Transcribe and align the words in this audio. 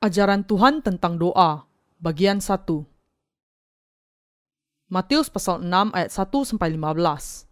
Ajaran 0.00 0.48
Tuhan 0.48 0.80
tentang 0.80 1.20
doa, 1.20 1.68
bagian 2.00 2.40
1. 2.40 2.88
Matius 4.88 5.28
pasal 5.28 5.60
6 5.60 5.92
ayat 5.92 6.08
1 6.08 6.48
sampai 6.48 6.72
15. 6.72 7.44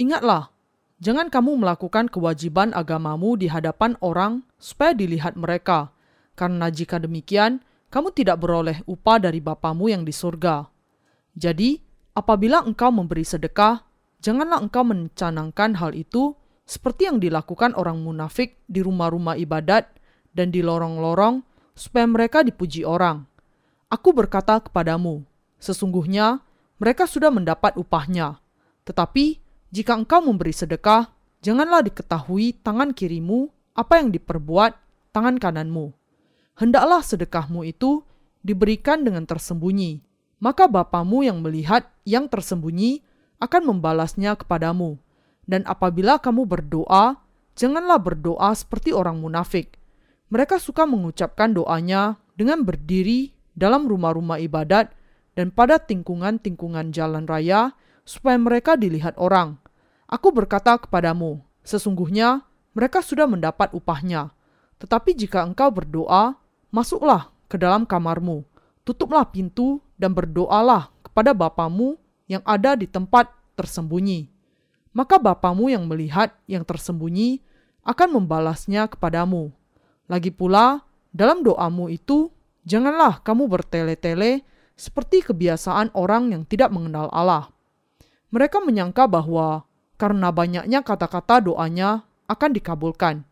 Ingatlah, 0.00 0.48
jangan 0.96 1.28
kamu 1.28 1.60
melakukan 1.60 2.08
kewajiban 2.08 2.72
agamamu 2.72 3.36
di 3.36 3.52
hadapan 3.52 4.00
orang 4.00 4.48
supaya 4.56 4.96
dilihat 4.96 5.36
mereka, 5.36 5.92
karena 6.40 6.72
jika 6.72 6.96
demikian, 6.96 7.60
kamu 7.92 8.16
tidak 8.16 8.40
beroleh 8.40 8.80
upah 8.88 9.20
dari 9.20 9.44
Bapamu 9.44 9.92
yang 9.92 10.08
di 10.08 10.12
surga. 10.16 10.72
Jadi, 11.36 11.84
apabila 12.16 12.64
engkau 12.64 12.88
memberi 12.88 13.28
sedekah, 13.28 13.84
janganlah 14.24 14.64
engkau 14.64 14.88
mencanangkan 14.88 15.76
hal 15.76 15.92
itu 15.92 16.32
seperti 16.64 17.12
yang 17.12 17.20
dilakukan 17.20 17.76
orang 17.76 18.00
munafik 18.00 18.56
di 18.64 18.80
rumah-rumah 18.80 19.36
ibadat 19.36 19.92
dan 20.32 20.48
di 20.48 20.64
lorong-lorong 20.64 21.44
supaya 21.78 22.04
mereka 22.04 22.42
dipuji 22.42 22.82
orang. 22.82 23.24
Aku 23.88 24.12
berkata 24.12 24.60
kepadamu, 24.60 25.24
sesungguhnya 25.56 26.44
mereka 26.76 27.06
sudah 27.06 27.32
mendapat 27.32 27.78
upahnya. 27.78 28.42
Tetapi 28.84 29.40
jika 29.72 29.96
engkau 29.96 30.20
memberi 30.20 30.52
sedekah, 30.52 31.08
janganlah 31.40 31.86
diketahui 31.86 32.58
tangan 32.60 32.92
kirimu 32.92 33.48
apa 33.78 34.02
yang 34.02 34.10
diperbuat 34.10 34.76
tangan 35.14 35.38
kananmu. 35.38 35.94
Hendaklah 36.58 37.00
sedekahmu 37.00 37.62
itu 37.64 38.02
diberikan 38.42 39.06
dengan 39.06 39.22
tersembunyi, 39.24 40.02
maka 40.42 40.66
Bapamu 40.66 41.22
yang 41.22 41.38
melihat 41.38 41.86
yang 42.02 42.26
tersembunyi 42.26 43.06
akan 43.38 43.62
membalasnya 43.70 44.34
kepadamu. 44.34 44.98
Dan 45.48 45.64
apabila 45.64 46.20
kamu 46.20 46.44
berdoa, 46.44 47.22
janganlah 47.54 47.96
berdoa 48.02 48.52
seperti 48.52 48.92
orang 48.92 49.22
munafik 49.22 49.77
mereka 50.28 50.60
suka 50.60 50.84
mengucapkan 50.84 51.52
doanya 51.56 52.20
dengan 52.36 52.62
berdiri 52.62 53.32
dalam 53.56 53.88
rumah-rumah 53.88 54.38
ibadat 54.38 54.92
dan 55.34 55.50
pada 55.50 55.80
tingkungan-tingkungan 55.80 56.92
jalan 56.92 57.24
raya 57.24 57.72
supaya 58.04 58.36
mereka 58.40 58.76
dilihat 58.76 59.16
orang. 59.16 59.58
Aku 60.08 60.32
berkata 60.32 60.76
kepadamu, 60.80 61.44
sesungguhnya 61.64 62.44
mereka 62.72 63.04
sudah 63.04 63.28
mendapat 63.28 63.72
upahnya. 63.76 64.32
Tetapi 64.78 65.12
jika 65.18 65.42
engkau 65.42 65.68
berdoa, 65.74 66.38
masuklah 66.70 67.34
ke 67.50 67.58
dalam 67.58 67.84
kamarmu, 67.84 68.46
tutuplah 68.86 69.26
pintu 69.28 69.82
dan 69.98 70.14
berdoalah 70.14 70.88
kepada 71.02 71.34
Bapamu 71.34 71.98
yang 72.30 72.40
ada 72.46 72.78
di 72.78 72.86
tempat 72.86 73.28
tersembunyi. 73.58 74.30
Maka 74.94 75.18
Bapamu 75.18 75.68
yang 75.68 75.84
melihat 75.90 76.32
yang 76.46 76.62
tersembunyi 76.62 77.42
akan 77.82 78.22
membalasnya 78.22 78.86
kepadamu. 78.86 79.57
Lagi 80.08 80.32
pula, 80.32 80.80
dalam 81.12 81.44
doamu 81.44 81.92
itu, 81.92 82.32
janganlah 82.64 83.20
kamu 83.20 83.44
bertele-tele 83.44 84.40
seperti 84.72 85.20
kebiasaan 85.20 85.92
orang 85.92 86.32
yang 86.32 86.42
tidak 86.48 86.72
mengenal 86.72 87.12
Allah. 87.12 87.52
Mereka 88.32 88.64
menyangka 88.64 89.04
bahwa 89.04 89.68
karena 90.00 90.32
banyaknya 90.32 90.80
kata-kata 90.80 91.44
doanya 91.44 92.08
akan 92.24 92.50
dikabulkan. 92.56 93.24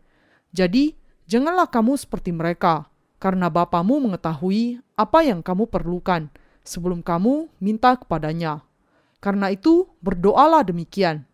Jadi, 0.53 0.93
janganlah 1.25 1.69
kamu 1.69 1.97
seperti 1.97 2.33
mereka, 2.33 2.89
karena 3.17 3.49
Bapamu 3.49 4.01
mengetahui 4.05 4.81
apa 4.97 5.25
yang 5.25 5.41
kamu 5.41 5.69
perlukan 5.69 6.29
sebelum 6.61 7.01
kamu 7.01 7.49
minta 7.61 7.97
kepadanya. 7.97 8.65
Karena 9.21 9.49
itu, 9.49 9.89
berdoalah 10.05 10.61
demikian. 10.63 11.25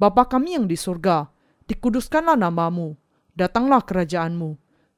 Bapa 0.00 0.26
kami 0.26 0.58
yang 0.58 0.66
di 0.66 0.74
surga, 0.74 1.28
dikuduskanlah 1.68 2.36
namamu, 2.36 2.96
datanglah 3.36 3.84
kerajaanmu, 3.84 4.59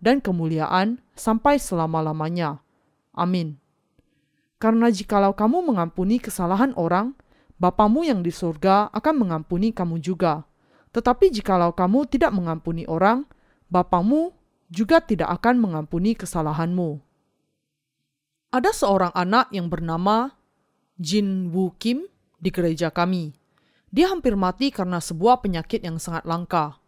dan 0.00 0.18
kemuliaan 0.18 0.98
sampai 1.14 1.60
selama-lamanya. 1.60 2.64
Amin. 3.12 3.60
Karena 4.60 4.92
jikalau 4.92 5.32
kamu 5.32 5.72
mengampuni 5.72 6.20
kesalahan 6.20 6.76
orang, 6.76 7.16
Bapamu 7.60 8.08
yang 8.08 8.24
di 8.24 8.32
surga 8.32 8.88
akan 8.88 9.14
mengampuni 9.20 9.68
kamu 9.76 10.00
juga. 10.00 10.48
Tetapi 10.96 11.28
jikalau 11.28 11.76
kamu 11.76 12.08
tidak 12.08 12.32
mengampuni 12.32 12.88
orang, 12.88 13.28
Bapamu 13.68 14.32
juga 14.72 15.04
tidak 15.04 15.28
akan 15.40 15.60
mengampuni 15.60 16.16
kesalahanmu. 16.16 17.04
Ada 18.50 18.72
seorang 18.72 19.12
anak 19.12 19.52
yang 19.52 19.68
bernama 19.68 20.34
Jin 20.96 21.52
Woo 21.52 21.76
Kim 21.76 22.08
di 22.40 22.48
gereja 22.48 22.88
kami. 22.88 23.36
Dia 23.92 24.08
hampir 24.08 24.40
mati 24.40 24.72
karena 24.72 24.96
sebuah 24.98 25.44
penyakit 25.44 25.84
yang 25.84 26.00
sangat 26.00 26.24
langka. 26.24 26.79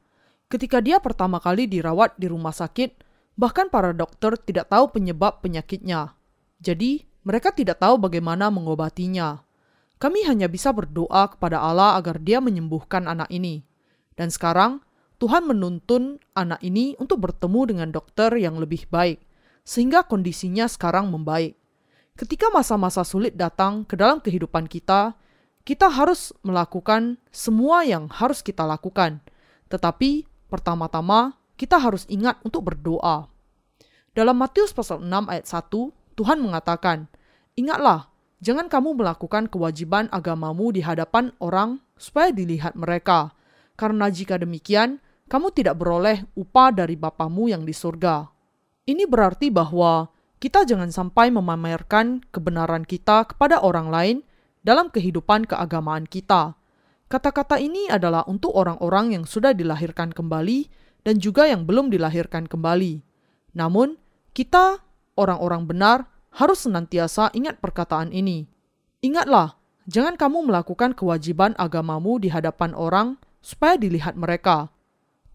Ketika 0.52 0.84
dia 0.84 1.00
pertama 1.00 1.40
kali 1.40 1.64
dirawat 1.64 2.20
di 2.20 2.28
rumah 2.28 2.52
sakit, 2.52 3.00
Bahkan 3.32 3.72
para 3.72 3.96
dokter 3.96 4.36
tidak 4.36 4.68
tahu 4.68 4.92
penyebab 4.92 5.40
penyakitnya. 5.40 6.12
Jadi, 6.60 7.08
mereka 7.24 7.54
tidak 7.54 7.80
tahu 7.80 7.96
bagaimana 7.96 8.52
mengobatinya. 8.52 9.40
Kami 9.96 10.26
hanya 10.26 10.50
bisa 10.50 10.74
berdoa 10.74 11.30
kepada 11.32 11.62
Allah 11.62 11.96
agar 11.96 12.20
Dia 12.20 12.42
menyembuhkan 12.42 13.08
anak 13.08 13.30
ini. 13.32 13.64
Dan 14.18 14.28
sekarang, 14.28 14.84
Tuhan 15.16 15.46
menuntun 15.46 16.18
anak 16.34 16.60
ini 16.60 16.98
untuk 16.98 17.22
bertemu 17.24 17.60
dengan 17.72 17.88
dokter 17.94 18.34
yang 18.36 18.58
lebih 18.58 18.90
baik, 18.90 19.22
sehingga 19.62 20.04
kondisinya 20.04 20.66
sekarang 20.66 21.08
membaik. 21.08 21.56
Ketika 22.18 22.52
masa-masa 22.52 23.06
sulit 23.06 23.38
datang 23.38 23.86
ke 23.86 23.96
dalam 23.96 24.20
kehidupan 24.20 24.66
kita, 24.68 25.16
kita 25.62 25.88
harus 25.88 26.34
melakukan 26.42 27.16
semua 27.30 27.86
yang 27.86 28.10
harus 28.10 28.42
kita 28.42 28.66
lakukan, 28.66 29.22
tetapi 29.70 30.26
pertama-tama 30.52 31.40
kita 31.56 31.80
harus 31.80 32.04
ingat 32.12 32.36
untuk 32.44 32.68
berdoa. 32.68 33.32
Dalam 34.12 34.36
Matius 34.36 34.76
pasal 34.76 35.00
6 35.00 35.32
ayat 35.32 35.48
1, 35.48 36.20
Tuhan 36.20 36.38
mengatakan, 36.44 37.08
Ingatlah, 37.56 38.12
jangan 38.44 38.68
kamu 38.68 39.00
melakukan 39.00 39.48
kewajiban 39.48 40.12
agamamu 40.12 40.68
di 40.68 40.84
hadapan 40.84 41.32
orang 41.40 41.80
supaya 41.96 42.28
dilihat 42.28 42.76
mereka. 42.76 43.32
Karena 43.72 44.12
jika 44.12 44.36
demikian, 44.36 45.00
kamu 45.32 45.48
tidak 45.56 45.80
beroleh 45.80 46.28
upah 46.36 46.76
dari 46.76 46.92
Bapamu 46.92 47.48
yang 47.48 47.64
di 47.64 47.72
surga. 47.72 48.28
Ini 48.84 49.08
berarti 49.08 49.48
bahwa 49.48 50.12
kita 50.42 50.68
jangan 50.68 50.92
sampai 50.92 51.32
memamerkan 51.32 52.20
kebenaran 52.34 52.84
kita 52.84 53.24
kepada 53.32 53.64
orang 53.64 53.88
lain 53.88 54.16
dalam 54.60 54.90
kehidupan 54.92 55.48
keagamaan 55.48 56.04
kita. 56.04 56.58
Kata-kata 57.12 57.60
ini 57.60 57.92
adalah 57.92 58.24
untuk 58.24 58.56
orang-orang 58.56 59.12
yang 59.12 59.28
sudah 59.28 59.52
dilahirkan 59.52 60.16
kembali 60.16 60.72
dan 61.04 61.20
juga 61.20 61.44
yang 61.44 61.68
belum 61.68 61.92
dilahirkan 61.92 62.48
kembali. 62.48 63.04
Namun, 63.52 64.00
kita, 64.32 64.80
orang-orang 65.20 65.68
benar, 65.68 66.08
harus 66.32 66.64
senantiasa 66.64 67.28
ingat 67.36 67.60
perkataan 67.60 68.16
ini. 68.16 68.48
Ingatlah, 69.04 69.60
jangan 69.84 70.16
kamu 70.16 70.48
melakukan 70.48 70.96
kewajiban 70.96 71.52
agamamu 71.60 72.16
di 72.16 72.32
hadapan 72.32 72.72
orang 72.72 73.20
supaya 73.44 73.76
dilihat 73.76 74.16
mereka. 74.16 74.72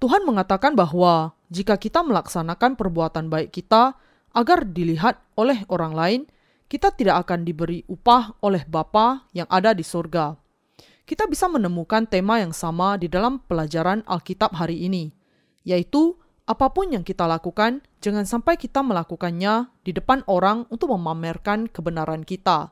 Tuhan 0.01 0.25
mengatakan 0.25 0.73
bahwa 0.73 1.37
jika 1.53 1.77
kita 1.77 2.01
melaksanakan 2.01 2.73
perbuatan 2.73 3.29
baik 3.29 3.53
kita 3.53 3.93
agar 4.33 4.65
dilihat 4.65 5.21
oleh 5.37 5.61
orang 5.69 5.93
lain, 5.93 6.21
kita 6.65 6.89
tidak 6.89 7.29
akan 7.29 7.45
diberi 7.45 7.85
upah 7.85 8.33
oleh 8.41 8.65
Bapa 8.65 9.29
yang 9.37 9.45
ada 9.53 9.77
di 9.77 9.85
surga. 9.85 10.46
Kita 11.07 11.23
bisa 11.23 11.47
menemukan 11.47 12.03
tema 12.03 12.43
yang 12.43 12.51
sama 12.51 12.99
di 12.99 13.07
dalam 13.07 13.39
pelajaran 13.47 14.03
Alkitab 14.03 14.51
hari 14.51 14.83
ini 14.83 15.15
yaitu 15.67 16.15
apa 16.47 16.71
pun 16.71 16.95
yang 16.95 17.03
kita 17.03 17.27
lakukan, 17.27 17.83
jangan 17.99 18.23
sampai 18.23 18.55
kita 18.55 18.79
melakukannya 18.79 19.67
di 19.83 19.91
depan 19.91 20.23
orang 20.23 20.63
untuk 20.71 20.95
memamerkan 20.95 21.67
kebenaran 21.67 22.23
kita. 22.23 22.71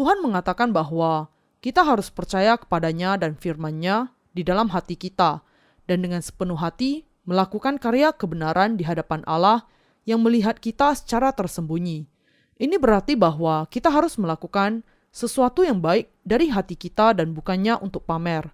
Tuhan 0.00 0.24
mengatakan 0.24 0.72
bahwa 0.72 1.28
kita 1.60 1.84
harus 1.84 2.08
percaya 2.08 2.56
kepadanya 2.56 3.20
dan 3.20 3.36
firman-Nya 3.36 4.16
di 4.32 4.40
dalam 4.40 4.72
hati 4.72 4.96
kita, 4.96 5.44
dan 5.84 6.00
dengan 6.00 6.24
sepenuh 6.24 6.56
hati 6.56 7.04
melakukan 7.28 7.76
karya 7.76 8.16
kebenaran 8.16 8.80
di 8.80 8.88
hadapan 8.88 9.20
Allah 9.28 9.68
yang 10.08 10.24
melihat 10.24 10.56
kita 10.56 10.96
secara 10.96 11.36
tersembunyi. 11.36 12.08
Ini 12.56 12.80
berarti 12.80 13.12
bahwa 13.12 13.68
kita 13.68 13.92
harus 13.92 14.16
melakukan 14.16 14.88
sesuatu 15.12 15.60
yang 15.62 15.84
baik 15.84 16.08
dari 16.24 16.48
hati 16.48 16.74
kita 16.74 17.12
dan 17.12 17.36
bukannya 17.36 17.76
untuk 17.84 18.08
pamer. 18.08 18.50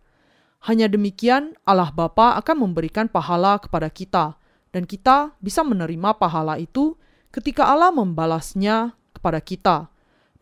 Hanya 0.67 0.91
demikian 0.91 1.55
Allah 1.63 1.95
Bapa 1.95 2.35
akan 2.43 2.67
memberikan 2.67 3.07
pahala 3.07 3.63
kepada 3.63 3.87
kita 3.89 4.35
dan 4.75 4.85
kita 4.85 5.39
bisa 5.39 5.63
menerima 5.63 6.19
pahala 6.19 6.59
itu 6.59 6.99
ketika 7.31 7.71
Allah 7.71 7.95
membalasnya 7.95 8.99
kepada 9.15 9.39
kita. 9.39 9.87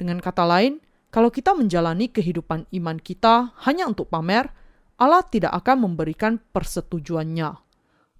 Dengan 0.00 0.24
kata 0.24 0.48
lain, 0.48 0.80
kalau 1.12 1.28
kita 1.28 1.52
menjalani 1.52 2.08
kehidupan 2.08 2.64
iman 2.72 2.96
kita 2.96 3.52
hanya 3.68 3.84
untuk 3.84 4.08
pamer, 4.08 4.48
Allah 4.96 5.20
tidak 5.28 5.52
akan 5.52 5.92
memberikan 5.92 6.40
persetujuannya. 6.56 7.60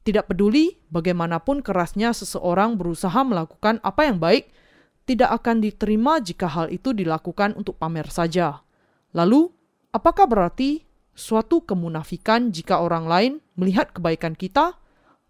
Tidak 0.04 0.24
peduli 0.28 0.76
bagaimanapun 0.92 1.64
kerasnya 1.64 2.12
seseorang 2.12 2.78
berusaha 2.78 3.26
melakukan 3.26 3.82
apa 3.82 4.06
yang 4.06 4.22
baik, 4.22 4.52
tidak 5.06 5.30
akan 5.42 5.62
diterima 5.62 6.18
jika 6.18 6.50
hal 6.50 6.66
itu 6.68 6.90
dilakukan 6.90 7.54
untuk 7.54 7.78
pamer 7.78 8.10
saja. 8.10 8.60
Lalu, 9.14 9.48
apakah 9.94 10.26
berarti 10.26 10.82
suatu 11.14 11.62
kemunafikan 11.62 12.50
jika 12.50 12.82
orang 12.82 13.06
lain 13.06 13.32
melihat 13.54 13.94
kebaikan 13.94 14.34
kita? 14.34 14.76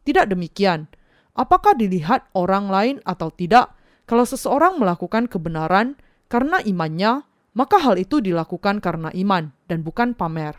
Tidak 0.02 0.32
demikian. 0.32 0.88
Apakah 1.36 1.76
dilihat 1.76 2.24
orang 2.32 2.72
lain 2.72 2.96
atau 3.04 3.28
tidak, 3.28 3.76
kalau 4.08 4.24
seseorang 4.24 4.80
melakukan 4.80 5.28
kebenaran 5.28 6.00
karena 6.32 6.64
imannya, 6.64 7.28
maka 7.52 7.76
hal 7.76 8.00
itu 8.00 8.24
dilakukan 8.24 8.80
karena 8.80 9.12
iman 9.12 9.52
dan 9.68 9.84
bukan 9.84 10.16
pamer. 10.16 10.56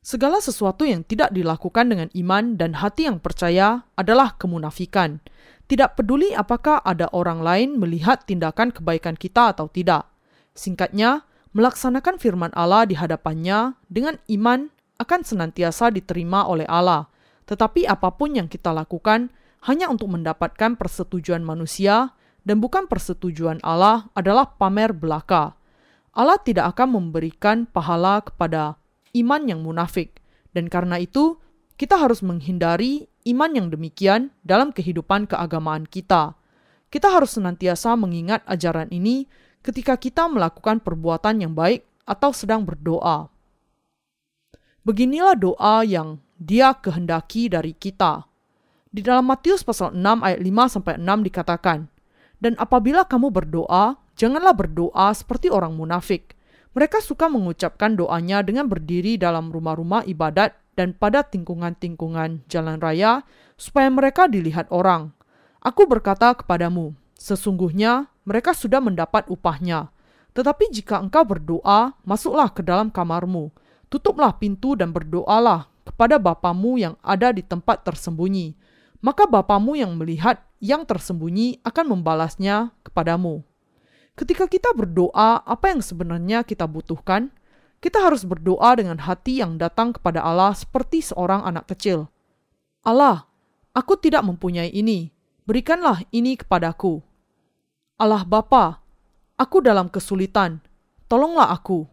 Segala 0.00 0.40
sesuatu 0.40 0.88
yang 0.88 1.04
tidak 1.04 1.28
dilakukan 1.30 1.92
dengan 1.92 2.08
iman 2.16 2.56
dan 2.56 2.80
hati 2.80 3.04
yang 3.04 3.20
percaya 3.20 3.84
adalah 4.00 4.32
kemunafikan. 4.40 5.20
Tidak 5.70 5.94
peduli 5.94 6.34
apakah 6.34 6.82
ada 6.82 7.06
orang 7.14 7.46
lain 7.46 7.78
melihat 7.78 8.26
tindakan 8.26 8.74
kebaikan 8.74 9.14
kita 9.14 9.54
atau 9.54 9.70
tidak. 9.70 10.10
Singkatnya, 10.50 11.22
melaksanakan 11.54 12.18
firman 12.18 12.50
Allah 12.58 12.90
di 12.90 12.98
hadapannya 12.98 13.78
dengan 13.86 14.18
iman 14.34 14.66
akan 14.98 15.20
senantiasa 15.22 15.94
diterima 15.94 16.50
oleh 16.50 16.66
Allah. 16.66 17.06
Tetapi 17.46 17.86
apa 17.86 18.10
pun 18.18 18.34
yang 18.34 18.50
kita 18.50 18.74
lakukan 18.74 19.30
hanya 19.70 19.86
untuk 19.86 20.10
mendapatkan 20.10 20.74
persetujuan 20.74 21.46
manusia 21.46 22.18
dan 22.42 22.58
bukan 22.58 22.90
persetujuan 22.90 23.62
Allah 23.62 24.10
adalah 24.18 24.58
pamer 24.58 24.90
belaka. 24.90 25.54
Allah 26.10 26.42
tidak 26.42 26.74
akan 26.74 26.98
memberikan 26.98 27.70
pahala 27.70 28.26
kepada 28.26 28.74
iman 29.14 29.42
yang 29.46 29.62
munafik, 29.62 30.18
dan 30.50 30.66
karena 30.66 30.98
itu 30.98 31.38
kita 31.78 31.94
harus 31.94 32.26
menghindari 32.26 33.06
iman 33.30 33.50
yang 33.54 33.68
demikian 33.70 34.34
dalam 34.42 34.74
kehidupan 34.74 35.30
keagamaan 35.30 35.86
kita. 35.86 36.34
Kita 36.90 37.08
harus 37.08 37.38
senantiasa 37.38 37.94
mengingat 37.94 38.42
ajaran 38.50 38.90
ini 38.90 39.30
ketika 39.62 39.94
kita 39.94 40.26
melakukan 40.26 40.82
perbuatan 40.82 41.46
yang 41.46 41.54
baik 41.54 41.86
atau 42.04 42.34
sedang 42.34 42.66
berdoa. 42.66 43.30
Beginilah 44.82 45.38
doa 45.38 45.86
yang 45.86 46.18
Dia 46.40 46.72
kehendaki 46.72 47.52
dari 47.52 47.76
kita. 47.76 48.24
Di 48.90 49.04
dalam 49.04 49.28
Matius 49.28 49.60
pasal 49.62 49.92
6 49.92 50.24
ayat 50.24 50.40
5 50.40 50.72
sampai 50.72 50.94
6 50.96 51.20
dikatakan, 51.20 51.86
"Dan 52.40 52.56
apabila 52.56 53.04
kamu 53.04 53.28
berdoa, 53.28 54.00
Janganlah 54.20 54.52
berdoa 54.52 55.16
seperti 55.16 55.48
orang 55.48 55.72
munafik. 55.72 56.36
Mereka 56.76 57.00
suka 57.00 57.32
mengucapkan 57.32 57.96
doanya 57.96 58.44
dengan 58.44 58.68
berdiri 58.68 59.16
dalam 59.16 59.48
rumah-rumah 59.48 60.04
ibadat 60.04 60.59
dan 60.78 60.94
pada 60.94 61.26
tingkungan-tingkungan 61.26 62.46
jalan 62.46 62.78
raya, 62.78 63.26
supaya 63.60 63.90
mereka 63.92 64.26
dilihat 64.30 64.70
orang. 64.72 65.12
Aku 65.60 65.84
berkata 65.84 66.32
kepadamu, 66.32 66.96
sesungguhnya 67.18 68.08
mereka 68.24 68.56
sudah 68.56 68.80
mendapat 68.80 69.28
upahnya. 69.28 69.92
Tetapi 70.32 70.70
jika 70.72 71.02
engkau 71.02 71.26
berdoa, 71.26 71.92
masuklah 72.06 72.48
ke 72.48 72.64
dalam 72.64 72.88
kamarmu, 72.88 73.50
tutuplah 73.90 74.32
pintu 74.38 74.78
dan 74.78 74.94
berdoalah 74.94 75.68
kepada 75.84 76.16
Bapamu 76.16 76.78
yang 76.78 76.94
ada 77.02 77.34
di 77.34 77.42
tempat 77.42 77.82
tersembunyi. 77.82 78.54
Maka 79.02 79.26
Bapamu 79.26 79.74
yang 79.74 79.98
melihat 79.98 80.40
yang 80.62 80.86
tersembunyi 80.86 81.60
akan 81.66 81.98
membalasnya 81.98 82.72
kepadamu. 82.86 83.42
Ketika 84.14 84.44
kita 84.46 84.70
berdoa, 84.76 85.40
apa 85.40 85.72
yang 85.72 85.80
sebenarnya 85.80 86.44
kita 86.44 86.68
butuhkan? 86.68 87.32
Kita 87.80 88.04
harus 88.04 88.28
berdoa 88.28 88.76
dengan 88.76 89.00
hati 89.00 89.40
yang 89.40 89.56
datang 89.56 89.96
kepada 89.96 90.20
Allah 90.20 90.52
seperti 90.52 91.00
seorang 91.00 91.48
anak 91.48 91.72
kecil. 91.72 92.12
Allah, 92.84 93.24
aku 93.72 93.96
tidak 93.96 94.20
mempunyai 94.20 94.68
ini. 94.68 95.08
Berikanlah 95.48 96.04
ini 96.12 96.36
kepadaku. 96.36 97.00
Allah 97.96 98.28
Bapa, 98.28 98.84
aku 99.40 99.64
dalam 99.64 99.88
kesulitan. 99.88 100.60
Tolonglah 101.08 101.56
aku. 101.56 101.88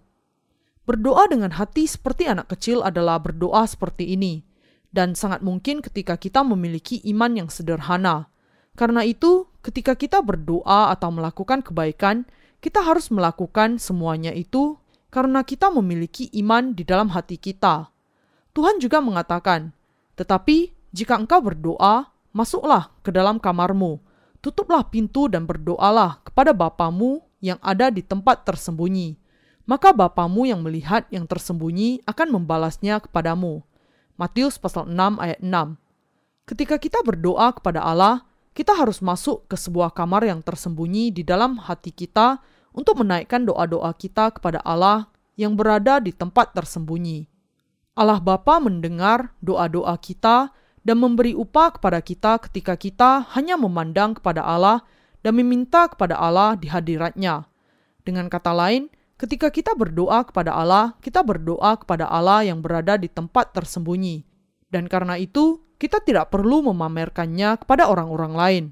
Berdoa 0.84 1.28
dengan 1.32 1.56
hati 1.56 1.88
seperti 1.88 2.28
anak 2.28 2.52
kecil 2.52 2.84
adalah 2.84 3.20
berdoa 3.20 3.64
seperti 3.68 4.12
ini, 4.12 4.44
dan 4.92 5.16
sangat 5.16 5.44
mungkin 5.44 5.80
ketika 5.80 6.16
kita 6.16 6.44
memiliki 6.44 7.00
iman 7.12 7.32
yang 7.36 7.50
sederhana. 7.52 8.28
Karena 8.76 9.04
itu, 9.08 9.52
ketika 9.64 9.96
kita 9.96 10.20
berdoa 10.20 10.92
atau 10.92 11.12
melakukan 11.12 11.64
kebaikan, 11.64 12.28
kita 12.64 12.84
harus 12.84 13.12
melakukan 13.12 13.80
semuanya 13.80 14.32
itu 14.32 14.80
karena 15.18 15.42
kita 15.42 15.74
memiliki 15.74 16.30
iman 16.46 16.78
di 16.78 16.86
dalam 16.86 17.10
hati 17.10 17.42
kita. 17.42 17.90
Tuhan 18.54 18.78
juga 18.78 19.02
mengatakan, 19.02 19.74
"Tetapi 20.14 20.78
jika 20.94 21.18
engkau 21.18 21.42
berdoa, 21.42 22.14
masuklah 22.38 22.94
ke 23.02 23.10
dalam 23.10 23.42
kamarmu, 23.42 23.98
tutuplah 24.46 24.86
pintu 24.86 25.26
dan 25.26 25.50
berdoalah 25.50 26.22
kepada 26.22 26.54
Bapamu 26.54 27.26
yang 27.42 27.58
ada 27.66 27.90
di 27.90 28.06
tempat 28.06 28.46
tersembunyi. 28.46 29.18
Maka 29.66 29.90
Bapamu 29.90 30.46
yang 30.46 30.62
melihat 30.62 31.10
yang 31.10 31.26
tersembunyi 31.26 32.06
akan 32.06 32.38
membalasnya 32.38 33.02
kepadamu." 33.02 33.66
Matius 34.22 34.62
pasal 34.62 34.86
6 34.86 35.18
ayat 35.18 35.42
6. 35.42 35.82
Ketika 36.46 36.78
kita 36.78 37.02
berdoa 37.02 37.58
kepada 37.58 37.82
Allah, 37.82 38.22
kita 38.54 38.78
harus 38.78 39.02
masuk 39.02 39.50
ke 39.50 39.58
sebuah 39.58 39.98
kamar 39.98 40.30
yang 40.30 40.46
tersembunyi 40.46 41.10
di 41.10 41.26
dalam 41.26 41.58
hati 41.58 41.90
kita 41.90 42.38
untuk 42.78 43.02
menaikkan 43.02 43.42
doa-doa 43.42 43.90
kita 43.98 44.30
kepada 44.38 44.62
Allah 44.62 45.10
yang 45.34 45.58
berada 45.58 45.98
di 45.98 46.14
tempat 46.14 46.54
tersembunyi. 46.54 47.26
Allah 47.98 48.22
Bapa 48.22 48.62
mendengar 48.62 49.34
doa-doa 49.42 49.98
kita 49.98 50.54
dan 50.86 51.02
memberi 51.02 51.34
upah 51.34 51.74
kepada 51.74 51.98
kita 52.06 52.38
ketika 52.46 52.78
kita 52.78 53.26
hanya 53.34 53.58
memandang 53.58 54.14
kepada 54.14 54.46
Allah 54.46 54.86
dan 55.26 55.34
meminta 55.34 55.90
kepada 55.90 56.14
Allah 56.14 56.54
di 56.54 56.70
hadiratnya. 56.70 57.50
Dengan 58.06 58.30
kata 58.30 58.54
lain, 58.54 58.94
ketika 59.18 59.50
kita 59.50 59.74
berdoa 59.74 60.22
kepada 60.30 60.54
Allah, 60.54 60.94
kita 61.02 61.26
berdoa 61.26 61.82
kepada 61.82 62.06
Allah 62.06 62.46
yang 62.46 62.62
berada 62.62 62.96
di 63.02 63.10
tempat 63.10 63.52
tersembunyi. 63.58 64.24
Dan 64.70 64.86
karena 64.86 65.18
itu, 65.18 65.66
kita 65.82 66.00
tidak 66.06 66.30
perlu 66.30 66.70
memamerkannya 66.70 67.58
kepada 67.66 67.90
orang-orang 67.90 68.34
lain. 68.38 68.66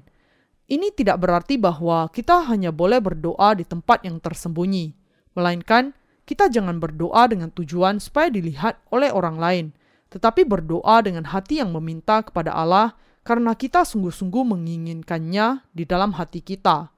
Ini 0.66 0.90
tidak 0.90 1.22
berarti 1.22 1.54
bahwa 1.54 2.10
kita 2.10 2.42
hanya 2.50 2.74
boleh 2.74 2.98
berdoa 2.98 3.54
di 3.54 3.62
tempat 3.62 4.02
yang 4.02 4.18
tersembunyi, 4.18 4.98
melainkan 5.38 5.94
kita 6.26 6.50
jangan 6.50 6.82
berdoa 6.82 7.30
dengan 7.30 7.54
tujuan 7.54 8.02
supaya 8.02 8.26
dilihat 8.26 8.82
oleh 8.90 9.14
orang 9.14 9.38
lain, 9.38 9.66
tetapi 10.10 10.42
berdoa 10.42 11.06
dengan 11.06 11.22
hati 11.30 11.62
yang 11.62 11.70
meminta 11.70 12.18
kepada 12.26 12.50
Allah 12.50 12.98
karena 13.22 13.54
kita 13.54 13.86
sungguh-sungguh 13.86 14.42
menginginkannya 14.42 15.62
di 15.70 15.86
dalam 15.86 16.18
hati 16.18 16.42
kita. 16.42 16.90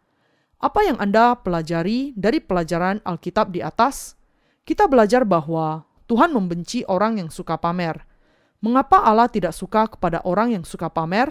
Apa 0.58 0.80
yang 0.88 0.96
Anda 0.96 1.36
pelajari 1.36 2.16
dari 2.16 2.40
pelajaran 2.40 3.04
Alkitab 3.04 3.52
di 3.52 3.60
atas? 3.60 4.16
Kita 4.64 4.88
belajar 4.88 5.28
bahwa 5.28 5.84
Tuhan 6.08 6.32
membenci 6.32 6.88
orang 6.88 7.20
yang 7.20 7.28
suka 7.28 7.60
pamer 7.60 8.08
Mengapa 8.58 9.06
Allah 9.06 9.30
tidak 9.30 9.54
suka 9.54 9.86
kepada 9.86 10.18
orang 10.26 10.50
yang 10.50 10.66
suka 10.66 10.90
pamer? 10.90 11.30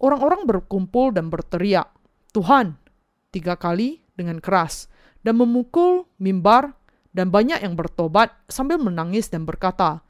Orang-orang 0.00 0.48
berkumpul 0.48 1.12
dan 1.12 1.28
berteriak, 1.28 1.92
Tuhan, 2.32 2.80
tiga 3.28 3.60
kali 3.60 4.00
dengan 4.16 4.40
keras, 4.40 4.88
dan 5.20 5.36
memukul 5.36 6.08
mimbar, 6.16 6.72
dan 7.12 7.28
banyak 7.28 7.60
yang 7.60 7.76
bertobat 7.76 8.32
sambil 8.48 8.80
menangis 8.80 9.28
dan 9.28 9.44
berkata, 9.44 10.00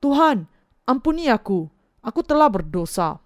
Tuhan, 0.00 0.48
ampuni 0.88 1.28
aku, 1.28 1.68
aku 2.00 2.20
telah 2.24 2.48
berdosa. 2.48 3.20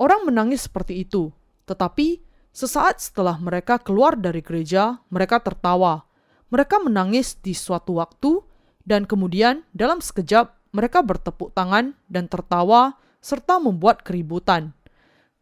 Orang 0.00 0.24
menangis 0.24 0.64
seperti 0.64 1.04
itu, 1.04 1.28
tetapi 1.68 2.24
sesaat 2.54 3.04
setelah 3.04 3.36
mereka 3.36 3.76
keluar 3.76 4.16
dari 4.16 4.40
gereja, 4.40 5.02
mereka 5.12 5.44
tertawa. 5.44 6.08
Mereka 6.48 6.80
menangis 6.80 7.36
di 7.36 7.52
suatu 7.52 8.00
waktu, 8.00 8.40
dan 8.86 9.04
kemudian 9.04 9.60
dalam 9.76 10.00
sekejap 10.00 10.72
mereka 10.72 11.04
bertepuk 11.04 11.52
tangan 11.52 11.92
dan 12.08 12.32
tertawa 12.32 12.96
serta 13.20 13.60
membuat 13.60 14.04
keributan. 14.04 14.76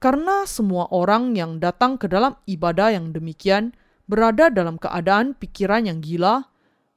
Karena 0.03 0.43
semua 0.51 0.91
orang 0.91 1.39
yang 1.39 1.63
datang 1.63 1.95
ke 1.95 2.11
dalam 2.11 2.35
ibadah 2.51 2.91
yang 2.91 3.15
demikian 3.15 3.71
berada 4.11 4.51
dalam 4.51 4.75
keadaan 4.75 5.39
pikiran 5.39 5.87
yang 5.87 6.03
gila, 6.03 6.51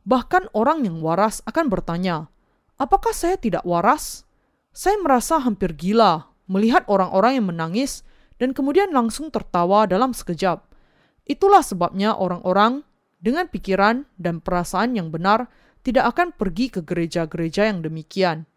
bahkan 0.09 0.49
orang 0.57 0.89
yang 0.89 1.05
waras 1.05 1.45
akan 1.45 1.69
bertanya, 1.69 2.33
"Apakah 2.81 3.13
saya 3.13 3.37
tidak 3.37 3.61
waras?" 3.61 4.25
Saya 4.73 4.97
merasa 4.97 5.37
hampir 5.37 5.77
gila 5.77 6.33
melihat 6.49 6.81
orang-orang 6.89 7.37
yang 7.37 7.45
menangis 7.53 8.01
dan 8.41 8.57
kemudian 8.57 8.89
langsung 8.89 9.29
tertawa 9.29 9.85
dalam 9.85 10.09
sekejap. 10.09 10.65
Itulah 11.29 11.61
sebabnya 11.61 12.17
orang-orang 12.17 12.81
dengan 13.21 13.45
pikiran 13.45 14.09
dan 14.17 14.41
perasaan 14.41 14.97
yang 14.97 15.13
benar 15.13 15.45
tidak 15.85 16.09
akan 16.09 16.33
pergi 16.33 16.73
ke 16.73 16.81
gereja-gereja 16.81 17.69
yang 17.69 17.85
demikian. 17.85 18.49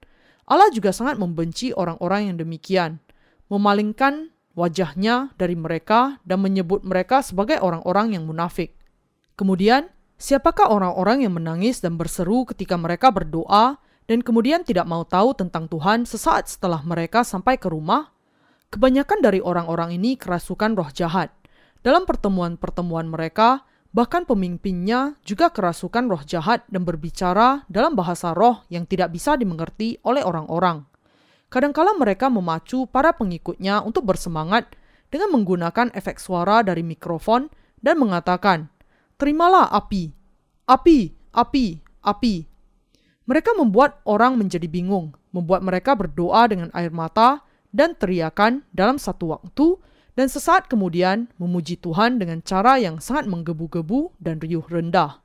Allah 0.48 0.72
juga 0.72 0.96
sangat 0.96 1.20
membenci 1.20 1.76
orang-orang 1.76 2.32
yang 2.32 2.36
demikian, 2.40 3.04
memalingkan 3.52 4.32
wajahnya 4.58 5.30
dari 5.38 5.54
mereka 5.54 6.18
dan 6.26 6.42
menyebut 6.42 6.82
mereka 6.82 7.22
sebagai 7.22 7.62
orang-orang 7.62 8.18
yang 8.18 8.26
munafik. 8.26 8.74
Kemudian, 9.38 9.94
Siapakah 10.18 10.74
orang-orang 10.74 11.22
yang 11.22 11.38
menangis 11.38 11.78
dan 11.78 11.94
berseru 11.94 12.42
ketika 12.42 12.74
mereka 12.74 13.14
berdoa 13.14 13.78
dan 14.10 14.18
kemudian 14.18 14.66
tidak 14.66 14.82
mau 14.90 15.06
tahu 15.06 15.30
tentang 15.30 15.70
Tuhan 15.70 16.10
sesaat 16.10 16.50
setelah 16.50 16.82
mereka 16.82 17.22
sampai 17.22 17.54
ke 17.54 17.70
rumah? 17.70 18.10
Kebanyakan 18.66 19.22
dari 19.22 19.38
orang-orang 19.38 19.94
ini 19.94 20.18
kerasukan 20.18 20.74
roh 20.74 20.90
jahat. 20.90 21.30
Dalam 21.86 22.02
pertemuan-pertemuan 22.02 23.06
mereka, 23.06 23.62
bahkan 23.94 24.26
pemimpinnya 24.26 25.14
juga 25.22 25.54
kerasukan 25.54 26.10
roh 26.10 26.26
jahat 26.26 26.66
dan 26.66 26.82
berbicara 26.82 27.62
dalam 27.70 27.94
bahasa 27.94 28.34
roh 28.34 28.66
yang 28.74 28.90
tidak 28.90 29.14
bisa 29.14 29.38
dimengerti 29.38 30.02
oleh 30.02 30.26
orang-orang. 30.26 30.82
Kadangkala 31.48 31.96
mereka 31.96 32.28
memacu 32.28 32.84
para 32.84 33.16
pengikutnya 33.16 33.80
untuk 33.80 34.04
bersemangat 34.04 34.68
dengan 35.08 35.32
menggunakan 35.32 35.88
efek 35.96 36.20
suara 36.20 36.60
dari 36.60 36.84
mikrofon 36.84 37.48
dan 37.80 37.96
mengatakan, 37.96 38.68
Terimalah 39.16 39.72
api, 39.72 40.12
api, 40.68 40.98
api, 41.32 41.66
api. 42.04 42.34
Mereka 43.24 43.56
membuat 43.56 44.04
orang 44.04 44.36
menjadi 44.36 44.68
bingung, 44.68 45.16
membuat 45.32 45.64
mereka 45.64 45.96
berdoa 45.96 46.48
dengan 46.48 46.68
air 46.76 46.92
mata 46.92 47.44
dan 47.72 47.96
teriakan 47.96 48.64
dalam 48.72 48.96
satu 49.00 49.36
waktu, 49.36 49.80
dan 50.16 50.28
sesaat 50.28 50.68
kemudian 50.68 51.32
memuji 51.40 51.80
Tuhan 51.80 52.20
dengan 52.20 52.44
cara 52.44 52.76
yang 52.76 53.00
sangat 53.00 53.30
menggebu-gebu 53.30 54.16
dan 54.20 54.40
riuh 54.42 54.64
rendah. 54.66 55.22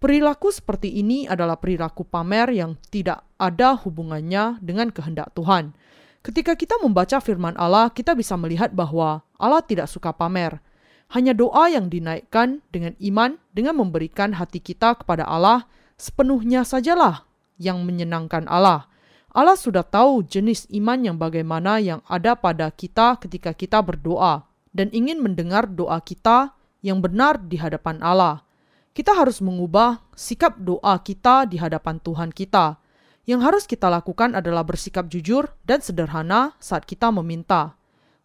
Perilaku 0.00 0.48
seperti 0.48 0.96
ini 0.96 1.28
adalah 1.28 1.60
perilaku 1.60 2.08
pamer 2.08 2.48
yang 2.56 2.80
tidak 2.88 3.20
ada 3.36 3.76
hubungannya 3.76 4.56
dengan 4.64 4.88
kehendak 4.88 5.36
Tuhan. 5.36 5.76
Ketika 6.24 6.56
kita 6.56 6.80
membaca 6.80 7.20
firman 7.20 7.52
Allah, 7.60 7.92
kita 7.92 8.16
bisa 8.16 8.32
melihat 8.40 8.72
bahwa 8.72 9.20
Allah 9.36 9.60
tidak 9.60 9.92
suka 9.92 10.16
pamer, 10.16 10.64
hanya 11.12 11.36
doa 11.36 11.68
yang 11.68 11.92
dinaikkan 11.92 12.64
dengan 12.72 12.96
iman 12.96 13.36
dengan 13.52 13.76
memberikan 13.76 14.40
hati 14.40 14.64
kita 14.64 14.96
kepada 14.96 15.28
Allah 15.28 15.68
sepenuhnya 16.00 16.64
sajalah 16.64 17.28
yang 17.60 17.84
menyenangkan 17.84 18.48
Allah. 18.48 18.88
Allah 19.36 19.54
sudah 19.54 19.84
tahu 19.84 20.24
jenis 20.24 20.64
iman 20.72 20.96
yang 21.04 21.16
bagaimana 21.20 21.76
yang 21.76 22.00
ada 22.08 22.34
pada 22.34 22.72
kita 22.72 23.20
ketika 23.20 23.52
kita 23.52 23.84
berdoa 23.84 24.48
dan 24.72 24.88
ingin 24.96 25.20
mendengar 25.20 25.68
doa 25.68 26.00
kita 26.00 26.56
yang 26.80 27.04
benar 27.04 27.36
di 27.36 27.60
hadapan 27.60 28.00
Allah. 28.00 28.48
Kita 28.90 29.14
harus 29.14 29.38
mengubah 29.38 30.02
sikap 30.18 30.58
doa 30.58 30.98
kita 30.98 31.46
di 31.46 31.62
hadapan 31.62 32.02
Tuhan 32.02 32.34
kita. 32.34 32.82
Yang 33.22 33.40
harus 33.46 33.64
kita 33.70 33.86
lakukan 33.86 34.34
adalah 34.34 34.66
bersikap 34.66 35.06
jujur 35.06 35.46
dan 35.62 35.78
sederhana 35.78 36.58
saat 36.58 36.82
kita 36.82 37.14
meminta. 37.14 37.78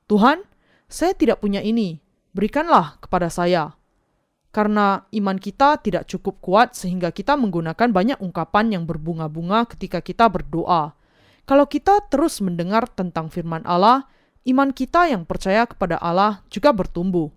Tuhan, 0.10 0.42
saya 0.90 1.14
tidak 1.14 1.46
punya 1.46 1.62
ini, 1.62 2.02
berikanlah 2.34 2.98
kepada 2.98 3.30
saya. 3.30 3.78
Karena 4.50 5.06
iman 5.12 5.38
kita 5.38 5.78
tidak 5.84 6.10
cukup 6.10 6.42
kuat 6.42 6.74
sehingga 6.74 7.14
kita 7.14 7.38
menggunakan 7.38 7.92
banyak 7.92 8.18
ungkapan 8.24 8.74
yang 8.74 8.84
berbunga-bunga 8.90 9.70
ketika 9.70 10.02
kita 10.02 10.26
berdoa. 10.32 10.98
Kalau 11.46 11.70
kita 11.70 12.02
terus 12.10 12.42
mendengar 12.42 12.90
tentang 12.90 13.30
firman 13.30 13.62
Allah, 13.70 14.10
iman 14.50 14.74
kita 14.74 15.14
yang 15.14 15.30
percaya 15.30 15.70
kepada 15.70 16.02
Allah 16.02 16.42
juga 16.50 16.74
bertumbuh. 16.74 17.30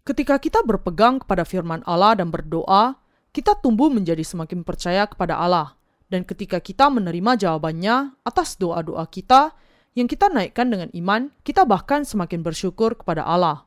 Ketika 0.00 0.40
kita 0.40 0.64
berpegang 0.64 1.20
kepada 1.20 1.44
firman 1.44 1.84
Allah 1.84 2.16
dan 2.16 2.32
berdoa, 2.32 2.96
kita 3.30 3.54
tumbuh 3.60 3.92
menjadi 3.92 4.24
semakin 4.24 4.64
percaya 4.64 5.06
kepada 5.06 5.36
Allah. 5.36 5.76
Dan 6.10 6.26
ketika 6.26 6.58
kita 6.58 6.90
menerima 6.90 7.38
jawabannya 7.38 8.18
atas 8.26 8.58
doa-doa 8.58 9.06
kita 9.06 9.54
yang 9.94 10.10
kita 10.10 10.26
naikkan 10.26 10.66
dengan 10.66 10.90
iman, 10.90 11.30
kita 11.46 11.62
bahkan 11.62 12.02
semakin 12.02 12.42
bersyukur 12.42 12.98
kepada 12.98 13.22
Allah. 13.22 13.62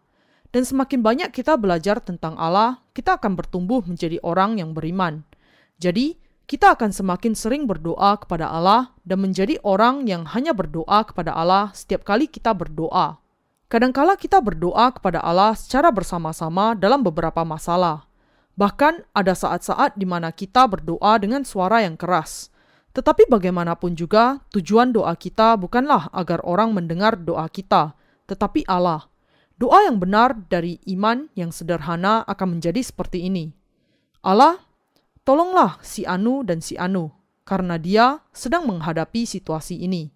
Dan 0.52 0.68
semakin 0.68 1.00
banyak 1.02 1.30
kita 1.32 1.56
belajar 1.56 2.04
tentang 2.04 2.36
Allah, 2.36 2.84
kita 2.92 3.18
akan 3.18 3.40
bertumbuh 3.40 3.82
menjadi 3.88 4.20
orang 4.22 4.60
yang 4.60 4.76
beriman. 4.76 5.24
Jadi, 5.80 6.20
kita 6.44 6.76
akan 6.76 6.92
semakin 6.92 7.34
sering 7.34 7.64
berdoa 7.66 8.20
kepada 8.20 8.52
Allah 8.52 8.92
dan 9.08 9.24
menjadi 9.24 9.58
orang 9.64 10.04
yang 10.06 10.28
hanya 10.28 10.52
berdoa 10.52 11.08
kepada 11.08 11.32
Allah 11.32 11.72
setiap 11.72 12.04
kali 12.04 12.28
kita 12.28 12.52
berdoa. 12.52 13.23
Kadangkala 13.74 14.14
kita 14.14 14.38
berdoa 14.38 14.94
kepada 14.94 15.18
Allah 15.18 15.58
secara 15.58 15.90
bersama-sama 15.90 16.78
dalam 16.78 17.02
beberapa 17.02 17.42
masalah. 17.42 18.06
Bahkan 18.54 19.02
ada 19.18 19.34
saat-saat 19.34 19.98
di 19.98 20.06
mana 20.06 20.30
kita 20.30 20.70
berdoa 20.70 21.18
dengan 21.18 21.42
suara 21.42 21.82
yang 21.82 21.98
keras. 21.98 22.54
Tetapi 22.94 23.26
bagaimanapun 23.26 23.98
juga, 23.98 24.46
tujuan 24.54 24.94
doa 24.94 25.18
kita 25.18 25.58
bukanlah 25.58 26.06
agar 26.14 26.46
orang 26.46 26.70
mendengar 26.78 27.18
doa 27.18 27.50
kita, 27.50 27.98
tetapi 28.30 28.62
Allah. 28.70 29.10
Doa 29.58 29.90
yang 29.90 29.98
benar 29.98 30.38
dari 30.54 30.78
iman 30.94 31.34
yang 31.34 31.50
sederhana 31.50 32.22
akan 32.30 32.62
menjadi 32.62 32.78
seperti 32.78 33.26
ini. 33.26 33.58
Allah, 34.22 34.62
tolonglah 35.26 35.82
si 35.82 36.06
Anu 36.06 36.46
dan 36.46 36.62
si 36.62 36.78
Anu, 36.78 37.10
karena 37.42 37.82
dia 37.82 38.22
sedang 38.38 38.70
menghadapi 38.70 39.26
situasi 39.26 39.82
ini. 39.82 40.14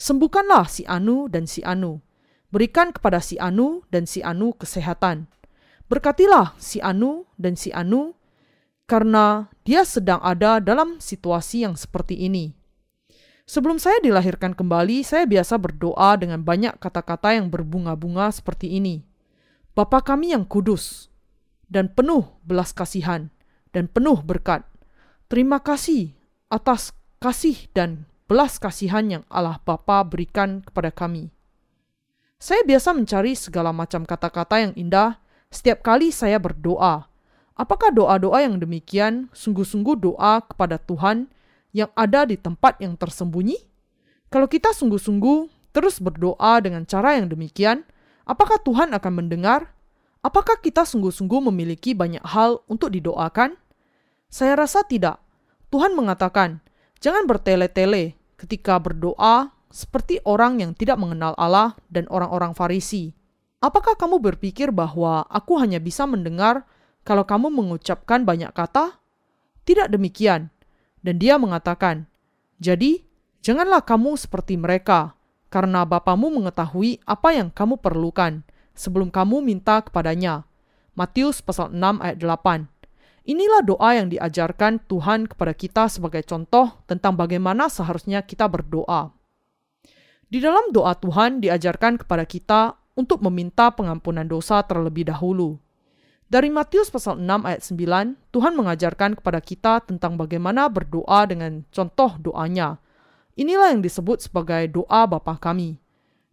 Sembuhkanlah 0.00 0.64
si 0.72 0.88
Anu 0.88 1.28
dan 1.28 1.44
si 1.44 1.60
Anu. 1.60 2.05
Berikan 2.50 2.94
kepada 2.94 3.18
si 3.18 3.36
Anu 3.36 3.82
dan 3.90 4.06
si 4.06 4.22
Anu 4.22 4.54
kesehatan. 4.54 5.26
Berkatilah 5.86 6.54
si 6.58 6.82
Anu 6.82 7.26
dan 7.38 7.54
si 7.58 7.70
Anu, 7.70 8.14
karena 8.86 9.50
dia 9.66 9.82
sedang 9.82 10.22
ada 10.22 10.62
dalam 10.62 11.02
situasi 11.02 11.66
yang 11.66 11.74
seperti 11.74 12.22
ini. 12.22 12.54
Sebelum 13.46 13.78
saya 13.78 14.02
dilahirkan 14.02 14.58
kembali, 14.58 15.06
saya 15.06 15.22
biasa 15.22 15.54
berdoa 15.58 16.18
dengan 16.18 16.42
banyak 16.42 16.82
kata-kata 16.82 17.38
yang 17.38 17.46
berbunga-bunga 17.46 18.34
seperti 18.34 18.74
ini. 18.74 19.06
Bapa 19.74 20.02
kami 20.02 20.34
yang 20.34 20.42
kudus 20.42 21.06
dan 21.70 21.92
penuh 21.92 22.26
belas 22.42 22.74
kasihan 22.74 23.30
dan 23.70 23.86
penuh 23.86 24.18
berkat. 24.22 24.66
Terima 25.30 25.62
kasih 25.62 26.14
atas 26.50 26.90
kasih 27.22 27.70
dan 27.70 28.10
belas 28.26 28.58
kasihan 28.58 29.06
yang 29.06 29.22
Allah 29.30 29.62
Bapa 29.62 30.02
berikan 30.02 30.62
kepada 30.66 30.90
kami. 30.90 31.35
Saya 32.36 32.60
biasa 32.68 32.92
mencari 32.92 33.32
segala 33.32 33.72
macam 33.72 34.04
kata-kata 34.04 34.60
yang 34.60 34.72
indah 34.76 35.16
setiap 35.48 35.80
kali 35.80 36.12
saya 36.12 36.36
berdoa. 36.36 37.08
Apakah 37.56 37.88
doa-doa 37.88 38.44
yang 38.44 38.60
demikian 38.60 39.32
sungguh-sungguh 39.32 39.96
doa 39.96 40.44
kepada 40.44 40.76
Tuhan 40.76 41.32
yang 41.72 41.88
ada 41.96 42.28
di 42.28 42.36
tempat 42.36 42.76
yang 42.84 42.92
tersembunyi? 43.00 43.56
Kalau 44.28 44.52
kita 44.52 44.76
sungguh-sungguh 44.76 45.72
terus 45.72 45.96
berdoa 45.96 46.60
dengan 46.60 46.84
cara 46.84 47.16
yang 47.16 47.32
demikian, 47.32 47.88
apakah 48.28 48.60
Tuhan 48.60 48.92
akan 48.92 49.12
mendengar? 49.16 49.72
Apakah 50.20 50.60
kita 50.60 50.84
sungguh-sungguh 50.84 51.48
memiliki 51.48 51.96
banyak 51.96 52.20
hal 52.20 52.60
untuk 52.68 52.92
didoakan? 52.92 53.56
Saya 54.28 54.60
rasa 54.60 54.84
tidak. 54.84 55.16
Tuhan 55.72 55.96
mengatakan, 55.96 56.60
"Jangan 57.00 57.24
bertele-tele 57.24 58.12
ketika 58.36 58.76
berdoa 58.76 59.55
seperti 59.76 60.24
orang 60.24 60.64
yang 60.64 60.72
tidak 60.72 60.96
mengenal 60.96 61.36
Allah 61.36 61.76
dan 61.92 62.08
orang-orang 62.08 62.56
Farisi." 62.56 63.12
Apakah 63.60 63.96
kamu 63.96 64.20
berpikir 64.20 64.72
bahwa 64.72 65.28
aku 65.28 65.60
hanya 65.60 65.76
bisa 65.76 66.08
mendengar 66.08 66.64
kalau 67.04 67.24
kamu 67.28 67.52
mengucapkan 67.52 68.24
banyak 68.24 68.52
kata? 68.56 69.00
Tidak 69.68 69.92
demikian. 69.92 70.52
Dan 71.00 71.22
dia 71.22 71.36
mengatakan, 71.36 72.08
Jadi, 72.56 73.04
janganlah 73.44 73.84
kamu 73.84 74.16
seperti 74.16 74.56
mereka, 74.56 75.16
karena 75.52 75.84
Bapamu 75.86 76.32
mengetahui 76.32 77.00
apa 77.06 77.36
yang 77.36 77.48
kamu 77.52 77.78
perlukan 77.80 78.42
sebelum 78.76 79.08
kamu 79.08 79.40
minta 79.40 79.80
kepadanya. 79.80 80.44
Matius 80.96 81.40
pasal 81.44 81.72
6 81.72 82.00
ayat 82.00 82.18
8. 82.20 82.68
Inilah 83.26 83.62
doa 83.66 83.90
yang 83.98 84.08
diajarkan 84.08 84.86
Tuhan 84.86 85.26
kepada 85.26 85.52
kita 85.52 85.90
sebagai 85.90 86.22
contoh 86.22 86.70
tentang 86.86 87.18
bagaimana 87.18 87.66
seharusnya 87.66 88.22
kita 88.22 88.46
berdoa. 88.46 89.10
Di 90.26 90.42
dalam 90.42 90.74
doa 90.74 90.90
Tuhan 90.98 91.38
diajarkan 91.38 92.02
kepada 92.02 92.26
kita 92.26 92.74
untuk 92.98 93.22
meminta 93.22 93.70
pengampunan 93.70 94.26
dosa 94.26 94.58
terlebih 94.66 95.06
dahulu. 95.06 95.62
Dari 96.26 96.50
Matius 96.50 96.90
pasal 96.90 97.22
6 97.22 97.46
ayat 97.46 97.62
9, 97.62 98.34
Tuhan 98.34 98.58
mengajarkan 98.58 99.14
kepada 99.22 99.38
kita 99.38 99.86
tentang 99.86 100.18
bagaimana 100.18 100.66
berdoa 100.66 101.22
dengan 101.30 101.62
contoh 101.70 102.18
doanya. 102.18 102.82
Inilah 103.38 103.70
yang 103.70 103.86
disebut 103.86 104.26
sebagai 104.26 104.66
doa 104.66 105.06
Bapa 105.06 105.38
kami. 105.38 105.78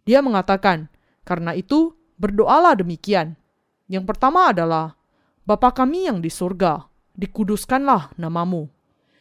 Dia 0.09 0.25
mengatakan, 0.25 0.89
karena 1.21 1.53
itu 1.53 1.93
berdoalah 2.17 2.73
demikian. 2.73 3.37
Yang 3.85 4.09
pertama 4.09 4.49
adalah, 4.49 4.97
Bapa 5.45 5.69
kami 5.69 6.09
yang 6.09 6.17
di 6.17 6.33
surga, 6.33 6.89
dikuduskanlah 7.13 8.17
namamu. 8.17 8.65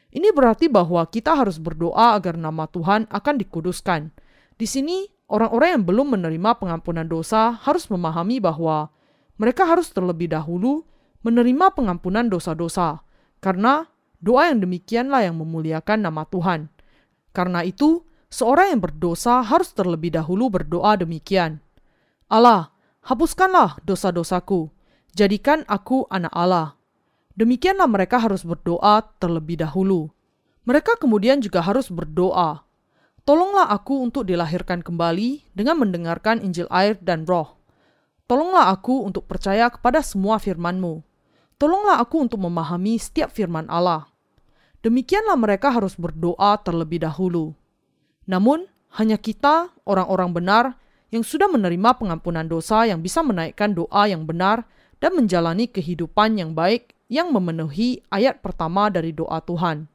Ini 0.09 0.33
berarti 0.33 0.73
bahwa 0.73 1.05
kita 1.05 1.37
harus 1.37 1.61
berdoa 1.61 2.17
agar 2.17 2.41
nama 2.41 2.65
Tuhan 2.65 3.05
akan 3.13 3.35
dikuduskan. 3.37 4.09
Di 4.63 4.71
sini, 4.71 5.11
orang-orang 5.27 5.75
yang 5.75 5.85
belum 5.91 6.07
menerima 6.15 6.63
pengampunan 6.63 7.03
dosa 7.11 7.59
harus 7.67 7.91
memahami 7.91 8.39
bahwa 8.39 8.95
mereka 9.35 9.67
harus 9.67 9.91
terlebih 9.91 10.31
dahulu 10.31 10.87
menerima 11.27 11.75
pengampunan 11.75 12.31
dosa-dosa, 12.31 13.03
karena 13.43 13.91
doa 14.23 14.55
yang 14.55 14.63
demikianlah 14.63 15.27
yang 15.27 15.35
memuliakan 15.35 16.07
nama 16.07 16.23
Tuhan. 16.31 16.71
Karena 17.35 17.67
itu, 17.67 18.07
seorang 18.31 18.71
yang 18.71 18.79
berdosa 18.87 19.43
harus 19.43 19.75
terlebih 19.75 20.15
dahulu 20.15 20.47
berdoa 20.47 20.95
demikian. 20.95 21.59
Allah, 22.31 22.71
hapuskanlah 23.03 23.83
dosa-dosaku, 23.83 24.71
jadikan 25.11 25.67
aku 25.67 26.07
anak 26.07 26.31
Allah. 26.39 26.79
Demikianlah 27.35 27.91
mereka 27.91 28.23
harus 28.23 28.47
berdoa 28.47 29.11
terlebih 29.19 29.59
dahulu. 29.59 30.15
Mereka 30.71 31.03
kemudian 31.03 31.43
juga 31.43 31.67
harus 31.67 31.91
berdoa, 31.91 32.63
Tolonglah 33.23 33.71
aku 33.71 34.03
untuk 34.03 34.27
dilahirkan 34.27 34.83
kembali 34.83 35.55
dengan 35.55 35.79
mendengarkan 35.79 36.43
Injil 36.43 36.67
air 36.75 36.99
dan 36.99 37.23
roh. 37.23 37.55
Tolonglah 38.27 38.75
aku 38.75 39.07
untuk 39.07 39.31
percaya 39.31 39.71
kepada 39.71 40.03
semua 40.03 40.43
firman-Mu. 40.43 41.07
Tolonglah 41.55 42.03
aku 42.03 42.27
untuk 42.27 42.43
memahami 42.43 42.99
setiap 42.99 43.31
firman 43.31 43.71
Allah. 43.71 44.11
Demikianlah 44.83 45.39
mereka 45.39 45.71
harus 45.71 45.95
berdoa 45.95 46.59
terlebih 46.67 47.07
dahulu. 47.07 47.55
Namun, 48.27 48.67
hanya 48.99 49.15
kita, 49.15 49.71
orang-orang 49.87 50.35
benar, 50.35 50.65
yang 51.15 51.23
sudah 51.23 51.47
menerima 51.47 52.03
pengampunan 52.03 52.51
dosa 52.51 52.91
yang 52.91 52.99
bisa 52.99 53.23
menaikkan 53.23 53.71
doa 53.71 54.11
yang 54.11 54.27
benar 54.27 54.67
dan 54.99 55.15
menjalani 55.15 55.71
kehidupan 55.71 56.43
yang 56.43 56.59
baik 56.59 56.99
yang 57.07 57.31
memenuhi 57.31 58.03
ayat 58.11 58.43
pertama 58.43 58.91
dari 58.91 59.15
doa 59.15 59.39
Tuhan. 59.39 59.87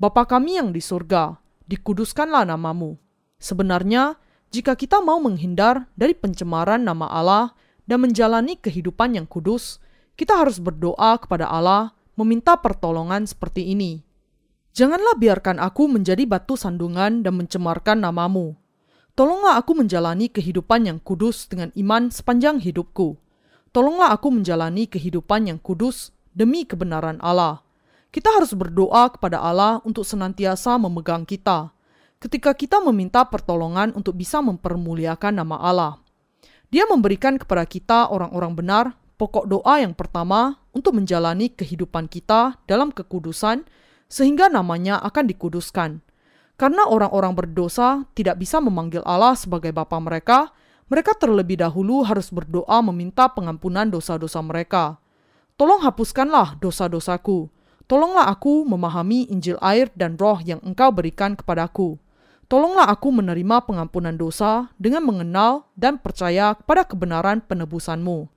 Bapa 0.00 0.24
kami 0.24 0.56
yang 0.56 0.72
di 0.72 0.80
surga, 0.80 1.43
dikuduskanlah 1.66 2.44
namamu. 2.46 3.00
Sebenarnya, 3.40 4.16
jika 4.54 4.78
kita 4.78 5.02
mau 5.02 5.18
menghindar 5.18 5.90
dari 5.98 6.14
pencemaran 6.14 6.86
nama 6.86 7.10
Allah 7.10 7.58
dan 7.90 8.06
menjalani 8.06 8.54
kehidupan 8.54 9.18
yang 9.18 9.26
kudus, 9.26 9.82
kita 10.14 10.38
harus 10.38 10.62
berdoa 10.62 11.18
kepada 11.18 11.50
Allah 11.50 11.90
meminta 12.14 12.54
pertolongan 12.54 13.26
seperti 13.26 13.74
ini. 13.74 14.06
Janganlah 14.74 15.18
biarkan 15.18 15.58
aku 15.58 15.90
menjadi 15.90 16.22
batu 16.26 16.54
sandungan 16.54 17.26
dan 17.26 17.34
mencemarkan 17.34 18.02
namamu. 18.02 18.54
Tolonglah 19.14 19.58
aku 19.58 19.78
menjalani 19.78 20.26
kehidupan 20.26 20.90
yang 20.90 20.98
kudus 20.98 21.46
dengan 21.46 21.70
iman 21.78 22.10
sepanjang 22.10 22.58
hidupku. 22.58 23.14
Tolonglah 23.74 24.14
aku 24.14 24.30
menjalani 24.30 24.86
kehidupan 24.86 25.50
yang 25.50 25.58
kudus 25.58 26.14
demi 26.30 26.66
kebenaran 26.66 27.18
Allah. 27.22 27.63
Kita 28.14 28.30
harus 28.30 28.54
berdoa 28.54 29.10
kepada 29.10 29.42
Allah 29.42 29.82
untuk 29.82 30.06
senantiasa 30.06 30.78
memegang 30.78 31.26
kita. 31.26 31.74
Ketika 32.22 32.54
kita 32.54 32.78
meminta 32.78 33.26
pertolongan 33.26 33.90
untuk 33.90 34.14
bisa 34.14 34.38
mempermuliakan 34.38 35.42
nama 35.42 35.58
Allah, 35.58 35.98
Dia 36.70 36.86
memberikan 36.86 37.34
kepada 37.42 37.66
kita 37.66 38.06
orang-orang 38.14 38.54
benar 38.54 38.84
pokok 39.18 39.50
doa 39.50 39.82
yang 39.82 39.98
pertama 39.98 40.62
untuk 40.70 40.94
menjalani 40.94 41.50
kehidupan 41.50 42.06
kita 42.06 42.54
dalam 42.70 42.94
kekudusan, 42.94 43.66
sehingga 44.06 44.46
namanya 44.46 45.02
akan 45.02 45.26
dikuduskan. 45.34 45.98
Karena 46.54 46.86
orang-orang 46.86 47.34
berdosa 47.34 48.06
tidak 48.14 48.38
bisa 48.38 48.62
memanggil 48.62 49.02
Allah 49.02 49.34
sebagai 49.34 49.74
Bapa 49.74 49.98
mereka, 49.98 50.54
mereka 50.86 51.18
terlebih 51.18 51.58
dahulu 51.58 52.06
harus 52.06 52.30
berdoa 52.30 52.78
meminta 52.78 53.26
pengampunan 53.26 53.90
dosa-dosa 53.90 54.38
mereka. 54.38 55.02
Tolong 55.58 55.82
hapuskanlah 55.82 56.62
dosa-dosaku 56.62 57.53
Tolonglah 57.84 58.32
aku 58.32 58.64
memahami 58.64 59.28
Injil 59.28 59.60
air 59.60 59.92
dan 59.92 60.16
roh 60.16 60.40
yang 60.40 60.56
engkau 60.64 60.88
berikan 60.88 61.36
kepadaku. 61.36 62.00
Tolonglah 62.48 62.88
aku 62.88 63.12
menerima 63.12 63.64
pengampunan 63.64 64.16
dosa 64.16 64.72
dengan 64.80 65.04
mengenal 65.04 65.68
dan 65.76 66.00
percaya 66.00 66.56
kepada 66.56 66.88
kebenaran 66.88 67.44
penebusanmu. 67.44 68.28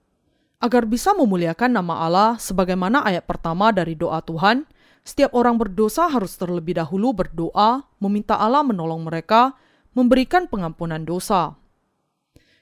Agar 0.59 0.83
bisa 0.89 1.15
memuliakan 1.15 1.79
nama 1.79 2.03
Allah 2.03 2.31
sebagaimana 2.41 3.07
ayat 3.07 3.23
pertama 3.23 3.71
dari 3.71 3.95
doa 3.95 4.19
Tuhan, 4.19 4.67
setiap 5.07 5.31
orang 5.31 5.55
berdosa 5.55 6.11
harus 6.11 6.35
terlebih 6.35 6.75
dahulu 6.75 7.15
berdoa, 7.15 7.87
meminta 8.03 8.35
Allah 8.35 8.65
menolong 8.67 9.07
mereka, 9.07 9.55
memberikan 9.95 10.51
pengampunan 10.51 10.99
dosa. 11.07 11.55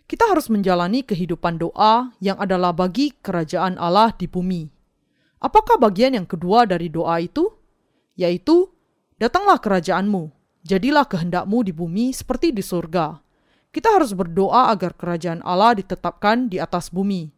Kita 0.05 0.29
harus 0.29 0.53
menjalani 0.53 1.01
kehidupan 1.01 1.57
doa 1.57 2.13
yang 2.21 2.37
adalah 2.37 2.69
bagi 2.69 3.09
kerajaan 3.25 3.81
Allah 3.81 4.13
di 4.13 4.29
bumi. 4.29 4.74
Apakah 5.45 5.77
bagian 5.77 6.17
yang 6.17 6.25
kedua 6.25 6.65
dari 6.65 6.89
doa 6.89 7.21
itu? 7.21 7.53
Yaitu, 8.17 8.73
datanglah 9.21 9.61
kerajaanmu, 9.61 10.33
jadilah 10.65 11.05
kehendakmu 11.05 11.61
di 11.61 11.69
bumi 11.69 12.09
seperti 12.09 12.49
di 12.49 12.65
surga. 12.65 13.21
Kita 13.69 13.93
harus 13.93 14.17
berdoa 14.17 14.73
agar 14.73 14.97
kerajaan 14.97 15.45
Allah 15.45 15.77
ditetapkan 15.77 16.49
di 16.49 16.57
atas 16.57 16.89
bumi. 16.89 17.29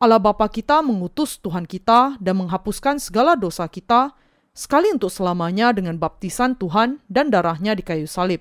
Allah 0.00 0.16
Bapa 0.16 0.48
kita 0.48 0.80
mengutus 0.80 1.36
Tuhan 1.44 1.68
kita 1.68 2.16
dan 2.16 2.40
menghapuskan 2.40 2.96
segala 2.96 3.36
dosa 3.36 3.68
kita 3.68 4.16
sekali 4.56 4.88
untuk 4.88 5.12
selamanya 5.12 5.76
dengan 5.76 6.00
baptisan 6.00 6.56
Tuhan 6.56 7.04
dan 7.12 7.28
darahnya 7.28 7.76
di 7.76 7.84
kayu 7.84 8.08
salib. 8.08 8.40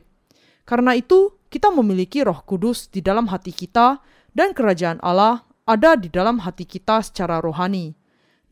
Karena 0.63 0.95
itu, 0.95 1.35
kita 1.51 1.67
memiliki 1.67 2.23
roh 2.23 2.39
kudus 2.47 2.87
di 2.87 3.03
dalam 3.03 3.27
hati 3.27 3.51
kita 3.51 3.99
dan 4.31 4.55
kerajaan 4.55 5.03
Allah 5.03 5.43
ada 5.67 5.99
di 5.99 6.07
dalam 6.07 6.39
hati 6.47 6.63
kita 6.63 7.03
secara 7.03 7.43
rohani. 7.43 7.91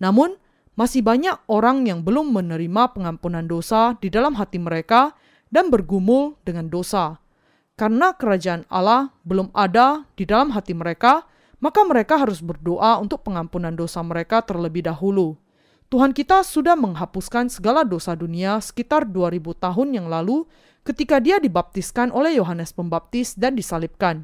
Namun, 0.04 0.36
masih 0.80 1.04
banyak 1.04 1.36
orang 1.52 1.84
yang 1.84 2.08
belum 2.08 2.32
menerima 2.32 2.96
pengampunan 2.96 3.44
dosa 3.44 4.00
di 4.00 4.08
dalam 4.08 4.40
hati 4.40 4.64
mereka 4.64 5.12
dan 5.52 5.68
bergumul 5.68 6.40
dengan 6.48 6.72
dosa. 6.72 7.20
Karena 7.76 8.16
kerajaan 8.16 8.64
Allah 8.72 9.12
belum 9.28 9.52
ada 9.52 10.08
di 10.16 10.24
dalam 10.24 10.56
hati 10.56 10.72
mereka, 10.72 11.28
maka 11.60 11.84
mereka 11.84 12.16
harus 12.16 12.40
berdoa 12.40 12.96
untuk 13.04 13.28
pengampunan 13.28 13.76
dosa 13.76 14.00
mereka 14.00 14.40
terlebih 14.40 14.88
dahulu. 14.88 15.36
Tuhan 15.92 16.16
kita 16.16 16.48
sudah 16.48 16.80
menghapuskan 16.80 17.52
segala 17.52 17.84
dosa 17.84 18.16
dunia 18.16 18.64
sekitar 18.64 19.04
2000 19.04 19.60
tahun 19.60 19.88
yang 20.00 20.08
lalu 20.08 20.48
ketika 20.88 21.20
dia 21.20 21.44
dibaptiskan 21.44 22.08
oleh 22.16 22.40
Yohanes 22.40 22.72
Pembaptis 22.72 23.36
dan 23.36 23.60
disalibkan. 23.60 24.24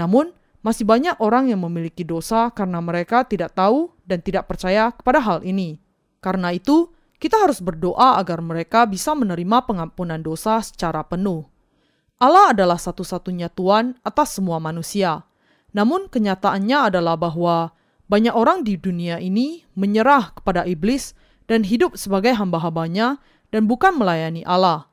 Namun, 0.00 0.32
masih 0.64 0.88
banyak 0.88 1.20
orang 1.20 1.52
yang 1.52 1.60
memiliki 1.60 2.08
dosa 2.08 2.48
karena 2.56 2.80
mereka 2.80 3.20
tidak 3.28 3.52
tahu 3.52 3.92
dan 4.08 4.24
tidak 4.24 4.48
percaya 4.48 4.96
kepada 4.96 5.20
hal 5.20 5.44
ini. 5.44 5.89
Karena 6.20 6.52
itu, 6.52 6.92
kita 7.20 7.36
harus 7.36 7.60
berdoa 7.60 8.16
agar 8.16 8.40
mereka 8.40 8.88
bisa 8.88 9.12
menerima 9.12 9.68
pengampunan 9.68 10.20
dosa 10.20 10.64
secara 10.64 11.04
penuh. 11.04 11.44
Allah 12.20 12.52
adalah 12.52 12.76
satu-satunya 12.76 13.48
Tuhan 13.52 13.96
atas 14.04 14.36
semua 14.36 14.60
manusia. 14.60 15.24
Namun 15.72 16.08
kenyataannya 16.12 16.92
adalah 16.92 17.16
bahwa 17.16 17.72
banyak 18.08 18.34
orang 18.34 18.64
di 18.64 18.76
dunia 18.76 19.16
ini 19.16 19.64
menyerah 19.72 20.36
kepada 20.36 20.68
iblis 20.68 21.16
dan 21.48 21.64
hidup 21.64 21.96
sebagai 21.96 22.36
hamba-hambanya 22.36 23.20
dan 23.48 23.64
bukan 23.68 23.96
melayani 23.96 24.44
Allah. 24.44 24.90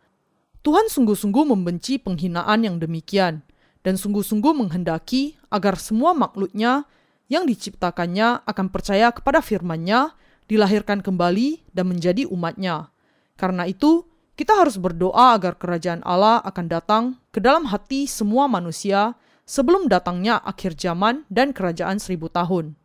Tuhan 0.61 0.91
sungguh-sungguh 0.91 1.47
membenci 1.47 1.99
penghinaan 1.99 2.67
yang 2.67 2.75
demikian 2.77 3.43
dan 3.87 3.95
sungguh-sungguh 3.95 4.51
menghendaki 4.51 5.39
agar 5.47 5.79
semua 5.79 6.11
makhluknya 6.11 6.83
yang 7.31 7.47
diciptakannya 7.47 8.43
akan 8.43 8.67
percaya 8.67 9.11
kepada 9.15 9.39
firman-Nya 9.39 10.11
dilahirkan 10.47 11.03
kembali 11.03 11.67
dan 11.71 11.91
menjadi 11.91 12.27
umatnya. 12.27 12.91
Karena 13.37 13.67
itu, 13.67 14.07
kita 14.37 14.53
harus 14.53 14.77
berdoa 14.81 15.37
agar 15.37 15.57
kerajaan 15.57 16.01
Allah 16.05 16.41
akan 16.45 16.65
datang 16.69 17.03
ke 17.33 17.41
dalam 17.41 17.69
hati 17.69 18.05
semua 18.09 18.45
manusia 18.49 19.17
sebelum 19.47 19.87
datangnya 19.87 20.43
akhir 20.43 20.75
zaman 20.75 21.23
dan 21.31 21.55
kerajaan 21.55 21.97
seribu 21.97 22.27
tahun. 22.27 22.75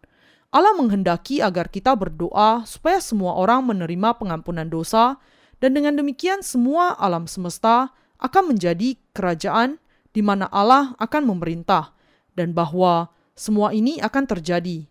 Allah 0.52 0.76
menghendaki 0.76 1.40
agar 1.40 1.72
kita 1.72 1.96
berdoa 1.96 2.68
supaya 2.68 3.00
semua 3.00 3.40
orang 3.40 3.64
menerima 3.72 4.20
pengampunan 4.20 4.68
dosa, 4.68 5.16
dan 5.64 5.72
dengan 5.72 5.96
demikian 5.96 6.44
semua 6.44 6.92
alam 7.00 7.24
semesta 7.24 7.88
akan 8.20 8.52
menjadi 8.52 9.00
kerajaan 9.16 9.80
di 10.12 10.20
mana 10.20 10.44
Allah 10.52 10.92
akan 11.00 11.32
memerintah, 11.32 11.96
dan 12.36 12.52
bahwa 12.52 13.08
semua 13.32 13.72
ini 13.72 13.96
akan 14.04 14.28
terjadi. 14.28 14.84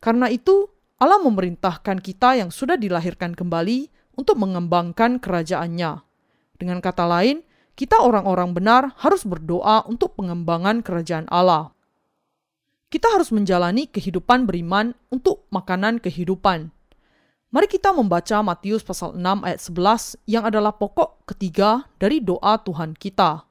Karena 0.00 0.32
itu, 0.32 0.71
Allah 1.02 1.18
memerintahkan 1.18 1.98
kita 1.98 2.38
yang 2.38 2.54
sudah 2.54 2.78
dilahirkan 2.78 3.34
kembali 3.34 3.90
untuk 4.14 4.38
mengembangkan 4.38 5.18
kerajaannya. 5.18 5.98
Dengan 6.54 6.78
kata 6.78 7.10
lain, 7.10 7.42
kita 7.74 7.98
orang-orang 7.98 8.54
benar 8.54 8.94
harus 9.02 9.26
berdoa 9.26 9.82
untuk 9.90 10.14
pengembangan 10.14 10.78
kerajaan 10.86 11.26
Allah. 11.26 11.74
Kita 12.86 13.10
harus 13.10 13.34
menjalani 13.34 13.90
kehidupan 13.90 14.46
beriman 14.46 14.94
untuk 15.10 15.42
makanan 15.50 15.98
kehidupan. 15.98 16.70
Mari 17.50 17.66
kita 17.66 17.90
membaca 17.90 18.38
Matius 18.46 18.86
pasal 18.86 19.18
6 19.18 19.42
ayat 19.42 19.58
11 19.58 20.30
yang 20.30 20.46
adalah 20.46 20.70
pokok 20.70 21.26
ketiga 21.26 21.90
dari 21.98 22.22
doa 22.22 22.62
Tuhan 22.62 22.94
kita. 22.94 23.42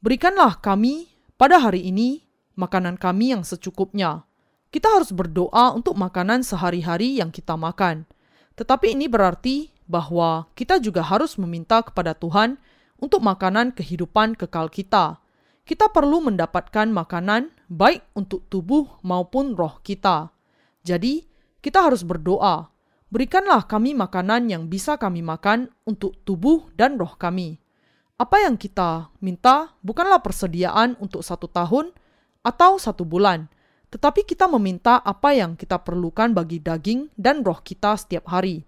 Berikanlah 0.00 0.56
kami 0.64 1.12
pada 1.36 1.60
hari 1.60 1.92
ini 1.92 2.24
makanan 2.56 2.96
kami 2.96 3.36
yang 3.36 3.44
secukupnya 3.44 4.24
kita 4.70 4.86
harus 4.86 5.10
berdoa 5.10 5.74
untuk 5.74 5.98
makanan 5.98 6.46
sehari-hari 6.46 7.18
yang 7.18 7.34
kita 7.34 7.58
makan. 7.58 8.06
Tetapi 8.54 8.94
ini 8.94 9.10
berarti 9.10 9.74
bahwa 9.90 10.46
kita 10.54 10.78
juga 10.78 11.02
harus 11.02 11.34
meminta 11.34 11.82
kepada 11.82 12.14
Tuhan 12.14 12.54
untuk 13.02 13.18
makanan 13.18 13.74
kehidupan 13.74 14.38
kekal 14.38 14.70
kita. 14.70 15.18
Kita 15.66 15.90
perlu 15.90 16.22
mendapatkan 16.22 16.86
makanan 16.86 17.50
baik 17.66 18.06
untuk 18.14 18.46
tubuh 18.46 19.02
maupun 19.02 19.58
roh 19.58 19.82
kita. 19.82 20.30
Jadi, 20.86 21.26
kita 21.58 21.90
harus 21.90 22.06
berdoa. 22.06 22.70
Berikanlah 23.10 23.66
kami 23.66 23.92
makanan 23.98 24.46
yang 24.46 24.70
bisa 24.70 24.94
kami 24.94 25.18
makan 25.20 25.66
untuk 25.82 26.14
tubuh 26.22 26.70
dan 26.78 26.94
roh 26.94 27.18
kami. 27.18 27.58
Apa 28.20 28.46
yang 28.46 28.54
kita 28.54 29.10
minta 29.18 29.74
bukanlah 29.82 30.22
persediaan 30.22 30.94
untuk 31.02 31.26
satu 31.26 31.50
tahun 31.50 31.90
atau 32.46 32.78
satu 32.78 33.02
bulan, 33.02 33.50
tetapi 33.90 34.22
kita 34.22 34.46
meminta 34.46 35.02
apa 35.02 35.34
yang 35.34 35.58
kita 35.58 35.82
perlukan 35.82 36.30
bagi 36.30 36.62
daging 36.62 37.10
dan 37.18 37.42
roh 37.42 37.58
kita 37.58 37.98
setiap 37.98 38.30
hari. 38.30 38.62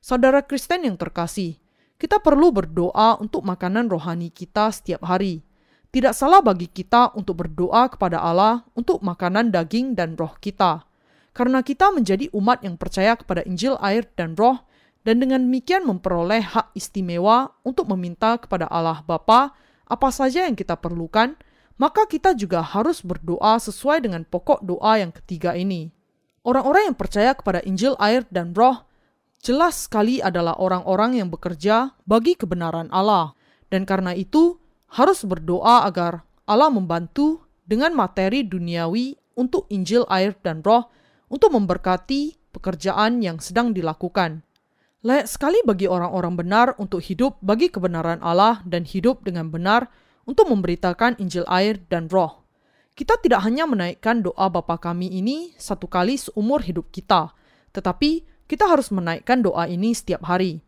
Saudara 0.00 0.40
Kristen 0.40 0.88
yang 0.88 0.96
terkasih, 0.96 1.60
kita 2.00 2.20
perlu 2.20 2.52
berdoa 2.52 3.20
untuk 3.20 3.44
makanan 3.44 3.92
rohani 3.92 4.32
kita 4.32 4.72
setiap 4.72 5.04
hari. 5.04 5.44
Tidak 5.92 6.12
salah 6.12 6.44
bagi 6.44 6.68
kita 6.68 7.16
untuk 7.16 7.40
berdoa 7.40 7.88
kepada 7.88 8.20
Allah 8.20 8.64
untuk 8.76 9.00
makanan 9.00 9.48
daging 9.48 9.96
dan 9.96 10.16
roh 10.16 10.36
kita. 10.40 10.84
Karena 11.36 11.60
kita 11.60 11.92
menjadi 11.92 12.32
umat 12.32 12.64
yang 12.64 12.80
percaya 12.80 13.16
kepada 13.16 13.44
Injil 13.44 13.76
air 13.80 14.08
dan 14.16 14.36
roh, 14.36 14.60
dan 15.04 15.22
dengan 15.22 15.44
demikian 15.44 15.86
memperoleh 15.86 16.42
hak 16.42 16.72
istimewa 16.74 17.54
untuk 17.62 17.86
meminta 17.92 18.40
kepada 18.40 18.66
Allah 18.66 19.04
Bapa 19.06 19.54
apa 19.86 20.08
saja 20.10 20.44
yang 20.44 20.58
kita 20.58 20.74
perlukan, 20.74 21.38
maka 21.76 22.08
kita 22.08 22.32
juga 22.36 22.60
harus 22.64 23.04
berdoa 23.04 23.60
sesuai 23.60 24.04
dengan 24.04 24.24
pokok 24.24 24.64
doa 24.64 25.00
yang 25.00 25.12
ketiga 25.12 25.56
ini. 25.56 25.92
Orang-orang 26.46 26.92
yang 26.92 26.96
percaya 26.96 27.32
kepada 27.36 27.60
Injil 27.64 27.96
air 28.00 28.24
dan 28.32 28.56
roh 28.56 28.86
jelas 29.44 29.86
sekali 29.86 30.18
adalah 30.18 30.56
orang-orang 30.58 31.20
yang 31.22 31.28
bekerja 31.30 31.94
bagi 32.08 32.34
kebenaran 32.34 32.90
Allah, 32.90 33.36
dan 33.70 33.86
karena 33.86 34.16
itu 34.16 34.58
harus 34.90 35.22
berdoa 35.22 35.86
agar 35.86 36.26
Allah 36.46 36.70
membantu 36.70 37.42
dengan 37.66 37.94
materi 37.94 38.46
duniawi 38.46 39.18
untuk 39.34 39.66
Injil, 39.68 40.06
air, 40.08 40.38
dan 40.40 40.62
Roh 40.62 40.88
untuk 41.26 41.52
memberkati 41.52 42.54
pekerjaan 42.54 43.20
yang 43.20 43.42
sedang 43.42 43.74
dilakukan. 43.74 44.46
Layak 45.04 45.28
sekali 45.28 45.60
bagi 45.62 45.86
orang-orang 45.86 46.34
benar 46.34 46.66
untuk 46.80 47.04
hidup 47.04 47.38
bagi 47.44 47.70
kebenaran 47.70 48.18
Allah 48.24 48.64
dan 48.64 48.82
hidup 48.82 49.22
dengan 49.22 49.52
benar 49.52 49.86
untuk 50.26 50.50
memberitakan 50.50 51.16
Injil 51.22 51.46
air 51.48 51.80
dan 51.88 52.10
roh. 52.10 52.44
Kita 52.92 53.16
tidak 53.22 53.46
hanya 53.46 53.64
menaikkan 53.64 54.20
doa 54.20 54.50
Bapa 54.50 54.76
kami 54.76 55.08
ini 55.08 55.54
satu 55.56 55.86
kali 55.86 56.18
seumur 56.18 56.60
hidup 56.66 56.90
kita, 56.90 57.32
tetapi 57.72 58.26
kita 58.50 58.66
harus 58.66 58.90
menaikkan 58.90 59.40
doa 59.40 59.70
ini 59.70 59.94
setiap 59.94 60.26
hari. 60.26 60.60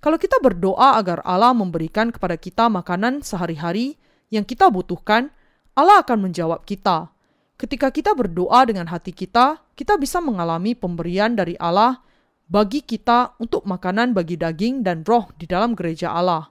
Kalau 0.00 0.16
kita 0.16 0.40
berdoa 0.40 0.96
agar 0.96 1.20
Allah 1.28 1.52
memberikan 1.52 2.08
kepada 2.08 2.40
kita 2.40 2.72
makanan 2.72 3.20
sehari-hari 3.20 4.00
yang 4.32 4.48
kita 4.48 4.72
butuhkan, 4.72 5.28
Allah 5.76 6.00
akan 6.00 6.30
menjawab 6.30 6.64
kita. 6.64 7.12
Ketika 7.60 7.92
kita 7.92 8.16
berdoa 8.16 8.64
dengan 8.64 8.88
hati 8.88 9.12
kita, 9.12 9.60
kita 9.76 10.00
bisa 10.00 10.16
mengalami 10.24 10.72
pemberian 10.72 11.36
dari 11.36 11.52
Allah 11.60 12.00
bagi 12.48 12.80
kita 12.80 13.36
untuk 13.36 13.68
makanan 13.68 14.16
bagi 14.16 14.40
daging 14.40 14.80
dan 14.80 15.04
roh 15.04 15.28
di 15.36 15.44
dalam 15.44 15.76
gereja 15.76 16.10
Allah. 16.16 16.48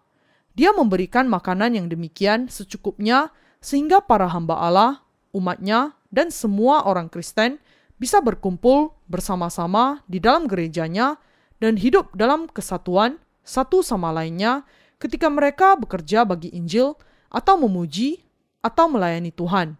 Dia 0.60 0.76
memberikan 0.76 1.24
makanan 1.32 1.80
yang 1.80 1.88
demikian 1.88 2.52
secukupnya 2.52 3.32
sehingga 3.64 4.04
para 4.04 4.28
hamba 4.28 4.60
Allah, 4.60 5.00
umatnya, 5.32 5.96
dan 6.12 6.36
semua 6.36 6.84
orang 6.84 7.08
Kristen 7.08 7.64
bisa 7.96 8.20
berkumpul 8.20 8.92
bersama-sama 9.08 10.04
di 10.12 10.20
dalam 10.20 10.52
gerejanya 10.52 11.16
dan 11.64 11.80
hidup 11.80 12.12
dalam 12.12 12.52
kesatuan 12.52 13.24
satu 13.40 13.80
sama 13.80 14.12
lainnya 14.12 14.68
ketika 15.00 15.32
mereka 15.32 15.80
bekerja 15.80 16.28
bagi 16.28 16.52
Injil 16.52 17.00
atau 17.32 17.56
memuji 17.56 18.20
atau 18.60 18.92
melayani 18.92 19.32
Tuhan. 19.32 19.80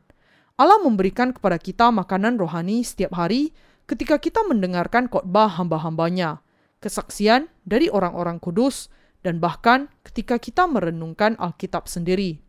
Allah 0.56 0.80
memberikan 0.80 1.36
kepada 1.36 1.60
kita 1.60 1.92
makanan 1.92 2.40
rohani 2.40 2.88
setiap 2.88 3.20
hari 3.20 3.52
ketika 3.84 4.16
kita 4.16 4.48
mendengarkan 4.48 5.12
khotbah 5.12 5.52
hamba-hambanya, 5.60 6.40
kesaksian 6.80 7.52
dari 7.68 7.92
orang-orang 7.92 8.40
kudus, 8.40 8.88
dan 9.26 9.44
bahkan 9.44 9.92
ketika 10.04 10.40
kita 10.40 10.66
merenungkan 10.66 11.36
Alkitab 11.36 11.88
sendiri. 11.92 12.40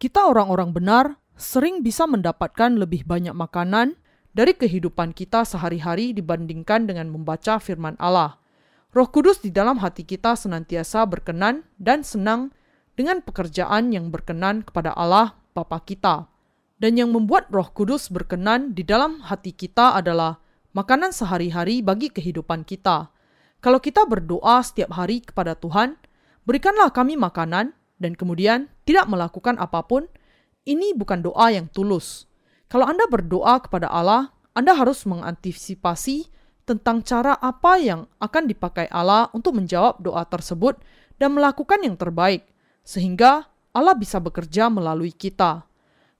Kita 0.00 0.30
orang-orang 0.30 0.70
benar 0.72 1.04
sering 1.36 1.84
bisa 1.84 2.04
mendapatkan 2.08 2.76
lebih 2.76 3.04
banyak 3.04 3.32
makanan 3.32 3.96
dari 4.30 4.54
kehidupan 4.54 5.10
kita 5.16 5.42
sehari-hari 5.42 6.14
dibandingkan 6.14 6.86
dengan 6.86 7.10
membaca 7.10 7.58
firman 7.58 7.98
Allah. 7.98 8.38
Roh 8.90 9.06
Kudus 9.06 9.38
di 9.38 9.54
dalam 9.54 9.78
hati 9.78 10.02
kita 10.02 10.34
senantiasa 10.34 11.06
berkenan 11.06 11.62
dan 11.78 12.02
senang 12.02 12.50
dengan 12.98 13.22
pekerjaan 13.22 13.94
yang 13.94 14.10
berkenan 14.10 14.66
kepada 14.66 14.90
Allah 14.98 15.38
Bapa 15.54 15.78
kita. 15.82 16.26
Dan 16.80 16.96
yang 16.96 17.12
membuat 17.12 17.52
Roh 17.52 17.68
Kudus 17.70 18.08
berkenan 18.08 18.72
di 18.72 18.82
dalam 18.82 19.20
hati 19.20 19.52
kita 19.52 19.94
adalah 19.94 20.40
makanan 20.72 21.12
sehari-hari 21.12 21.84
bagi 21.84 22.08
kehidupan 22.08 22.64
kita. 22.64 23.12
Kalau 23.60 23.78
kita 23.78 24.08
berdoa 24.08 24.64
setiap 24.64 24.96
hari 24.96 25.20
kepada 25.20 25.52
Tuhan, 25.52 26.00
berikanlah 26.50 26.90
kami 26.90 27.14
makanan, 27.14 27.70
dan 28.02 28.18
kemudian 28.18 28.66
tidak 28.82 29.06
melakukan 29.06 29.54
apa 29.62 29.86
pun, 29.86 30.10
ini 30.66 30.90
bukan 30.98 31.22
doa 31.22 31.54
yang 31.54 31.70
tulus. 31.70 32.26
Kalau 32.66 32.90
Anda 32.90 33.06
berdoa 33.06 33.62
kepada 33.62 33.86
Allah, 33.86 34.34
Anda 34.58 34.74
harus 34.74 35.06
mengantisipasi 35.06 36.26
tentang 36.66 37.06
cara 37.06 37.38
apa 37.38 37.78
yang 37.78 38.10
akan 38.18 38.50
dipakai 38.50 38.90
Allah 38.90 39.30
untuk 39.30 39.62
menjawab 39.62 40.02
doa 40.02 40.26
tersebut 40.26 40.82
dan 41.22 41.38
melakukan 41.38 41.86
yang 41.86 41.94
terbaik, 41.94 42.50
sehingga 42.82 43.46
Allah 43.70 43.94
bisa 43.94 44.18
bekerja 44.18 44.66
melalui 44.66 45.14
kita. 45.14 45.70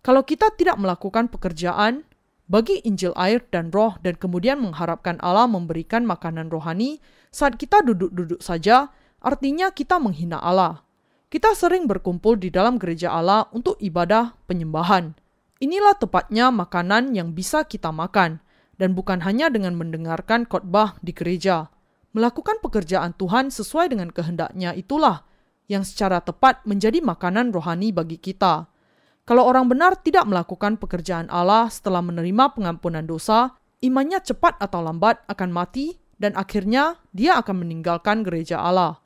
Kalau 0.06 0.22
kita 0.22 0.54
tidak 0.54 0.78
melakukan 0.78 1.26
pekerjaan 1.26 2.06
bagi 2.46 2.78
Injil 2.86 3.14
air 3.18 3.42
dan 3.50 3.74
roh 3.74 3.98
dan 3.98 4.14
kemudian 4.14 4.62
mengharapkan 4.62 5.18
Allah 5.22 5.50
memberikan 5.50 6.06
makanan 6.06 6.54
rohani 6.54 7.02
saat 7.34 7.58
kita 7.58 7.82
duduk-duduk 7.82 8.38
saja, 8.38 8.94
artinya 9.20 9.72
kita 9.72 10.00
menghina 10.00 10.40
Allah. 10.40 10.84
Kita 11.30 11.54
sering 11.54 11.86
berkumpul 11.86 12.40
di 12.40 12.50
dalam 12.50 12.74
gereja 12.80 13.14
Allah 13.14 13.46
untuk 13.54 13.78
ibadah 13.78 14.34
penyembahan. 14.50 15.14
Inilah 15.62 15.94
tepatnya 15.94 16.50
makanan 16.50 17.14
yang 17.14 17.36
bisa 17.36 17.62
kita 17.68 17.94
makan, 17.94 18.42
dan 18.80 18.96
bukan 18.96 19.20
hanya 19.22 19.52
dengan 19.52 19.76
mendengarkan 19.76 20.48
khotbah 20.48 20.96
di 21.04 21.12
gereja. 21.12 21.68
Melakukan 22.16 22.58
pekerjaan 22.64 23.14
Tuhan 23.14 23.52
sesuai 23.52 23.92
dengan 23.92 24.10
kehendaknya 24.10 24.74
itulah 24.74 25.22
yang 25.70 25.86
secara 25.86 26.18
tepat 26.18 26.66
menjadi 26.66 26.98
makanan 26.98 27.54
rohani 27.54 27.94
bagi 27.94 28.18
kita. 28.18 28.66
Kalau 29.22 29.46
orang 29.46 29.70
benar 29.70 29.94
tidak 30.00 30.26
melakukan 30.26 30.74
pekerjaan 30.80 31.30
Allah 31.30 31.70
setelah 31.70 32.02
menerima 32.02 32.56
pengampunan 32.56 33.06
dosa, 33.06 33.54
imannya 33.78 34.18
cepat 34.26 34.58
atau 34.58 34.82
lambat 34.82 35.22
akan 35.30 35.54
mati 35.54 36.02
dan 36.18 36.34
akhirnya 36.34 36.98
dia 37.14 37.38
akan 37.38 37.62
meninggalkan 37.62 38.26
gereja 38.26 38.58
Allah. 38.58 38.98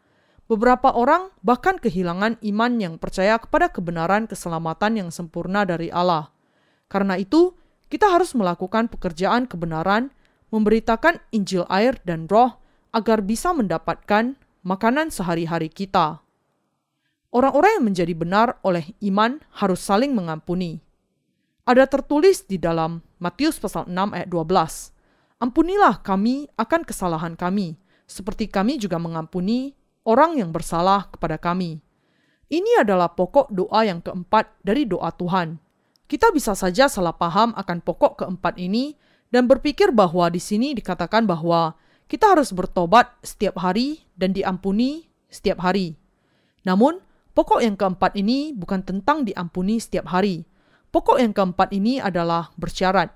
Beberapa 0.55 0.95
orang 0.95 1.35
bahkan 1.43 1.83
kehilangan 1.83 2.39
iman 2.39 2.73
yang 2.79 2.95
percaya 2.95 3.35
kepada 3.43 3.75
kebenaran 3.75 4.31
keselamatan 4.31 5.03
yang 5.03 5.11
sempurna 5.11 5.67
dari 5.67 5.91
Allah. 5.91 6.31
Karena 6.87 7.19
itu, 7.19 7.59
kita 7.91 8.07
harus 8.07 8.39
melakukan 8.39 8.87
pekerjaan 8.87 9.51
kebenaran, 9.51 10.15
memberitakan 10.55 11.19
Injil 11.35 11.67
air 11.67 11.99
dan 12.07 12.31
roh 12.31 12.55
agar 12.95 13.27
bisa 13.27 13.51
mendapatkan 13.51 14.39
makanan 14.63 15.11
sehari-hari 15.11 15.67
kita. 15.67 16.23
Orang-orang 17.35 17.83
yang 17.83 17.87
menjadi 17.91 18.15
benar 18.15 18.63
oleh 18.63 18.95
iman 19.11 19.43
harus 19.59 19.83
saling 19.83 20.15
mengampuni. 20.15 20.79
Ada 21.67 21.91
tertulis 21.91 22.47
di 22.47 22.63
dalam 22.63 23.03
Matius 23.19 23.59
pasal 23.59 23.91
6 23.91 23.91
ayat 24.15 24.31
12. 24.31 24.95
Ampunilah 25.43 25.99
kami 26.07 26.47
akan 26.55 26.87
kesalahan 26.87 27.35
kami, 27.35 27.75
seperti 28.07 28.47
kami 28.47 28.79
juga 28.79 29.03
mengampuni 29.03 29.75
orang 30.05 30.39
yang 30.39 30.53
bersalah 30.53 31.09
kepada 31.11 31.41
kami. 31.41 31.81
Ini 32.53 32.85
adalah 32.85 33.17
pokok 33.17 33.51
doa 33.51 33.83
yang 33.89 34.05
keempat 34.05 34.53
dari 34.61 34.85
doa 34.85 35.11
Tuhan. 35.11 35.59
Kita 36.05 36.31
bisa 36.31 36.53
saja 36.53 36.87
salah 36.87 37.17
paham 37.17 37.57
akan 37.57 37.81
pokok 37.81 38.21
keempat 38.23 38.61
ini 38.61 38.95
dan 39.33 39.49
berpikir 39.49 39.91
bahwa 39.91 40.29
di 40.29 40.39
sini 40.39 40.77
dikatakan 40.77 41.25
bahwa 41.25 41.75
kita 42.07 42.37
harus 42.37 42.53
bertobat 42.53 43.11
setiap 43.25 43.59
hari 43.59 44.05
dan 44.15 44.37
diampuni 44.37 45.09
setiap 45.33 45.65
hari. 45.65 45.97
Namun, 46.69 47.01
pokok 47.33 47.65
yang 47.65 47.75
keempat 47.81 48.15
ini 48.15 48.53
bukan 48.53 48.85
tentang 48.85 49.25
diampuni 49.25 49.81
setiap 49.81 50.13
hari. 50.13 50.45
Pokok 50.93 51.19
yang 51.19 51.33
keempat 51.33 51.73
ini 51.75 51.99
adalah 51.99 52.53
bersyarat. 52.61 53.11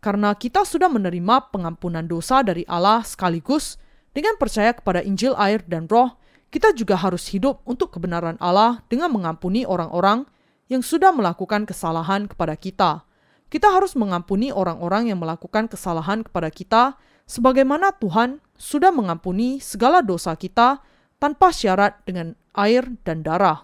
Karena 0.00 0.32
kita 0.32 0.64
sudah 0.64 0.88
menerima 0.88 1.52
pengampunan 1.52 2.06
dosa 2.08 2.40
dari 2.40 2.64
Allah 2.64 3.04
sekaligus 3.04 3.76
dengan 4.10 4.34
percaya 4.38 4.74
kepada 4.74 5.02
Injil 5.06 5.38
air 5.38 5.62
dan 5.66 5.86
roh, 5.86 6.18
kita 6.50 6.74
juga 6.74 6.98
harus 6.98 7.30
hidup 7.30 7.62
untuk 7.62 7.94
kebenaran 7.94 8.34
Allah 8.42 8.82
dengan 8.90 9.14
mengampuni 9.14 9.62
orang-orang 9.62 10.26
yang 10.66 10.82
sudah 10.82 11.14
melakukan 11.14 11.62
kesalahan 11.62 12.26
kepada 12.26 12.58
kita. 12.58 13.06
Kita 13.50 13.70
harus 13.70 13.94
mengampuni 13.94 14.50
orang-orang 14.54 15.10
yang 15.10 15.18
melakukan 15.18 15.66
kesalahan 15.70 16.22
kepada 16.26 16.50
kita, 16.50 16.98
sebagaimana 17.26 17.94
Tuhan 17.98 18.42
sudah 18.58 18.90
mengampuni 18.90 19.62
segala 19.62 20.02
dosa 20.02 20.34
kita 20.34 20.82
tanpa 21.22 21.54
syarat 21.54 21.98
dengan 22.06 22.34
air 22.54 22.86
dan 23.06 23.22
darah. 23.22 23.62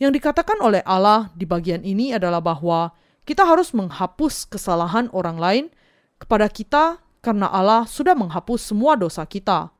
Yang 0.00 0.20
dikatakan 0.20 0.60
oleh 0.64 0.80
Allah 0.84 1.28
di 1.36 1.44
bagian 1.44 1.84
ini 1.84 2.16
adalah 2.16 2.40
bahwa 2.40 2.92
kita 3.28 3.44
harus 3.44 3.76
menghapus 3.76 4.48
kesalahan 4.48 5.12
orang 5.12 5.36
lain 5.36 5.64
kepada 6.16 6.48
kita 6.48 7.00
karena 7.20 7.48
Allah 7.48 7.84
sudah 7.84 8.16
menghapus 8.16 8.72
semua 8.72 8.96
dosa 8.96 9.24
kita. 9.24 9.72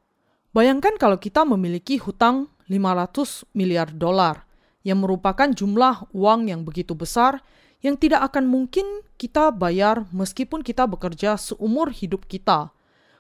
Bayangkan 0.53 0.97
kalau 1.01 1.17
kita 1.17 1.45
memiliki 1.45 1.97
hutang 1.97 2.53
500 2.69 3.49
miliar 3.57 3.91
dolar 3.91 4.45
yang 4.87 5.05
merupakan 5.05 5.51
jumlah 5.51 6.09
uang 6.17 6.49
yang 6.49 6.65
begitu 6.65 6.97
besar 6.97 7.45
yang 7.81 7.97
tidak 7.97 8.33
akan 8.33 8.49
mungkin 8.49 8.85
kita 9.17 9.53
bayar 9.53 10.05
meskipun 10.13 10.61
kita 10.61 10.85
bekerja 10.85 11.37
seumur 11.41 11.93
hidup 11.93 12.29
kita. 12.29 12.73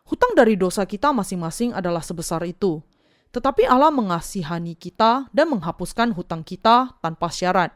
Hutang 0.04 0.36
dari 0.36 0.56
dosa 0.58 0.84
kita 0.84 1.14
masing-masing 1.14 1.72
adalah 1.72 2.04
sebesar 2.04 2.44
itu. 2.44 2.82
Tetapi 3.30 3.62
Allah 3.62 3.94
mengasihani 3.94 4.74
kita 4.74 5.30
dan 5.30 5.46
menghapuskan 5.54 6.12
hutang 6.18 6.42
kita 6.42 6.98
tanpa 6.98 7.30
syarat. 7.30 7.70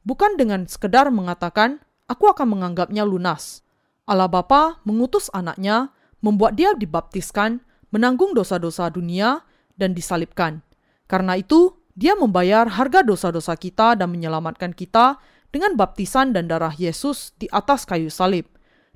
Bukan 0.00 0.40
dengan 0.40 0.64
sekedar 0.64 1.12
mengatakan, 1.12 1.84
aku 2.08 2.24
akan 2.32 2.56
menganggapnya 2.56 3.04
lunas. 3.04 3.60
Allah 4.08 4.32
Bapa 4.32 4.80
mengutus 4.88 5.28
anaknya, 5.36 5.92
membuat 6.24 6.56
dia 6.56 6.72
dibaptiskan, 6.72 7.60
menanggung 7.92 8.32
dosa-dosa 8.32 8.88
dunia, 8.88 9.44
dan 9.76 9.92
disalibkan. 9.92 10.64
Karena 11.04 11.36
itu, 11.36 11.76
dia 11.92 12.16
membayar 12.16 12.64
harga 12.66 13.04
dosa-dosa 13.04 13.52
kita 13.60 14.00
dan 14.00 14.08
menyelamatkan 14.08 14.72
kita 14.72 15.20
dengan 15.52 15.76
baptisan 15.76 16.32
dan 16.32 16.48
darah 16.48 16.72
Yesus 16.72 17.36
di 17.36 17.52
atas 17.52 17.84
kayu 17.84 18.08
salib. 18.08 18.48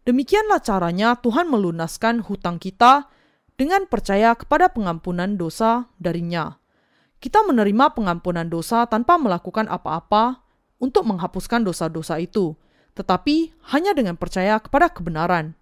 Demikianlah 0.03 0.64
caranya 0.64 1.14
Tuhan 1.20 1.46
melunaskan 1.46 2.27
hutang 2.27 2.59
kita 2.59 3.07
dengan 3.55 3.87
percaya 3.87 4.35
kepada 4.35 4.72
pengampunan 4.72 5.38
dosa 5.38 5.92
darinya. 6.03 6.59
Kita 7.22 7.46
menerima 7.46 7.94
pengampunan 7.94 8.51
dosa 8.51 8.83
tanpa 8.90 9.14
melakukan 9.14 9.70
apa-apa 9.70 10.42
untuk 10.83 11.07
menghapuskan 11.07 11.62
dosa-dosa 11.62 12.18
itu, 12.18 12.59
tetapi 12.92 13.57
hanya 13.72 13.96
dengan 13.96 14.20
percaya 14.20 14.61
kepada 14.61 14.92
kebenaran. 14.92 15.57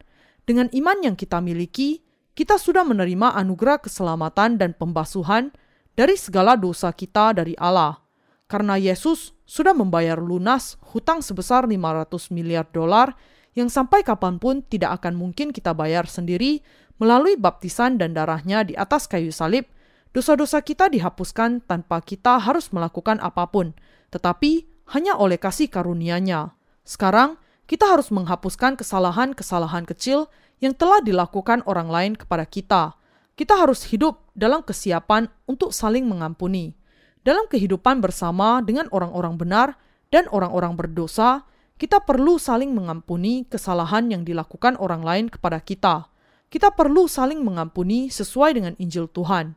Dengan 0.45 0.67
iman 0.75 0.99
yang 1.05 1.15
kita 1.15 1.39
miliki, 1.39 2.03
kita 2.35 2.59
sudah 2.59 2.83
menerima 2.83 3.37
anugerah 3.39 3.83
keselamatan 3.83 4.59
dan 4.59 4.75
pembasuhan 4.75 5.55
dari 5.95 6.17
segala 6.17 6.57
dosa 6.59 6.91
kita 6.91 7.37
dari 7.37 7.55
Allah. 7.59 8.03
Karena 8.51 8.75
Yesus 8.75 9.37
sudah 9.47 9.71
membayar 9.71 10.19
lunas 10.19 10.75
hutang 10.91 11.23
sebesar 11.23 11.71
500 11.71 12.35
miliar 12.35 12.67
dolar 12.71 13.15
yang 13.55 13.71
sampai 13.71 14.03
kapan 14.03 14.39
pun 14.39 14.63
tidak 14.67 15.03
akan 15.03 15.19
mungkin 15.19 15.51
kita 15.55 15.75
bayar 15.75 16.07
sendiri 16.07 16.63
melalui 16.99 17.35
baptisan 17.35 17.99
dan 17.99 18.15
darahnya 18.15 18.63
di 18.63 18.75
atas 18.75 19.09
kayu 19.09 19.33
salib, 19.35 19.67
dosa-dosa 20.13 20.61
kita 20.61 20.91
dihapuskan 20.93 21.65
tanpa 21.65 22.03
kita 22.05 22.39
harus 22.43 22.71
melakukan 22.71 23.19
apa 23.23 23.49
pun, 23.49 23.73
tetapi 24.13 24.67
hanya 24.95 25.17
oleh 25.17 25.39
kasih 25.39 25.71
karunia-Nya. 25.71 26.60
Sekarang, 26.85 27.37
kita 27.71 27.87
harus 27.87 28.11
menghapuskan 28.11 28.75
kesalahan-kesalahan 28.75 29.87
kecil 29.87 30.27
yang 30.59 30.75
telah 30.75 30.99
dilakukan 30.99 31.63
orang 31.71 31.87
lain 31.87 32.13
kepada 32.19 32.43
kita. 32.43 32.99
Kita 33.39 33.57
harus 33.57 33.87
hidup 33.89 34.27
dalam 34.35 34.61
kesiapan 34.67 35.31
untuk 35.47 35.71
saling 35.71 36.05
mengampuni. 36.05 36.75
Dalam 37.23 37.47
kehidupan 37.47 38.03
bersama 38.03 38.59
dengan 38.61 38.91
orang-orang 38.91 39.39
benar 39.39 39.69
dan 40.11 40.27
orang-orang 40.35 40.75
berdosa, 40.75 41.47
kita 41.81 42.03
perlu 42.05 42.37
saling 42.37 42.77
mengampuni 42.77 43.49
kesalahan 43.49 44.11
yang 44.13 44.27
dilakukan 44.27 44.77
orang 44.77 45.01
lain 45.01 45.27
kepada 45.33 45.63
kita. 45.63 46.13
Kita 46.51 46.75
perlu 46.75 47.07
saling 47.07 47.41
mengampuni 47.41 48.11
sesuai 48.11 48.59
dengan 48.59 48.75
Injil 48.83 49.07
Tuhan. 49.09 49.55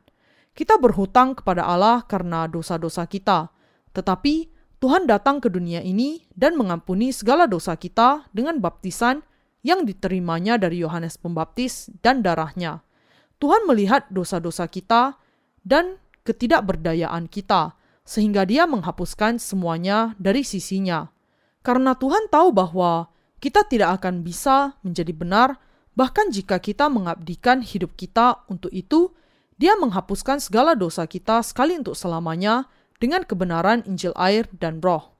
Kita 0.54 0.78
berhutang 0.78 1.34
kepada 1.34 1.66
Allah 1.66 2.06
karena 2.06 2.46
dosa-dosa 2.46 3.10
kita, 3.10 3.50
tetapi 3.92 4.53
Tuhan 4.84 5.08
datang 5.08 5.40
ke 5.40 5.48
dunia 5.48 5.80
ini 5.80 6.28
dan 6.36 6.60
mengampuni 6.60 7.16
segala 7.16 7.48
dosa 7.48 7.80
kita 7.80 8.28
dengan 8.36 8.60
baptisan 8.60 9.24
yang 9.64 9.88
diterimanya 9.88 10.60
dari 10.60 10.84
Yohanes 10.84 11.16
Pembaptis 11.16 11.88
dan 12.04 12.20
darahnya. 12.20 12.84
Tuhan 13.40 13.64
melihat 13.64 14.12
dosa-dosa 14.12 14.68
kita 14.68 15.16
dan 15.64 16.04
ketidakberdayaan 16.28 17.32
kita, 17.32 17.80
sehingga 18.04 18.44
Dia 18.44 18.68
menghapuskan 18.68 19.40
semuanya 19.40 20.20
dari 20.20 20.44
sisinya. 20.44 21.08
Karena 21.64 21.96
Tuhan 21.96 22.28
tahu 22.28 22.52
bahwa 22.52 23.08
kita 23.40 23.64
tidak 23.64 24.04
akan 24.04 24.28
bisa 24.28 24.76
menjadi 24.84 25.16
benar 25.16 25.50
Bahkan 25.94 26.34
jika 26.34 26.58
kita 26.58 26.90
mengabdikan 26.90 27.62
hidup 27.62 27.94
kita 27.94 28.42
untuk 28.50 28.74
itu, 28.74 29.14
dia 29.62 29.78
menghapuskan 29.78 30.42
segala 30.42 30.74
dosa 30.74 31.06
kita 31.06 31.46
sekali 31.46 31.78
untuk 31.78 31.94
selamanya 31.94 32.66
dengan 33.04 33.28
kebenaran 33.28 33.84
Injil 33.84 34.16
air 34.16 34.48
dan 34.56 34.80
roh. 34.80 35.12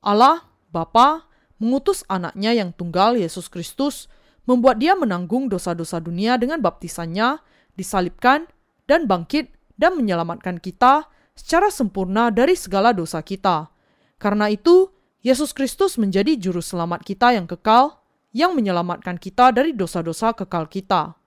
Allah, 0.00 0.48
Bapa, 0.72 1.28
mengutus 1.60 2.00
anaknya 2.08 2.56
yang 2.56 2.72
tunggal 2.72 3.20
Yesus 3.20 3.52
Kristus, 3.52 4.08
membuat 4.48 4.80
dia 4.80 4.96
menanggung 4.96 5.52
dosa-dosa 5.52 6.00
dunia 6.00 6.40
dengan 6.40 6.64
baptisannya, 6.64 7.36
disalibkan, 7.76 8.48
dan 8.88 9.04
bangkit 9.04 9.52
dan 9.76 10.00
menyelamatkan 10.00 10.56
kita 10.56 11.04
secara 11.36 11.68
sempurna 11.68 12.32
dari 12.32 12.56
segala 12.56 12.96
dosa 12.96 13.20
kita. 13.20 13.68
Karena 14.16 14.48
itu, 14.48 14.88
Yesus 15.20 15.52
Kristus 15.52 16.00
menjadi 16.00 16.32
juru 16.40 16.64
selamat 16.64 17.04
kita 17.04 17.36
yang 17.36 17.44
kekal 17.44 18.00
yang 18.32 18.56
menyelamatkan 18.56 19.20
kita 19.20 19.52
dari 19.52 19.76
dosa-dosa 19.76 20.32
kekal 20.32 20.64
kita. 20.64 21.20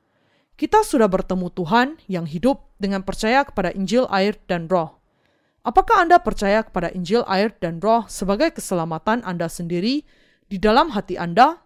Kita 0.58 0.82
sudah 0.82 1.06
bertemu 1.06 1.48
Tuhan 1.54 1.88
yang 2.10 2.26
hidup 2.26 2.74
dengan 2.82 3.06
percaya 3.06 3.46
kepada 3.46 3.70
Injil, 3.74 4.10
air, 4.10 4.38
dan 4.50 4.66
Roh. 4.66 5.01
Apakah 5.62 6.02
Anda 6.02 6.18
percaya 6.18 6.66
kepada 6.66 6.90
Injil, 6.90 7.22
air, 7.30 7.54
dan 7.62 7.78
Roh 7.78 8.10
sebagai 8.10 8.50
keselamatan 8.58 9.22
Anda 9.22 9.46
sendiri 9.46 10.02
di 10.50 10.58
dalam 10.58 10.90
hati 10.90 11.22
Anda? 11.22 11.62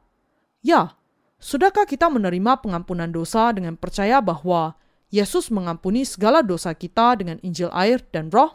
Ya, 0.59 0.99
sudahkah 1.39 1.87
kita 1.87 2.11
menerima 2.11 2.59
pengampunan 2.59 3.07
dosa 3.07 3.55
dengan 3.55 3.79
percaya 3.79 4.19
bahwa 4.19 4.75
Yesus 5.15 5.47
mengampuni 5.47 6.03
segala 6.03 6.43
dosa 6.43 6.75
kita 6.75 7.15
dengan 7.15 7.39
Injil, 7.39 7.71
air, 7.71 8.03
dan 8.11 8.27
Roh? 8.35 8.51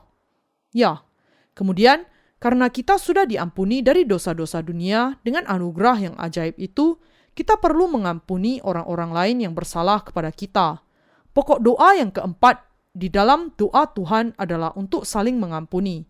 Ya, 0.77 1.09
kemudian 1.57 2.05
karena 2.37 2.69
kita 2.69 3.01
sudah 3.01 3.25
diampuni 3.25 3.81
dari 3.81 4.05
dosa-dosa 4.05 4.61
dunia 4.61 5.17
dengan 5.25 5.49
anugerah 5.49 5.97
yang 6.05 6.15
ajaib 6.21 6.61
itu, 6.61 7.01
kita 7.33 7.57
perlu 7.57 7.89
mengampuni 7.89 8.61
orang-orang 8.61 9.11
lain 9.17 9.37
yang 9.49 9.53
bersalah 9.57 10.05
kepada 10.05 10.29
kita. 10.29 10.85
Pokok 11.33 11.65
doa 11.65 11.97
yang 11.97 12.13
keempat 12.13 12.70
di 12.91 13.07
dalam 13.07 13.55
doa 13.55 13.87
Tuhan 13.91 14.35
adalah 14.35 14.75
untuk 14.75 15.07
saling 15.07 15.39
mengampuni. 15.39 16.07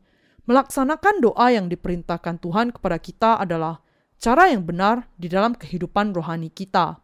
Melaksanakan 0.48 1.20
doa 1.20 1.46
yang 1.52 1.68
diperintahkan 1.68 2.40
Tuhan 2.40 2.72
kepada 2.74 2.96
kita 2.98 3.30
adalah 3.38 3.84
cara 4.16 4.50
yang 4.50 4.64
benar 4.64 5.06
di 5.14 5.28
dalam 5.28 5.54
kehidupan 5.54 6.16
rohani 6.16 6.48
kita. 6.48 6.98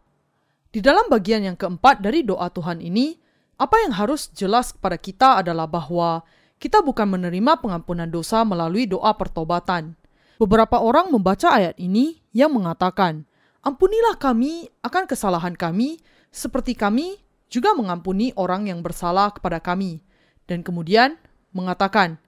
Di 0.73 0.83
dalam 0.83 1.07
bagian 1.07 1.47
yang 1.47 1.55
keempat 1.55 2.03
dari 2.03 2.25
doa 2.27 2.49
Tuhan 2.51 2.83
ini, 2.83 3.15
apa 3.57 3.81
yang 3.81 3.95
harus 3.95 4.29
jelas 4.35 4.75
kepada 4.75 4.97
kita 4.99 5.41
adalah 5.41 5.65
bahwa 5.65 6.21
kita 6.57 6.81
bukan 6.81 7.07
menerima 7.17 7.61
pengampunan 7.61 8.09
dosa 8.09 8.41
melalui 8.41 8.89
doa 8.89 9.13
pertobatan. 9.15 9.97
Beberapa 10.37 10.81
orang 10.81 11.09
membaca 11.09 11.53
ayat 11.53 11.77
ini 11.81 12.21
yang 12.33 12.53
mengatakan, 12.53 13.25
"Ampunilah 13.65 14.21
kami 14.21 14.69
akan 14.85 15.09
kesalahan 15.09 15.57
kami, 15.57 15.97
seperti 16.29 16.77
kami 16.77 17.17
juga 17.47 17.73
mengampuni 17.73 18.31
orang 18.35 18.67
yang 18.67 18.79
bersalah 18.83 19.31
kepada 19.35 19.59
kami." 19.63 20.03
Dan 20.47 20.63
kemudian 20.63 21.19
mengatakan, 21.51 22.19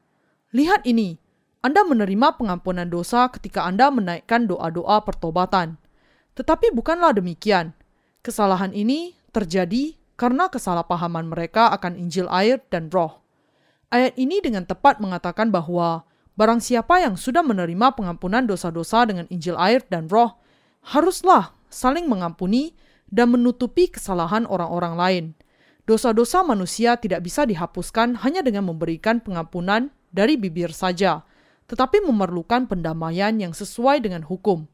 "Lihat 0.51 0.83
ini, 0.83 1.19
Anda 1.59 1.83
menerima 1.83 2.39
pengampunan 2.39 2.87
dosa 2.87 3.27
ketika 3.31 3.67
Anda 3.67 3.91
menaikkan 3.91 4.47
doa-doa 4.47 5.03
pertobatan." 5.03 5.79
Tetapi 6.35 6.71
bukanlah 6.71 7.15
demikian. 7.15 7.75
Kesalahan 8.23 8.71
ini 8.71 9.15
terjadi 9.35 9.95
karena 10.19 10.51
kesalahpahaman 10.51 11.31
mereka 11.31 11.71
akan 11.71 11.95
Injil 11.95 12.27
air 12.27 12.59
dan 12.71 12.91
Roh. 12.91 13.19
Ayat 13.89 14.13
ini 14.21 14.37
dengan 14.37 14.69
tepat 14.69 15.01
mengatakan 15.01 15.49
bahwa 15.49 16.05
barang 16.37 16.61
siapa 16.61 17.01
yang 17.01 17.17
sudah 17.17 17.41
menerima 17.41 17.97
pengampunan 17.97 18.45
dosa-dosa 18.45 19.03
dengan 19.09 19.25
Injil 19.33 19.57
air 19.57 19.81
dan 19.89 20.05
roh, 20.07 20.37
haruslah 20.93 21.57
saling 21.73 22.05
mengampuni 22.05 22.77
dan 23.09 23.33
menutupi 23.33 23.89
kesalahan 23.89 24.45
orang-orang 24.45 24.93
lain. 24.95 25.25
Dosa-dosa 25.89 26.45
manusia 26.45 27.01
tidak 27.01 27.25
bisa 27.25 27.49
dihapuskan 27.49 28.21
hanya 28.21 28.45
dengan 28.45 28.69
memberikan 28.69 29.17
pengampunan 29.17 29.89
dari 30.13 30.37
bibir 30.37 30.69
saja, 30.69 31.25
tetapi 31.65 32.05
memerlukan 32.05 32.69
pendamaian 32.69 33.33
yang 33.37 33.53
sesuai 33.53 34.01
dengan 34.01 34.21
hukum. 34.25 34.69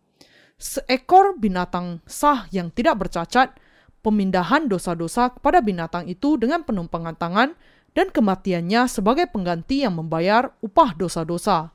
Seekor 0.56 1.36
binatang 1.40 2.04
sah 2.08 2.48
yang 2.52 2.72
tidak 2.72 3.00
bercacat, 3.08 3.56
pemindahan 4.04 4.68
dosa-dosa 4.68 5.32
kepada 5.36 5.60
binatang 5.60 6.08
itu 6.08 6.36
dengan 6.36 6.64
penumpangan 6.64 7.16
tangan 7.16 7.50
dan 7.96 8.12
kematiannya 8.12 8.88
sebagai 8.92 9.32
pengganti 9.32 9.88
yang 9.88 9.96
membayar 9.96 10.52
upah 10.60 10.96
dosa-dosa. 11.00 11.72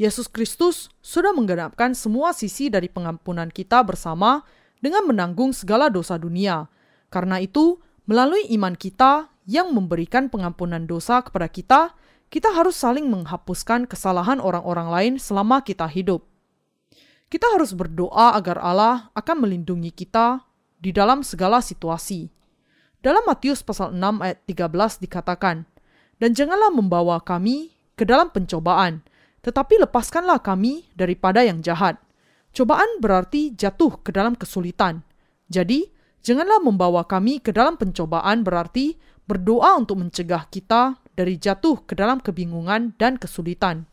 Yesus 0.00 0.30
Kristus 0.30 0.88
sudah 1.04 1.34
menggenapkan 1.34 1.92
semua 1.92 2.30
sisi 2.32 2.72
dari 2.72 2.86
pengampunan 2.86 3.50
kita 3.52 3.82
bersama 3.82 4.46
dengan 4.78 5.06
menanggung 5.06 5.54
segala 5.54 5.90
dosa 5.90 6.18
dunia. 6.18 6.70
Karena 7.08 7.42
itu, 7.42 7.80
melalui 8.04 8.46
iman 8.54 8.74
kita 8.76 9.32
yang 9.48 9.72
memberikan 9.72 10.28
pengampunan 10.28 10.84
dosa 10.84 11.24
kepada 11.24 11.48
kita, 11.48 11.80
kita 12.28 12.52
harus 12.52 12.76
saling 12.76 13.08
menghapuskan 13.08 13.88
kesalahan 13.88 14.36
orang-orang 14.38 14.88
lain 14.92 15.14
selama 15.16 15.64
kita 15.64 15.88
hidup. 15.88 16.28
Kita 17.28 17.44
harus 17.56 17.76
berdoa 17.76 18.36
agar 18.36 18.60
Allah 18.60 19.12
akan 19.12 19.44
melindungi 19.44 19.92
kita 19.92 20.44
di 20.80 20.92
dalam 20.92 21.20
segala 21.20 21.60
situasi. 21.60 22.32
Dalam 23.04 23.24
Matius 23.28 23.60
pasal 23.60 23.92
6 23.96 24.24
ayat 24.24 24.38
13 24.48 25.04
dikatakan, 25.04 25.68
Dan 26.16 26.32
janganlah 26.34 26.72
membawa 26.72 27.20
kami 27.20 27.76
ke 27.96 28.04
dalam 28.08 28.32
pencobaan, 28.32 29.04
tetapi 29.44 29.80
lepaskanlah 29.84 30.40
kami 30.40 30.88
daripada 30.96 31.44
yang 31.44 31.62
jahat. 31.62 32.00
Cobaan 32.52 32.98
berarti 32.98 33.54
jatuh 33.54 34.00
ke 34.02 34.10
dalam 34.10 34.34
kesulitan. 34.34 35.04
Jadi, 35.48 35.88
janganlah 36.24 36.60
membawa 36.60 37.04
kami 37.04 37.40
ke 37.40 37.54
dalam 37.54 37.76
pencobaan 37.76 38.44
berarti 38.44 38.98
berdoa 39.28 39.76
untuk 39.76 40.00
mencegah 40.00 40.48
kita 40.48 40.96
dari 41.12 41.36
jatuh 41.36 41.84
ke 41.84 41.92
dalam 41.98 42.22
kebingungan 42.22 42.96
dan 42.96 43.20
kesulitan. 43.20 43.84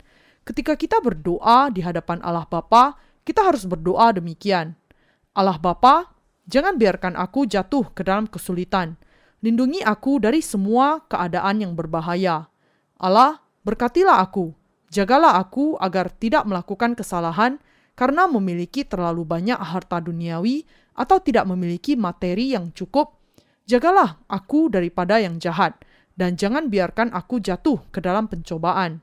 Ketika 0.46 0.78
kita 0.78 1.02
berdoa 1.02 1.68
di 1.74 1.82
hadapan 1.82 2.22
Allah 2.22 2.46
Bapa, 2.46 2.94
kita 3.26 3.42
harus 3.42 3.66
berdoa 3.66 4.14
demikian. 4.14 4.78
Allah 5.34 5.58
Bapa, 5.58 6.14
jangan 6.46 6.78
biarkan 6.78 7.18
aku 7.18 7.50
jatuh 7.50 7.90
ke 7.92 8.06
dalam 8.06 8.30
kesulitan. 8.30 8.94
Lindungi 9.42 9.82
aku 9.82 10.22
dari 10.22 10.40
semua 10.40 11.02
keadaan 11.10 11.60
yang 11.66 11.72
berbahaya. 11.74 12.46
Allah, 12.96 13.42
berkatilah 13.66 14.22
aku. 14.22 14.54
Jagalah 14.88 15.36
aku 15.42 15.74
agar 15.82 16.08
tidak 16.14 16.46
melakukan 16.46 16.94
kesalahan 16.94 17.58
karena 17.96 18.28
memiliki 18.28 18.84
terlalu 18.84 19.24
banyak 19.24 19.58
harta 19.58 19.98
duniawi 19.98 20.68
atau 20.94 21.18
tidak 21.18 21.48
memiliki 21.48 21.96
materi 21.96 22.52
yang 22.52 22.70
cukup 22.70 23.16
Jagalah 23.66 24.22
aku 24.30 24.70
daripada 24.70 25.18
yang 25.18 25.42
jahat, 25.42 25.74
dan 26.14 26.38
jangan 26.38 26.70
biarkan 26.70 27.10
aku 27.10 27.42
jatuh 27.42 27.82
ke 27.90 27.98
dalam 27.98 28.30
pencobaan. 28.30 29.02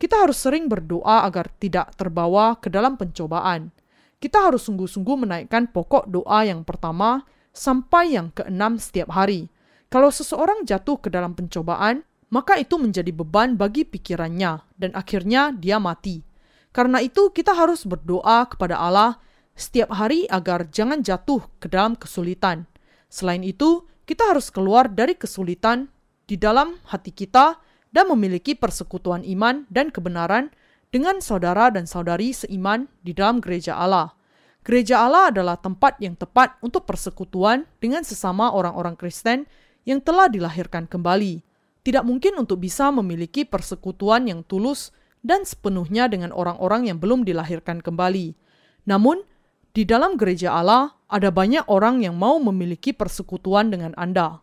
Kita 0.00 0.24
harus 0.24 0.40
sering 0.40 0.64
berdoa 0.64 1.28
agar 1.28 1.52
tidak 1.60 1.92
terbawa 2.00 2.56
ke 2.56 2.72
dalam 2.72 2.96
pencobaan. 2.96 3.68
Kita 4.16 4.48
harus 4.48 4.64
sungguh-sungguh 4.64 5.28
menaikkan 5.28 5.68
pokok 5.68 6.08
doa 6.08 6.40
yang 6.40 6.64
pertama 6.64 7.20
sampai 7.52 8.16
yang 8.16 8.32
keenam 8.32 8.80
setiap 8.80 9.12
hari. 9.12 9.52
Kalau 9.92 10.08
seseorang 10.08 10.64
jatuh 10.64 10.96
ke 11.04 11.12
dalam 11.12 11.36
pencobaan, 11.36 12.00
maka 12.32 12.56
itu 12.56 12.80
menjadi 12.80 13.12
beban 13.12 13.60
bagi 13.60 13.84
pikirannya, 13.84 14.64
dan 14.80 14.90
akhirnya 14.96 15.52
dia 15.52 15.76
mati. 15.76 16.24
Karena 16.72 17.00
itu, 17.00 17.32
kita 17.32 17.56
harus 17.56 17.88
berdoa 17.88 18.46
kepada 18.48 18.78
Allah 18.78 19.18
setiap 19.58 19.90
hari 19.90 20.30
agar 20.30 20.70
jangan 20.70 21.02
jatuh 21.02 21.42
ke 21.58 21.66
dalam 21.66 21.98
kesulitan. 21.98 22.70
Selain 23.10 23.42
itu, 23.42 23.88
kita 24.08 24.30
harus 24.30 24.48
keluar 24.48 24.88
dari 24.88 25.18
kesulitan 25.18 25.90
di 26.28 26.36
dalam 26.36 26.78
hati 26.88 27.10
kita 27.10 27.58
dan 27.92 28.04
memiliki 28.08 28.52
persekutuan 28.52 29.24
iman 29.24 29.64
dan 29.72 29.88
kebenaran 29.88 30.52
dengan 30.88 31.20
saudara 31.20 31.68
dan 31.68 31.84
saudari 31.84 32.32
seiman 32.32 32.88
di 33.04 33.12
dalam 33.12 33.40
gereja 33.40 33.76
Allah. 33.76 34.16
Gereja 34.64 35.00
Allah 35.00 35.32
adalah 35.32 35.56
tempat 35.56 35.96
yang 36.00 36.12
tepat 36.12 36.60
untuk 36.60 36.84
persekutuan 36.84 37.64
dengan 37.80 38.04
sesama 38.04 38.52
orang-orang 38.52 38.96
Kristen 39.00 39.48
yang 39.88 40.04
telah 40.04 40.28
dilahirkan 40.28 40.84
kembali. 40.84 41.40
Tidak 41.80 42.04
mungkin 42.04 42.36
untuk 42.36 42.60
bisa 42.60 42.92
memiliki 42.92 43.48
persekutuan 43.48 44.28
yang 44.28 44.44
tulus 44.44 44.92
dan 45.28 45.44
sepenuhnya 45.44 46.08
dengan 46.08 46.32
orang-orang 46.32 46.88
yang 46.88 46.96
belum 46.96 47.28
dilahirkan 47.28 47.84
kembali. 47.84 48.32
Namun, 48.88 49.20
di 49.76 49.84
dalam 49.84 50.16
gereja 50.16 50.56
Allah, 50.56 50.96
ada 51.12 51.28
banyak 51.28 51.68
orang 51.68 52.00
yang 52.00 52.16
mau 52.16 52.40
memiliki 52.40 52.96
persekutuan 52.96 53.68
dengan 53.68 53.92
Anda. 54.00 54.40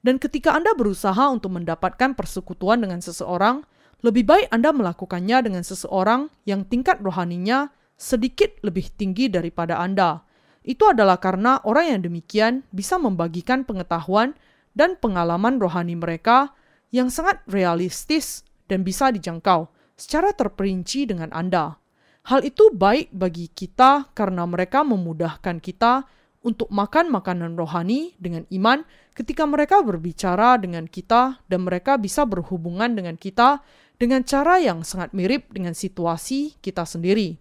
Dan 0.00 0.16
ketika 0.16 0.56
Anda 0.56 0.72
berusaha 0.72 1.28
untuk 1.28 1.52
mendapatkan 1.52 2.16
persekutuan 2.16 2.80
dengan 2.80 3.04
seseorang, 3.04 3.68
lebih 4.00 4.24
baik 4.24 4.48
Anda 4.48 4.72
melakukannya 4.72 5.44
dengan 5.44 5.62
seseorang 5.62 6.32
yang 6.48 6.64
tingkat 6.64 7.04
rohaninya 7.04 7.70
sedikit 8.00 8.56
lebih 8.64 8.90
tinggi 8.96 9.28
daripada 9.30 9.78
Anda. 9.78 10.24
Itu 10.64 10.90
adalah 10.90 11.20
karena 11.20 11.60
orang 11.62 11.92
yang 11.92 12.00
demikian 12.02 12.66
bisa 12.74 12.98
membagikan 12.98 13.62
pengetahuan 13.62 14.34
dan 14.72 14.98
pengalaman 14.98 15.60
rohani 15.60 15.94
mereka 15.94 16.50
yang 16.90 17.12
sangat 17.12 17.44
realistis 17.46 18.42
dan 18.66 18.82
bisa 18.82 19.12
dijangkau 19.14 19.70
secara 20.02 20.34
terperinci 20.34 21.06
dengan 21.06 21.30
Anda. 21.30 21.78
Hal 22.26 22.42
itu 22.42 22.74
baik 22.74 23.14
bagi 23.14 23.46
kita 23.46 24.10
karena 24.18 24.42
mereka 24.50 24.82
memudahkan 24.82 25.62
kita 25.62 26.02
untuk 26.42 26.66
makan 26.74 27.06
makanan 27.14 27.54
rohani 27.54 28.18
dengan 28.18 28.42
iman 28.50 28.82
ketika 29.14 29.46
mereka 29.46 29.78
berbicara 29.78 30.58
dengan 30.58 30.90
kita 30.90 31.38
dan 31.46 31.62
mereka 31.62 31.94
bisa 32.02 32.26
berhubungan 32.26 32.98
dengan 32.98 33.14
kita 33.14 33.62
dengan 33.94 34.26
cara 34.26 34.58
yang 34.58 34.82
sangat 34.82 35.14
mirip 35.14 35.54
dengan 35.54 35.70
situasi 35.70 36.58
kita 36.58 36.82
sendiri. 36.82 37.38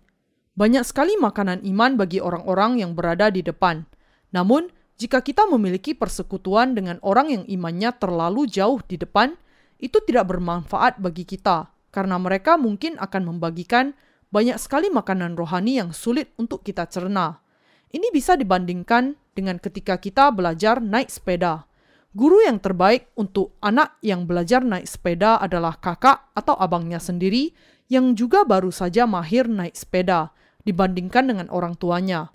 Banyak 0.53 0.85
sekali 0.85 1.17
makanan 1.17 1.65
iman 1.65 1.97
bagi 1.97 2.21
orang-orang 2.21 2.77
yang 2.77 2.93
berada 2.93 3.33
di 3.33 3.41
depan. 3.41 3.89
Namun, 4.29 4.69
jika 5.01 5.25
kita 5.25 5.49
memiliki 5.49 5.97
persekutuan 5.97 6.77
dengan 6.77 7.01
orang 7.01 7.33
yang 7.33 7.43
imannya 7.49 7.89
terlalu 7.97 8.45
jauh 8.45 8.77
di 8.85 9.01
depan, 9.01 9.33
itu 9.81 9.97
tidak 10.05 10.29
bermanfaat 10.29 11.01
bagi 11.01 11.25
kita 11.25 11.80
karena 11.91 12.17
mereka 12.17 12.55
mungkin 12.55 12.97
akan 12.97 13.35
membagikan 13.35 13.93
banyak 14.31 14.55
sekali 14.57 14.87
makanan 14.87 15.35
rohani 15.35 15.77
yang 15.83 15.91
sulit 15.91 16.31
untuk 16.39 16.63
kita 16.63 16.87
cerna. 16.87 17.43
Ini 17.91 18.07
bisa 18.15 18.39
dibandingkan 18.39 19.19
dengan 19.35 19.59
ketika 19.59 19.99
kita 19.99 20.31
belajar 20.31 20.79
naik 20.79 21.11
sepeda. 21.11 21.67
Guru 22.11 22.43
yang 22.43 22.59
terbaik 22.59 23.11
untuk 23.15 23.55
anak 23.63 23.99
yang 24.03 24.27
belajar 24.27 24.63
naik 24.63 24.87
sepeda 24.87 25.39
adalah 25.39 25.75
kakak 25.79 26.31
atau 26.35 26.55
abangnya 26.59 26.99
sendiri 26.99 27.51
yang 27.91 28.15
juga 28.15 28.47
baru 28.47 28.71
saja 28.71 29.03
mahir 29.03 29.47
naik 29.51 29.75
sepeda 29.75 30.31
dibandingkan 30.63 31.27
dengan 31.27 31.47
orang 31.51 31.75
tuanya. 31.75 32.31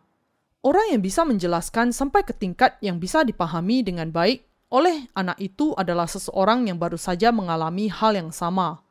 Orang 0.60 0.92
yang 0.92 1.00
bisa 1.00 1.24
menjelaskan 1.24 1.92
sampai 1.92 2.24
ke 2.24 2.36
tingkat 2.36 2.76
yang 2.84 3.00
bisa 3.00 3.24
dipahami 3.24 3.84
dengan 3.84 4.12
baik 4.12 4.44
oleh 4.72 5.06
anak 5.14 5.38
itu 5.38 5.72
adalah 5.78 6.10
seseorang 6.10 6.66
yang 6.66 6.76
baru 6.76 6.98
saja 6.98 7.30
mengalami 7.30 7.86
hal 7.86 8.18
yang 8.18 8.34
sama. 8.34 8.85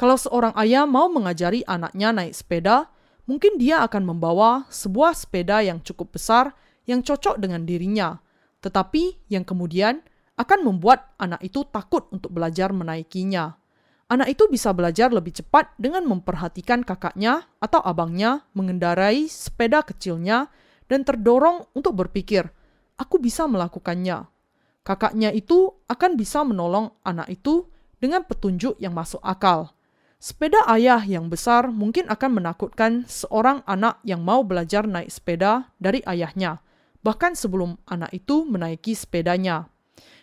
Kalau 0.00 0.16
seorang 0.16 0.56
ayah 0.56 0.88
mau 0.88 1.12
mengajari 1.12 1.60
anaknya 1.68 2.08
naik 2.08 2.32
sepeda, 2.32 2.88
mungkin 3.28 3.60
dia 3.60 3.84
akan 3.84 4.08
membawa 4.08 4.64
sebuah 4.72 5.12
sepeda 5.12 5.60
yang 5.60 5.76
cukup 5.84 6.16
besar 6.16 6.56
yang 6.88 7.04
cocok 7.04 7.36
dengan 7.36 7.68
dirinya, 7.68 8.16
tetapi 8.64 9.28
yang 9.28 9.44
kemudian 9.44 10.00
akan 10.40 10.64
membuat 10.64 11.12
anak 11.20 11.44
itu 11.44 11.68
takut 11.68 12.08
untuk 12.16 12.32
belajar 12.32 12.72
menaikinya. 12.72 13.60
Anak 14.08 14.32
itu 14.32 14.48
bisa 14.48 14.72
belajar 14.72 15.12
lebih 15.12 15.36
cepat 15.36 15.76
dengan 15.76 16.08
memperhatikan 16.08 16.80
kakaknya 16.80 17.44
atau 17.60 17.84
abangnya 17.84 18.48
mengendarai 18.56 19.28
sepeda 19.28 19.84
kecilnya 19.84 20.48
dan 20.88 21.04
terdorong 21.04 21.68
untuk 21.76 21.92
berpikir, 22.00 22.48
"Aku 22.96 23.20
bisa 23.20 23.44
melakukannya." 23.44 24.32
Kakaknya 24.80 25.28
itu 25.28 25.76
akan 25.92 26.16
bisa 26.16 26.40
menolong 26.40 26.88
anak 27.04 27.28
itu 27.28 27.68
dengan 28.00 28.24
petunjuk 28.24 28.80
yang 28.80 28.96
masuk 28.96 29.20
akal. 29.20 29.76
Sepeda 30.20 30.60
ayah 30.68 31.00
yang 31.00 31.32
besar 31.32 31.72
mungkin 31.72 32.04
akan 32.12 32.44
menakutkan 32.44 33.08
seorang 33.08 33.64
anak 33.64 34.04
yang 34.04 34.20
mau 34.20 34.44
belajar 34.44 34.84
naik 34.84 35.08
sepeda 35.08 35.72
dari 35.80 36.04
ayahnya, 36.04 36.60
bahkan 37.00 37.32
sebelum 37.32 37.80
anak 37.88 38.12
itu 38.12 38.44
menaiki 38.44 38.92
sepedanya. 38.92 39.72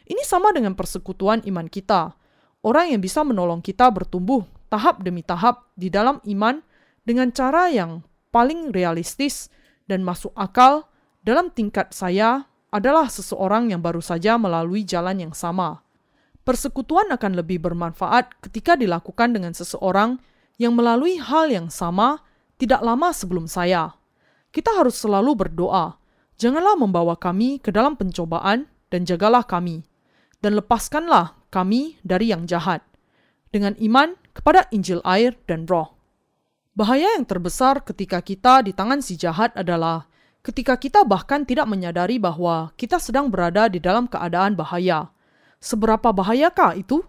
Ini 0.05 0.21
sama 0.21 0.53
dengan 0.53 0.77
persekutuan 0.77 1.41
iman 1.49 1.65
kita. 1.65 2.13
Orang 2.61 2.93
yang 2.93 3.01
bisa 3.01 3.25
menolong 3.25 3.65
kita 3.65 3.89
bertumbuh 3.89 4.45
tahap 4.69 5.01
demi 5.01 5.25
tahap 5.25 5.65
di 5.73 5.89
dalam 5.89 6.21
iman 6.29 6.61
dengan 7.01 7.33
cara 7.33 7.73
yang 7.73 8.05
paling 8.29 8.69
realistis 8.69 9.49
dan 9.89 10.05
masuk 10.05 10.29
akal 10.37 10.85
dalam 11.25 11.49
tingkat 11.49 11.89
saya 11.89 12.45
adalah 12.69 13.09
seseorang 13.09 13.73
yang 13.73 13.81
baru 13.81 14.05
saja 14.05 14.37
melalui 14.37 14.85
jalan 14.85 15.25
yang 15.25 15.33
sama. 15.33 15.86
Persekutuan 16.47 17.11
akan 17.11 17.43
lebih 17.43 17.59
bermanfaat 17.59 18.39
ketika 18.39 18.79
dilakukan 18.79 19.35
dengan 19.35 19.51
seseorang 19.51 20.15
yang 20.55 20.79
melalui 20.79 21.19
hal 21.19 21.51
yang 21.51 21.67
sama 21.67 22.23
tidak 22.55 22.79
lama 22.79 23.11
sebelum 23.11 23.51
saya. 23.51 23.99
Kita 24.55 24.71
harus 24.79 24.95
selalu 24.95 25.35
berdoa, 25.35 25.99
janganlah 26.39 26.79
membawa 26.79 27.19
kami 27.19 27.59
ke 27.59 27.67
dalam 27.75 27.99
pencobaan 27.99 28.63
dan 28.87 29.03
jagalah 29.03 29.43
kami, 29.43 29.83
dan 30.39 30.55
lepaskanlah 30.55 31.35
kami 31.51 31.99
dari 32.07 32.31
yang 32.31 32.47
jahat, 32.47 32.79
dengan 33.51 33.75
iman 33.83 34.15
kepada 34.31 34.71
Injil 34.71 35.03
air 35.03 35.35
dan 35.51 35.67
roh. 35.67 35.99
Bahaya 36.79 37.11
yang 37.19 37.27
terbesar 37.27 37.83
ketika 37.83 38.23
kita 38.23 38.63
di 38.63 38.71
tangan 38.71 39.03
si 39.03 39.19
jahat 39.19 39.51
adalah 39.51 40.07
ketika 40.47 40.79
kita 40.79 41.03
bahkan 41.03 41.43
tidak 41.43 41.67
menyadari 41.67 42.23
bahwa 42.23 42.71
kita 42.79 43.03
sedang 43.03 43.27
berada 43.27 43.67
di 43.67 43.83
dalam 43.83 44.07
keadaan 44.07 44.55
bahaya 44.55 45.11
Seberapa 45.57 46.13
bahayakah 46.13 46.77
itu? 46.77 47.01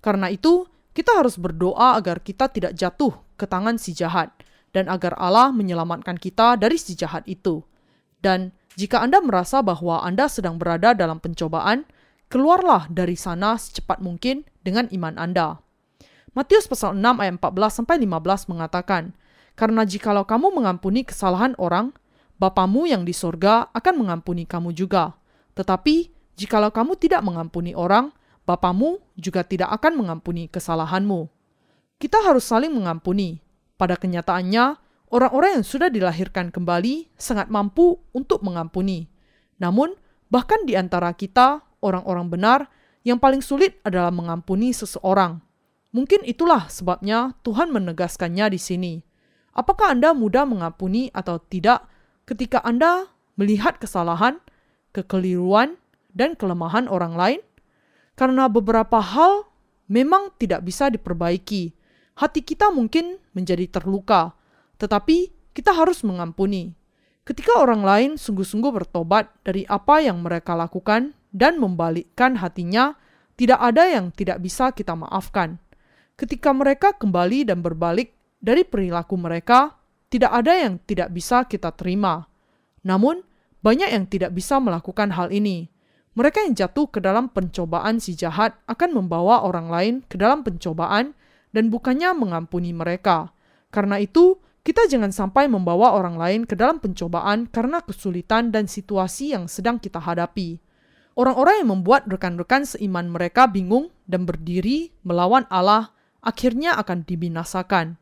Karena 0.00 0.32
itu, 0.32 0.68
kita 0.94 1.16
harus 1.16 1.36
berdoa 1.36 1.98
agar 1.98 2.22
kita 2.22 2.48
tidak 2.48 2.72
jatuh 2.76 3.12
ke 3.34 3.44
tangan 3.44 3.76
si 3.76 3.92
jahat 3.92 4.30
dan 4.70 4.86
agar 4.86 5.18
Allah 5.18 5.50
menyelamatkan 5.50 6.18
kita 6.18 6.56
dari 6.56 6.78
si 6.78 6.94
jahat 6.94 7.26
itu. 7.26 7.62
Dan 8.22 8.54
jika 8.78 9.02
Anda 9.04 9.20
merasa 9.20 9.60
bahwa 9.60 10.00
Anda 10.00 10.30
sedang 10.30 10.56
berada 10.56 10.96
dalam 10.96 11.20
pencobaan, 11.20 11.84
keluarlah 12.32 12.88
dari 12.88 13.14
sana 13.14 13.58
secepat 13.58 14.00
mungkin 14.00 14.48
dengan 14.64 14.88
iman 14.90 15.14
Anda. 15.20 15.60
Matius 16.34 16.66
pasal 16.66 16.98
6 16.98 17.22
ayat 17.22 17.38
14 17.38 17.78
sampai 17.78 17.96
15 18.02 18.50
mengatakan, 18.50 19.14
"Karena 19.54 19.86
jikalau 19.86 20.26
kamu 20.26 20.50
mengampuni 20.50 21.06
kesalahan 21.06 21.54
orang, 21.62 21.94
Bapamu 22.34 22.90
yang 22.90 23.06
di 23.06 23.14
sorga 23.14 23.70
akan 23.70 23.94
mengampuni 24.04 24.42
kamu 24.42 24.74
juga. 24.74 25.14
Tetapi 25.54 26.10
Jikalau 26.34 26.74
kamu 26.74 26.98
tidak 26.98 27.22
mengampuni 27.22 27.74
orang, 27.74 28.10
Bapamu 28.44 29.00
juga 29.16 29.40
tidak 29.40 29.72
akan 29.80 30.04
mengampuni 30.04 30.52
kesalahanmu. 30.52 31.32
Kita 31.96 32.20
harus 32.20 32.44
saling 32.44 32.68
mengampuni. 32.74 33.40
Pada 33.80 33.96
kenyataannya, 33.96 34.76
orang-orang 35.08 35.60
yang 35.60 35.66
sudah 35.66 35.88
dilahirkan 35.88 36.52
kembali 36.52 37.08
sangat 37.16 37.48
mampu 37.48 37.96
untuk 38.12 38.44
mengampuni. 38.44 39.08
Namun, 39.56 39.96
bahkan 40.28 40.60
di 40.68 40.76
antara 40.76 41.16
kita, 41.16 41.64
orang-orang 41.80 42.28
benar 42.28 42.60
yang 43.00 43.16
paling 43.16 43.40
sulit 43.40 43.80
adalah 43.80 44.12
mengampuni 44.12 44.76
seseorang. 44.76 45.40
Mungkin 45.94 46.26
itulah 46.28 46.68
sebabnya 46.68 47.32
Tuhan 47.46 47.72
menegaskannya 47.72 48.52
di 48.52 48.60
sini. 48.60 48.94
Apakah 49.54 49.94
Anda 49.94 50.10
mudah 50.12 50.44
mengampuni 50.44 51.08
atau 51.14 51.38
tidak 51.38 51.86
ketika 52.26 52.60
Anda 52.60 53.06
melihat 53.38 53.78
kesalahan, 53.78 54.42
kekeliruan, 54.90 55.78
dan 56.14 56.38
kelemahan 56.38 56.86
orang 56.88 57.18
lain? 57.18 57.40
Karena 58.14 58.46
beberapa 58.46 59.02
hal 59.02 59.50
memang 59.90 60.32
tidak 60.38 60.64
bisa 60.64 60.88
diperbaiki. 60.88 61.74
Hati 62.14 62.40
kita 62.46 62.70
mungkin 62.70 63.18
menjadi 63.34 63.66
terluka, 63.66 64.32
tetapi 64.78 65.34
kita 65.50 65.74
harus 65.74 66.06
mengampuni. 66.06 66.78
Ketika 67.26 67.58
orang 67.58 67.82
lain 67.82 68.10
sungguh-sungguh 68.14 68.70
bertobat 68.70 69.32
dari 69.42 69.66
apa 69.66 69.98
yang 69.98 70.22
mereka 70.22 70.54
lakukan 70.54 71.16
dan 71.34 71.58
membalikkan 71.58 72.38
hatinya, 72.38 72.94
tidak 73.34 73.58
ada 73.58 73.90
yang 73.90 74.14
tidak 74.14 74.38
bisa 74.38 74.70
kita 74.70 74.94
maafkan. 74.94 75.58
Ketika 76.14 76.54
mereka 76.54 76.94
kembali 76.94 77.50
dan 77.50 77.58
berbalik 77.58 78.14
dari 78.38 78.62
perilaku 78.62 79.18
mereka, 79.18 79.74
tidak 80.06 80.30
ada 80.30 80.54
yang 80.54 80.78
tidak 80.86 81.10
bisa 81.10 81.42
kita 81.50 81.74
terima. 81.74 82.30
Namun, 82.86 83.26
banyak 83.64 83.90
yang 83.90 84.06
tidak 84.06 84.30
bisa 84.36 84.62
melakukan 84.62 85.10
hal 85.16 85.34
ini. 85.34 85.73
Mereka 86.14 86.46
yang 86.46 86.54
jatuh 86.54 86.86
ke 86.86 87.02
dalam 87.02 87.26
pencobaan 87.26 87.98
si 87.98 88.14
jahat 88.14 88.54
akan 88.70 89.02
membawa 89.02 89.42
orang 89.42 89.66
lain 89.66 89.94
ke 90.06 90.14
dalam 90.14 90.46
pencobaan 90.46 91.10
dan 91.50 91.74
bukannya 91.74 92.14
mengampuni 92.14 92.70
mereka. 92.70 93.34
Karena 93.74 93.98
itu, 93.98 94.38
kita 94.62 94.86
jangan 94.86 95.10
sampai 95.10 95.50
membawa 95.50 95.92
orang 95.92 96.14
lain 96.14 96.40
ke 96.46 96.54
dalam 96.54 96.78
pencobaan 96.78 97.50
karena 97.50 97.82
kesulitan 97.82 98.54
dan 98.54 98.70
situasi 98.70 99.34
yang 99.34 99.50
sedang 99.50 99.82
kita 99.82 99.98
hadapi. 99.98 100.62
Orang-orang 101.18 101.62
yang 101.62 101.70
membuat 101.78 102.06
rekan-rekan 102.06 102.66
seiman 102.66 103.10
mereka 103.10 103.50
bingung 103.50 103.90
dan 104.06 104.26
berdiri 104.26 104.94
melawan 105.02 105.46
Allah 105.50 105.94
akhirnya 106.22 106.78
akan 106.78 107.02
dibinasakan. 107.06 107.98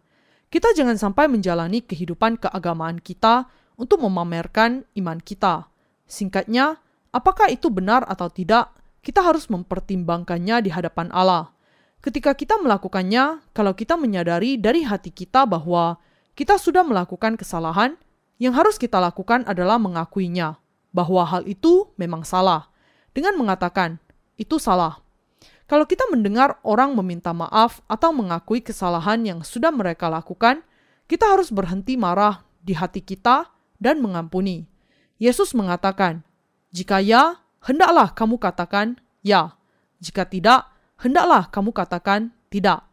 Kita 0.53 0.71
jangan 0.77 1.01
sampai 1.01 1.33
menjalani 1.33 1.81
kehidupan 1.81 2.37
keagamaan 2.37 3.01
kita 3.01 3.49
untuk 3.81 4.05
memamerkan 4.05 4.85
iman 5.01 5.19
kita. 5.19 5.67
Singkatnya, 6.05 6.79
apakah 7.13 7.53
itu 7.53 7.69
benar 7.69 8.03
atau 8.09 8.33
tidak, 8.33 8.73
kita 9.05 9.21
harus 9.21 9.47
mempertimbangkannya 9.53 10.65
di 10.65 10.71
hadapan 10.73 11.13
Allah. 11.13 11.53
Ketika 12.03 12.35
kita 12.35 12.59
melakukannya, 12.59 13.45
kalau 13.55 13.79
kita 13.79 13.95
menyadari 13.95 14.59
dari 14.59 14.83
hati 14.83 15.15
kita 15.15 15.47
bahwa 15.47 16.03
kita 16.35 16.59
sudah 16.59 16.83
melakukan 16.83 17.39
kesalahan, 17.39 17.95
yang 18.43 18.59
harus 18.59 18.75
kita 18.75 18.99
lakukan 18.99 19.47
adalah 19.47 19.79
mengakuinya 19.79 20.59
bahwa 20.91 21.23
hal 21.23 21.47
itu 21.47 21.95
memang 21.95 22.27
salah, 22.27 22.67
dengan 23.15 23.39
mengatakan 23.39 24.03
itu 24.35 24.59
salah. 24.59 24.99
Kalau 25.71 25.87
kita 25.87 26.05
mendengar 26.11 26.59
orang 26.67 26.93
meminta 26.99 27.31
maaf 27.31 27.81
atau 27.87 28.11
mengakui 28.11 28.61
kesalahan 28.61 29.23
yang 29.23 29.41
sudah 29.47 29.71
mereka 29.71 30.11
lakukan, 30.11 30.67
kita 31.07 31.31
harus 31.33 31.55
berhenti 31.55 31.95
marah 31.95 32.45
di 32.61 32.75
hati 32.75 33.01
kita 33.01 33.49
dan 33.79 34.03
mengampuni. 34.03 34.67
Yesus 35.23 35.55
mengatakan, 35.55 36.27
"Jika 36.73 36.99
ya, 37.05 37.39
hendaklah 37.63 38.17
kamu 38.17 38.41
katakan 38.41 38.99
ya; 39.21 39.55
jika 40.03 40.27
tidak, 40.27 40.73
hendaklah 40.99 41.47
kamu 41.53 41.71
katakan 41.71 42.33
tidak." 42.49 42.89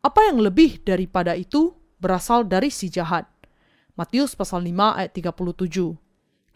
Apa 0.00 0.32
yang 0.32 0.40
lebih 0.40 0.80
daripada 0.80 1.36
itu 1.36 1.76
berasal 2.00 2.48
dari 2.48 2.72
si 2.72 2.88
jahat. 2.88 3.28
Matius 4.00 4.32
pasal 4.32 4.64
5 4.64 4.96
ayat 4.96 5.12
37. 5.12 6.00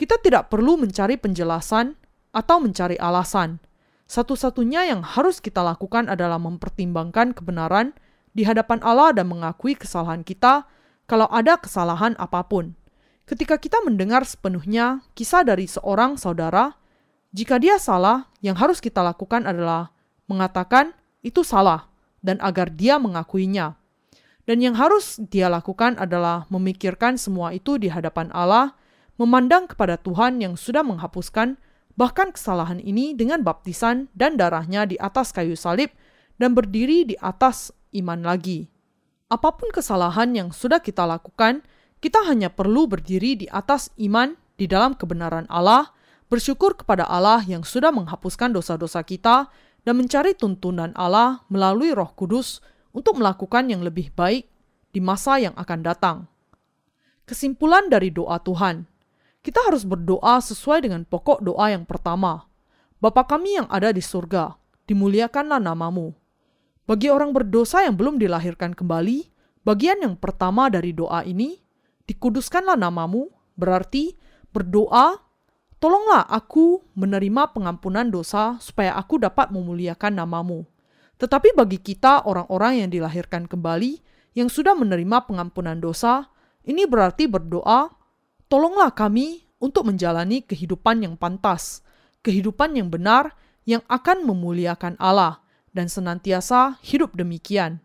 Kita 0.00 0.16
tidak 0.18 0.48
perlu 0.48 0.80
mencari 0.80 1.20
penjelasan 1.20 1.92
atau 2.32 2.56
mencari 2.58 2.96
alasan. 2.96 3.60
Satu-satunya 4.08 4.88
yang 4.88 5.04
harus 5.04 5.44
kita 5.44 5.60
lakukan 5.60 6.08
adalah 6.08 6.40
mempertimbangkan 6.40 7.36
kebenaran 7.36 7.92
di 8.32 8.48
hadapan 8.48 8.80
Allah 8.80 9.12
dan 9.12 9.28
mengakui 9.28 9.76
kesalahan 9.76 10.24
kita 10.26 10.64
kalau 11.04 11.28
ada 11.28 11.60
kesalahan 11.60 12.16
apa 12.16 12.42
pun. 12.48 12.72
Ketika 13.24 13.56
kita 13.56 13.80
mendengar 13.80 14.28
sepenuhnya 14.28 15.00
kisah 15.16 15.48
dari 15.48 15.64
seorang 15.64 16.20
saudara, 16.20 16.76
jika 17.32 17.56
dia 17.56 17.80
salah, 17.80 18.28
yang 18.44 18.52
harus 18.54 18.84
kita 18.84 19.00
lakukan 19.00 19.48
adalah 19.48 19.96
mengatakan 20.28 20.92
itu 21.24 21.40
salah 21.40 21.88
dan 22.20 22.36
agar 22.44 22.68
dia 22.68 23.00
mengakuinya. 23.00 23.80
Dan 24.44 24.60
yang 24.60 24.76
harus 24.76 25.16
dia 25.32 25.48
lakukan 25.48 25.96
adalah 25.96 26.44
memikirkan 26.52 27.16
semua 27.16 27.56
itu 27.56 27.80
di 27.80 27.88
hadapan 27.88 28.28
Allah, 28.36 28.76
memandang 29.16 29.72
kepada 29.72 29.96
Tuhan 29.96 30.44
yang 30.44 30.60
sudah 30.60 30.84
menghapuskan 30.84 31.56
bahkan 31.96 32.28
kesalahan 32.28 32.76
ini 32.76 33.16
dengan 33.16 33.40
baptisan 33.40 34.12
dan 34.12 34.36
darahnya 34.36 34.84
di 34.84 35.00
atas 35.00 35.32
kayu 35.32 35.56
salib 35.56 35.88
dan 36.36 36.52
berdiri 36.52 37.08
di 37.08 37.16
atas 37.24 37.72
iman 37.96 38.20
lagi. 38.20 38.68
Apa 39.32 39.56
pun 39.56 39.72
kesalahan 39.72 40.36
yang 40.36 40.52
sudah 40.52 40.84
kita 40.84 41.08
lakukan, 41.08 41.64
kita 42.05 42.20
hanya 42.28 42.52
perlu 42.52 42.84
berdiri 42.84 43.32
di 43.32 43.46
atas 43.48 43.88
iman 43.96 44.36
di 44.61 44.68
dalam 44.68 44.92
kebenaran 44.92 45.48
Allah, 45.48 45.88
bersyukur 46.28 46.76
kepada 46.76 47.09
Allah 47.09 47.40
yang 47.48 47.64
sudah 47.64 47.88
menghapuskan 47.96 48.52
dosa-dosa 48.52 49.00
kita, 49.09 49.48
dan 49.88 49.96
mencari 49.96 50.36
tuntunan 50.36 50.92
Allah 51.00 51.40
melalui 51.48 51.96
Roh 51.96 52.12
Kudus 52.12 52.61
untuk 52.92 53.16
melakukan 53.16 53.72
yang 53.72 53.80
lebih 53.80 54.12
baik 54.12 54.44
di 54.92 55.00
masa 55.00 55.40
yang 55.40 55.57
akan 55.57 55.80
datang. 55.80 56.16
Kesimpulan 57.24 57.88
dari 57.88 58.12
doa 58.12 58.36
Tuhan, 58.36 58.84
kita 59.40 59.64
harus 59.64 59.88
berdoa 59.88 60.44
sesuai 60.44 60.84
dengan 60.84 61.09
pokok 61.09 61.40
doa 61.40 61.72
yang 61.72 61.88
pertama. 61.88 62.44
Bapa 63.00 63.24
kami 63.24 63.64
yang 63.64 63.68
ada 63.72 63.88
di 63.96 64.05
surga, 64.05 64.61
dimuliakanlah 64.84 65.57
namamu. 65.57 66.12
Bagi 66.84 67.09
orang 67.09 67.32
berdosa 67.32 67.80
yang 67.80 67.96
belum 67.96 68.20
dilahirkan 68.20 68.76
kembali, 68.76 69.32
bagian 69.64 70.05
yang 70.05 70.20
pertama 70.20 70.68
dari 70.68 70.92
doa 70.92 71.24
ini, 71.24 71.63
dikuduskanlah 72.09 72.76
namamu, 72.76 73.32
berarti 73.57 74.16
berdoa, 74.52 75.18
tolonglah 75.80 76.24
aku 76.28 76.80
menerima 76.96 77.52
pengampunan 77.52 78.09
dosa 78.09 78.57
supaya 78.61 78.96
aku 78.96 79.20
dapat 79.20 79.50
memuliakan 79.52 80.16
namamu. 80.20 80.64
Tetapi 81.18 81.55
bagi 81.55 81.78
kita, 81.78 82.26
orang-orang 82.26 82.84
yang 82.84 82.90
dilahirkan 82.90 83.46
kembali, 83.46 84.02
yang 84.34 84.50
sudah 84.50 84.74
menerima 84.74 85.30
pengampunan 85.30 85.78
dosa, 85.78 86.26
ini 86.66 86.88
berarti 86.88 87.30
berdoa, 87.30 87.92
"Tolonglah 88.50 88.90
kami 88.96 89.46
untuk 89.62 89.86
menjalani 89.86 90.42
kehidupan 90.42 91.07
yang 91.07 91.14
pantas, 91.14 91.86
kehidupan 92.26 92.74
yang 92.74 92.90
benar, 92.90 93.38
yang 93.62 93.80
akan 93.86 94.26
memuliakan 94.26 94.98
Allah, 94.98 95.44
dan 95.70 95.86
senantiasa 95.86 96.82
hidup 96.82 97.14
demikian." 97.14 97.78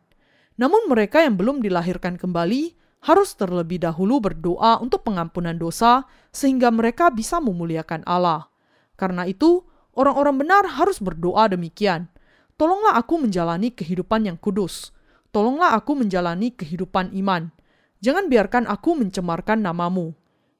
Namun, 0.57 0.89
mereka 0.89 1.21
yang 1.23 1.37
belum 1.37 1.61
dilahirkan 1.61 2.17
kembali 2.17 2.78
harus 2.99 3.35
terlebih 3.35 3.79
dahulu 3.79 4.19
berdoa 4.19 4.79
untuk 4.83 5.07
pengampunan 5.07 5.55
dosa, 5.55 6.07
sehingga 6.31 6.71
mereka 6.71 7.09
bisa 7.09 7.39
memuliakan 7.39 8.03
Allah. 8.03 8.51
Karena 8.99 9.23
itu, 9.27 9.63
orang-orang 9.95 10.43
benar 10.43 10.63
harus 10.77 10.99
berdoa 10.99 11.47
demikian 11.47 12.11
Tolonglah 12.59 12.99
aku 12.99 13.15
menjalani 13.23 13.71
kehidupan 13.71 14.27
yang 14.27 14.35
kudus. 14.35 14.91
Tolonglah 15.31 15.79
aku 15.79 15.95
menjalani 15.95 16.51
kehidupan 16.51 17.15
iman. 17.15 17.55
Jangan 18.03 18.27
biarkan 18.27 18.67
aku 18.67 18.99
mencemarkan 18.99 19.63
namamu. 19.63 20.11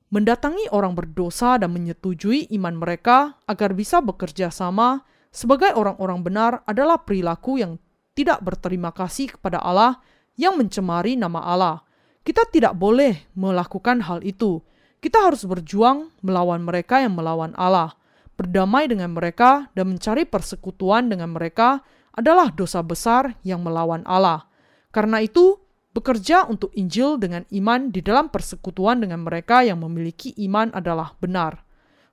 Mendatangi 0.08 0.72
orang 0.72 0.96
berdosa 0.96 1.60
dan 1.60 1.76
menyetujui 1.76 2.48
iman 2.56 2.80
mereka 2.80 3.36
agar 3.52 3.76
bisa 3.76 4.00
bekerja 4.00 4.48
sama 4.48 5.04
sebagai 5.28 5.76
orang-orang 5.76 6.24
benar 6.24 6.52
adalah 6.64 7.04
perilaku 7.04 7.60
yang 7.60 7.76
tidak 8.16 8.40
berterima 8.48 8.96
kasih 8.96 9.36
kepada 9.36 9.60
Allah 9.60 10.00
yang 10.40 10.56
mencemari 10.56 11.20
nama 11.20 11.44
Allah. 11.44 11.84
Kita 12.30 12.45
tidak 12.45 12.77
boleh 12.77 13.25
melakukan 13.34 14.05
hal 14.05 14.21
itu. 14.21 14.61
Kita 15.01 15.25
harus 15.25 15.49
berjuang 15.49 16.13
melawan 16.21 16.61
mereka 16.61 17.01
yang 17.01 17.17
melawan 17.17 17.57
Allah 17.57 17.97
berdamai 18.38 18.86
dengan 18.86 19.17
mereka 19.17 19.73
dan 19.73 19.89
mencari 19.89 20.30
persekutuan 20.30 21.09
dengan 21.09 21.34
mereka 21.34 21.82
adalah 22.13 22.53
dosa 22.53 22.86
besar 22.86 23.34
yang 23.41 23.65
melawan 23.65 24.05
Allah. 24.05 24.45
Karena 24.93 25.25
itu, 25.25 25.57
bekerja 25.97 26.45
untuk 26.45 26.69
Injil 26.77 27.17
dengan 27.17 27.49
iman 27.49 27.89
di 27.89 28.05
dalam 28.05 28.30
persekutuan 28.30 29.01
dengan 29.01 29.25
mereka 29.25 29.65
yang 29.65 29.82
memiliki 29.82 30.30
iman 30.45 30.69
adalah 30.77 31.17
benar. 31.17 31.65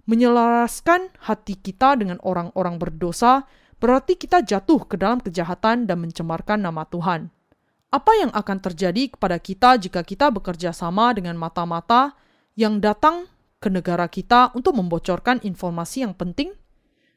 Menyelaraskan 0.09 1.13
hati 1.29 1.61
kita 1.61 1.93
dengan 1.93 2.17
orang-orang 2.25 2.81
berdosa 2.81 3.45
berarti 3.77 4.17
kita 4.17 4.41
jatuh 4.41 4.81
ke 4.89 4.97
dalam 4.97 5.21
kejahatan 5.21 5.85
dan 5.85 6.01
mencemarkan 6.01 6.65
nama 6.65 6.89
Tuhan. 6.89 7.36
Apa 7.97 8.13
yang 8.13 8.29
akan 8.29 8.61
terjadi 8.61 9.09
kepada 9.09 9.41
kita 9.41 9.81
jika 9.81 10.05
kita 10.05 10.29
bekerja 10.29 10.77
sama 10.77 11.17
dengan 11.17 11.33
mata-mata 11.41 12.13
yang 12.53 12.77
datang 12.77 13.25
ke 13.57 13.73
negara 13.73 14.05
kita 14.05 14.53
untuk 14.53 14.77
membocorkan 14.77 15.41
informasi 15.41 16.05
yang 16.05 16.13
penting, 16.13 16.53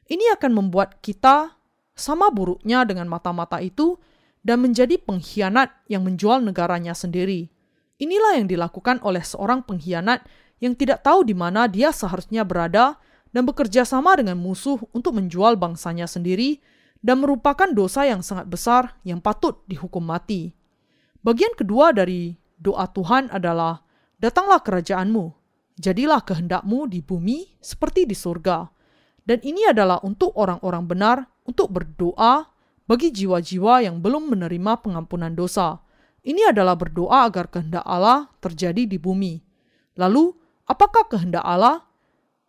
ini 0.08 0.24
akan 0.32 0.56
membuat 0.56 1.04
kita 1.04 1.52
sama 1.92 2.32
buruknya 2.32 2.88
dengan 2.88 3.12
mata-mata 3.12 3.60
itu 3.60 4.00
dan 4.40 4.64
menjadi 4.64 4.96
pengkhianat 4.96 5.68
yang 5.84 6.00
menjual 6.00 6.40
negaranya 6.40 6.96
sendiri. 6.96 7.52
Inilah 8.00 8.40
yang 8.40 8.48
dilakukan 8.48 9.04
oleh 9.04 9.20
seorang 9.20 9.60
pengkhianat 9.60 10.24
yang 10.64 10.72
tidak 10.72 11.04
tahu 11.04 11.28
di 11.28 11.36
mana 11.36 11.68
dia 11.68 11.92
seharusnya 11.92 12.40
berada 12.40 12.96
dan 13.36 13.44
bekerja 13.44 13.84
sama 13.84 14.16
dengan 14.16 14.40
musuh 14.40 14.80
untuk 14.96 15.12
menjual 15.12 15.60
bangsanya 15.60 16.08
sendiri 16.08 16.64
dan 17.04 17.20
merupakan 17.20 17.68
dosa 17.68 18.08
yang 18.08 18.24
sangat 18.24 18.48
besar 18.48 18.96
yang 19.04 19.20
patut 19.20 19.60
dihukum 19.68 20.08
mati. 20.08 20.59
Bagian 21.20 21.52
kedua 21.56 21.92
dari 21.92 22.32
doa 22.56 22.88
Tuhan 22.88 23.28
adalah, 23.28 23.84
Datanglah 24.20 24.60
kerajaanmu, 24.60 25.32
jadilah 25.80 26.20
kehendakmu 26.20 26.84
di 26.92 27.00
bumi 27.00 27.56
seperti 27.56 28.04
di 28.04 28.12
surga. 28.12 28.68
Dan 29.24 29.40
ini 29.40 29.64
adalah 29.64 29.96
untuk 30.04 30.36
orang-orang 30.36 30.84
benar 30.84 31.16
untuk 31.48 31.72
berdoa 31.72 32.44
bagi 32.84 33.08
jiwa-jiwa 33.16 33.88
yang 33.88 34.04
belum 34.04 34.28
menerima 34.28 34.84
pengampunan 34.84 35.32
dosa. 35.32 35.80
Ini 36.20 36.52
adalah 36.52 36.76
berdoa 36.76 37.24
agar 37.24 37.48
kehendak 37.48 37.80
Allah 37.88 38.28
terjadi 38.44 38.84
di 38.84 39.00
bumi. 39.00 39.40
Lalu, 39.96 40.36
apakah 40.68 41.08
kehendak 41.08 41.48
Allah? 41.48 41.80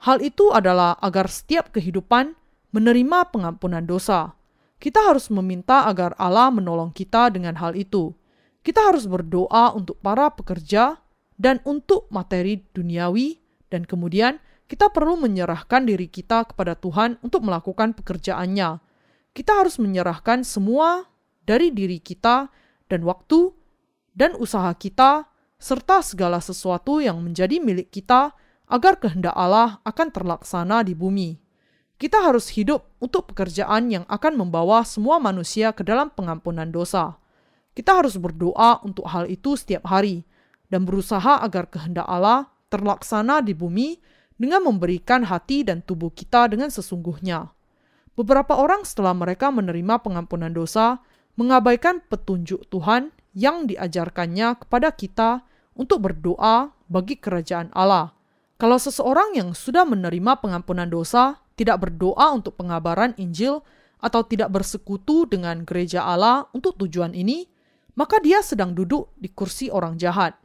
Hal 0.04 0.20
itu 0.20 0.52
adalah 0.52 1.00
agar 1.00 1.32
setiap 1.32 1.72
kehidupan 1.72 2.36
menerima 2.76 3.32
pengampunan 3.32 3.88
dosa. 3.88 4.36
Kita 4.76 5.08
harus 5.08 5.32
meminta 5.32 5.88
agar 5.88 6.20
Allah 6.20 6.52
menolong 6.52 6.92
kita 6.92 7.32
dengan 7.32 7.56
hal 7.64 7.80
itu. 7.80 8.12
Kita 8.62 8.94
harus 8.94 9.10
berdoa 9.10 9.74
untuk 9.74 9.98
para 10.06 10.30
pekerja 10.30 11.02
dan 11.42 11.58
untuk 11.66 12.06
materi 12.14 12.62
duniawi, 12.78 13.42
dan 13.74 13.90
kemudian 13.90 14.38
kita 14.70 14.94
perlu 14.94 15.18
menyerahkan 15.18 15.84
diri 15.90 16.06
kita 16.06 16.46
kepada 16.54 16.78
Tuhan 16.78 17.18
untuk 17.26 17.42
melakukan 17.42 17.98
pekerjaannya. 17.98 18.78
Kita 19.34 19.52
harus 19.58 19.82
menyerahkan 19.82 20.46
semua 20.46 21.10
dari 21.42 21.74
diri 21.74 21.98
kita 21.98 22.54
dan 22.86 23.02
waktu 23.02 23.50
dan 24.14 24.36
usaha 24.38 24.70
kita, 24.76 25.26
serta 25.58 26.04
segala 26.04 26.44
sesuatu 26.44 27.00
yang 27.00 27.24
menjadi 27.24 27.58
milik 27.64 27.90
kita, 27.90 28.36
agar 28.72 29.00
kehendak 29.00 29.36
Allah 29.36 29.80
akan 29.84 30.08
terlaksana 30.12 30.84
di 30.84 30.96
bumi. 30.96 31.40
Kita 32.02 32.24
harus 32.24 32.50
hidup 32.58 32.98
untuk 32.98 33.30
pekerjaan 33.30 33.94
yang 33.94 34.06
akan 34.10 34.34
membawa 34.40 34.82
semua 34.82 35.22
manusia 35.22 35.70
ke 35.70 35.86
dalam 35.86 36.10
pengampunan 36.10 36.70
dosa. 36.72 37.21
Kita 37.72 38.04
harus 38.04 38.20
berdoa 38.20 38.84
untuk 38.84 39.08
hal 39.08 39.32
itu 39.32 39.56
setiap 39.56 39.88
hari 39.88 40.28
dan 40.68 40.84
berusaha 40.84 41.40
agar 41.40 41.72
kehendak 41.72 42.08
Allah 42.08 42.52
terlaksana 42.72 43.40
di 43.40 43.56
bumi 43.56 44.00
dengan 44.36 44.66
memberikan 44.66 45.24
hati 45.28 45.64
dan 45.64 45.80
tubuh 45.86 46.12
kita 46.12 46.52
dengan 46.52 46.68
sesungguhnya. 46.68 47.52
Beberapa 48.18 48.60
orang 48.60 48.84
setelah 48.84 49.16
mereka 49.16 49.54
menerima 49.54 50.04
pengampunan 50.04 50.52
dosa 50.52 51.00
mengabaikan 51.40 52.04
petunjuk 52.12 52.68
Tuhan 52.68 53.16
yang 53.32 53.68
diajarkannya 53.72 54.68
kepada 54.68 54.92
kita 54.92 55.48
untuk 55.76 56.04
berdoa 56.04 56.76
bagi 56.92 57.16
kerajaan 57.16 57.72
Allah. 57.72 58.12
Kalau 58.60 58.76
seseorang 58.78 59.34
yang 59.40 59.56
sudah 59.56 59.88
menerima 59.88 60.44
pengampunan 60.44 60.92
dosa 60.92 61.40
tidak 61.56 61.88
berdoa 61.88 62.36
untuk 62.36 62.60
pengabaran 62.60 63.16
Injil 63.16 63.64
atau 64.02 64.22
tidak 64.28 64.52
bersekutu 64.52 65.30
dengan 65.30 65.64
gereja 65.64 66.04
Allah 66.04 66.50
untuk 66.52 66.76
tujuan 66.78 67.16
ini, 67.16 67.48
maka 67.96 68.20
dia 68.24 68.40
sedang 68.46 68.72
duduk 68.76 69.12
di 69.20 69.32
kursi 69.32 69.68
orang 69.68 70.00
jahat. 70.00 70.38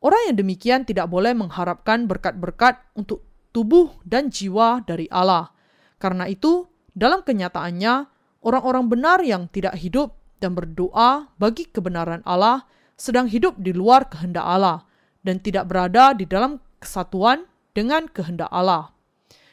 Orang 0.00 0.32
yang 0.32 0.36
demikian 0.40 0.88
tidak 0.88 1.12
boleh 1.12 1.36
mengharapkan 1.36 2.08
berkat-berkat 2.08 2.80
untuk 2.96 3.24
tubuh 3.52 4.00
dan 4.06 4.32
jiwa 4.32 4.80
dari 4.86 5.04
Allah. 5.12 5.52
Karena 6.00 6.24
itu, 6.24 6.64
dalam 6.96 7.20
kenyataannya, 7.20 8.08
orang-orang 8.40 8.88
benar 8.88 9.20
yang 9.20 9.46
tidak 9.52 9.76
hidup 9.76 10.16
dan 10.40 10.56
berdoa 10.56 11.28
bagi 11.36 11.68
kebenaran 11.68 12.24
Allah 12.24 12.64
sedang 12.96 13.28
hidup 13.28 13.60
di 13.60 13.76
luar 13.76 14.08
kehendak 14.08 14.44
Allah 14.44 14.88
dan 15.20 15.40
tidak 15.40 15.68
berada 15.68 16.16
di 16.16 16.24
dalam 16.24 16.60
kesatuan 16.80 17.44
dengan 17.76 18.08
kehendak 18.08 18.48
Allah. 18.48 18.92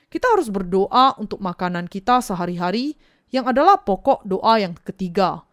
Kita 0.07 0.31
harus 0.31 0.47
berdoa 0.47 1.19
untuk 1.19 1.43
makanan 1.43 1.91
kita 1.91 2.23
sehari-hari 2.23 2.95
yang 3.27 3.43
adalah 3.43 3.83
pokok 3.83 4.23
doa 4.23 4.55
yang 4.55 4.71
ketiga. 4.79 5.46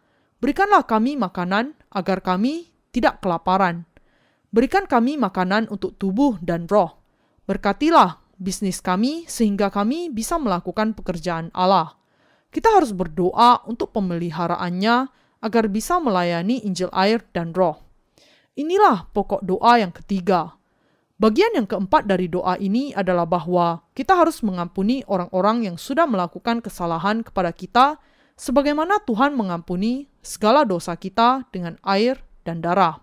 Berikanlah 0.44 0.84
kami 0.84 1.16
makanan 1.16 1.72
agar 1.88 2.20
kami 2.20 2.68
tidak 2.92 3.24
kelaparan. 3.24 3.88
Berikan 4.52 4.84
kami 4.84 5.16
makanan 5.16 5.72
untuk 5.72 5.96
tubuh 5.96 6.36
dan 6.44 6.68
roh. 6.68 7.00
Berkatilah 7.48 8.20
bisnis 8.36 8.84
kami 8.84 9.24
sehingga 9.24 9.72
kami 9.72 10.12
bisa 10.12 10.36
melakukan 10.36 10.92
pekerjaan 10.92 11.48
Allah. 11.56 11.96
Kita 12.52 12.76
harus 12.76 12.92
berdoa 12.92 13.64
untuk 13.64 13.96
pemeliharaannya 13.96 15.08
agar 15.40 15.64
bisa 15.72 15.96
melayani 15.96 16.60
Injil 16.60 16.92
air 16.92 17.24
dan 17.32 17.56
roh. 17.56 17.80
Inilah 18.52 19.08
pokok 19.16 19.40
doa 19.48 19.80
yang 19.80 19.96
ketiga. 19.96 20.60
Bagian 21.16 21.56
yang 21.56 21.64
keempat 21.64 22.04
dari 22.04 22.28
doa 22.28 22.60
ini 22.60 22.92
adalah 22.92 23.24
bahwa 23.24 23.80
kita 23.96 24.12
harus 24.12 24.44
mengampuni 24.44 25.08
orang-orang 25.08 25.72
yang 25.72 25.80
sudah 25.80 26.04
melakukan 26.04 26.60
kesalahan 26.60 27.24
kepada 27.24 27.48
kita, 27.48 27.96
sebagaimana 28.34 29.02
Tuhan 29.06 29.38
mengampuni 29.38 30.10
segala 30.22 30.66
dosa 30.66 30.98
kita 30.98 31.46
dengan 31.54 31.78
air 31.86 32.22
dan 32.42 32.60
darah. 32.60 33.02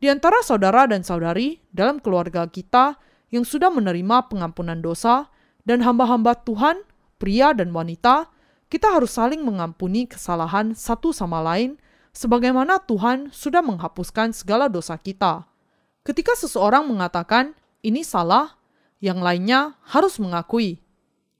Di 0.00 0.08
antara 0.08 0.40
saudara 0.40 0.88
dan 0.88 1.04
saudari 1.04 1.60
dalam 1.72 2.00
keluarga 2.00 2.48
kita 2.48 2.96
yang 3.30 3.44
sudah 3.44 3.68
menerima 3.68 4.32
pengampunan 4.32 4.80
dosa, 4.80 5.30
dan 5.68 5.84
hamba-hamba 5.84 6.34
Tuhan, 6.42 6.82
pria 7.20 7.52
dan 7.52 7.70
wanita, 7.70 8.32
kita 8.72 8.90
harus 8.90 9.14
saling 9.14 9.44
mengampuni 9.44 10.08
kesalahan 10.08 10.72
satu 10.72 11.14
sama 11.14 11.44
lain, 11.44 11.78
sebagaimana 12.10 12.82
Tuhan 12.88 13.30
sudah 13.30 13.62
menghapuskan 13.62 14.34
segala 14.34 14.66
dosa 14.66 14.98
kita. 14.98 15.46
Ketika 16.02 16.34
seseorang 16.34 16.88
mengatakan 16.88 17.54
ini 17.84 18.02
salah, 18.02 18.58
yang 18.98 19.22
lainnya 19.22 19.78
harus 19.84 20.18
mengakui, 20.18 20.80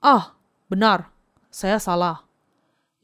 "Ah, 0.05 0.37
benar, 0.71 1.11
saya 1.51 1.81
salah." 1.81 2.30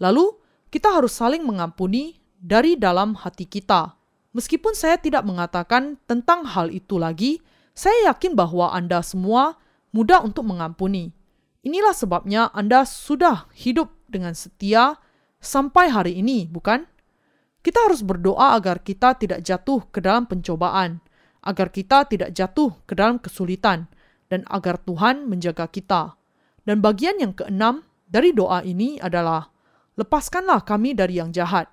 Lalu 0.03 0.36
kita 0.68 0.92
harus 0.92 1.16
saling 1.16 1.44
mengampuni 1.44 2.20
dari 2.36 2.76
dalam 2.76 3.16
hati 3.16 3.49
kita. 3.49 3.97
Meskipun 4.36 4.76
saya 4.76 5.01
tidak 5.01 5.24
mengatakan 5.24 5.97
tentang 6.05 6.44
hal 6.44 6.68
itu 6.68 7.01
lagi, 7.01 7.40
saya 7.72 8.12
yakin 8.12 8.36
bahwa 8.36 8.72
Anda 8.72 9.01
semua 9.01 9.57
mudah 9.97 10.20
untuk 10.20 10.44
mengampuni. 10.44 11.16
Inilah 11.64 11.97
sebabnya 11.97 12.53
Anda 12.53 12.84
sudah 12.84 13.49
hidup 13.57 13.90
dengan 14.07 14.36
setia 14.36 15.01
sampai 15.40 15.88
hari 15.88 16.20
ini, 16.20 16.44
bukan? 16.47 16.84
Kita 17.64 17.88
harus 17.88 18.05
berdoa 18.05 18.55
agar 18.55 18.84
kita 18.84 19.16
tidak 19.16 19.40
jatuh 19.42 19.82
ke 19.88 19.99
dalam 20.05 20.28
pencobaan 20.28 21.01
agar 21.47 21.70
kita 21.70 22.11
tidak 22.11 22.34
jatuh 22.34 22.74
ke 22.84 22.99
dalam 22.99 23.22
kesulitan, 23.22 23.86
dan 24.26 24.42
agar 24.51 24.82
Tuhan 24.82 25.30
menjaga 25.30 25.70
kita. 25.70 26.18
Dan 26.66 26.82
bagian 26.82 27.22
yang 27.22 27.30
keenam 27.38 27.86
dari 28.11 28.34
doa 28.34 28.66
ini 28.66 28.99
adalah, 28.99 29.55
lepaskanlah 29.97 30.62
kami 30.62 30.92
dari 30.92 31.18
yang 31.18 31.32
jahat. 31.32 31.68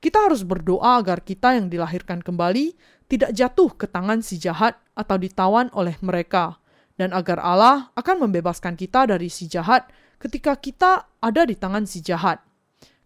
Kita 0.00 0.28
harus 0.28 0.42
berdoa 0.42 1.00
agar 1.00 1.22
kita 1.22 1.56
yang 1.56 1.70
dilahirkan 1.70 2.20
kembali 2.20 2.74
tidak 3.10 3.30
jatuh 3.34 3.70
ke 3.74 3.90
tangan 3.90 4.22
si 4.22 4.38
jahat 4.38 4.78
atau 4.94 5.16
ditawan 5.18 5.70
oleh 5.74 5.98
mereka, 6.02 6.62
dan 6.94 7.10
agar 7.10 7.42
Allah 7.42 7.90
akan 7.98 8.28
membebaskan 8.28 8.78
kita 8.78 9.10
dari 9.10 9.26
si 9.32 9.50
jahat 9.50 9.90
ketika 10.22 10.54
kita 10.54 11.10
ada 11.18 11.42
di 11.42 11.58
tangan 11.58 11.84
si 11.88 12.04
jahat. 12.04 12.38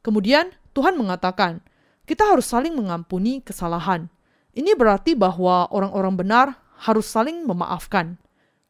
Kemudian 0.04 0.52
Tuhan 0.76 1.00
mengatakan, 1.00 1.64
kita 2.04 2.28
harus 2.28 2.44
saling 2.44 2.76
mengampuni 2.76 3.40
kesalahan, 3.40 4.12
ini 4.52 4.76
berarti 4.76 5.16
bahwa 5.16 5.66
orang-orang 5.72 6.14
benar 6.14 6.46
harus 6.84 7.08
saling 7.08 7.42
memaafkan. 7.48 8.20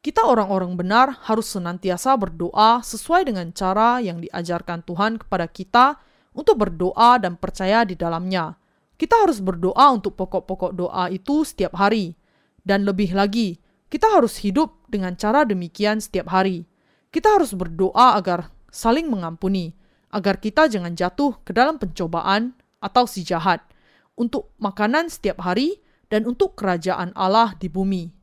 Kita 0.05 0.21
orang-orang 0.21 0.77
benar 0.77 1.17
harus 1.25 1.49
senantiasa 1.49 2.13
berdoa 2.13 2.85
sesuai 2.85 3.25
dengan 3.25 3.49
cara 3.49 3.97
yang 3.97 4.21
diajarkan 4.21 4.85
Tuhan 4.85 5.17
kepada 5.17 5.49
kita 5.49 5.97
untuk 6.37 6.61
berdoa 6.61 7.17
dan 7.17 7.33
percaya 7.33 7.81
di 7.81 7.97
dalamnya. 7.97 8.53
Kita 9.01 9.25
harus 9.25 9.41
berdoa 9.41 9.97
untuk 9.97 10.13
pokok-pokok 10.13 10.77
doa 10.77 11.09
itu 11.09 11.41
setiap 11.41 11.73
hari. 11.73 12.13
Dan 12.61 12.85
lebih 12.85 13.17
lagi, 13.17 13.57
kita 13.89 14.13
harus 14.13 14.45
hidup 14.45 14.85
dengan 14.85 15.17
cara 15.17 15.41
demikian 15.41 15.97
setiap 15.97 16.29
hari. 16.29 16.69
Kita 17.09 17.41
harus 17.41 17.57
berdoa 17.57 18.13
agar 18.13 18.53
saling 18.69 19.09
mengampuni, 19.09 19.73
agar 20.13 20.37
kita 20.37 20.69
jangan 20.69 20.93
jatuh 20.93 21.33
ke 21.41 21.49
dalam 21.49 21.81
pencobaan 21.81 22.53
atau 22.77 23.09
si 23.09 23.25
jahat 23.25 23.65
untuk 24.13 24.53
makanan 24.61 25.09
setiap 25.09 25.41
hari, 25.41 25.81
dan 26.13 26.29
untuk 26.29 26.53
kerajaan 26.53 27.09
Allah 27.17 27.57
di 27.57 27.73
bumi. 27.73 28.13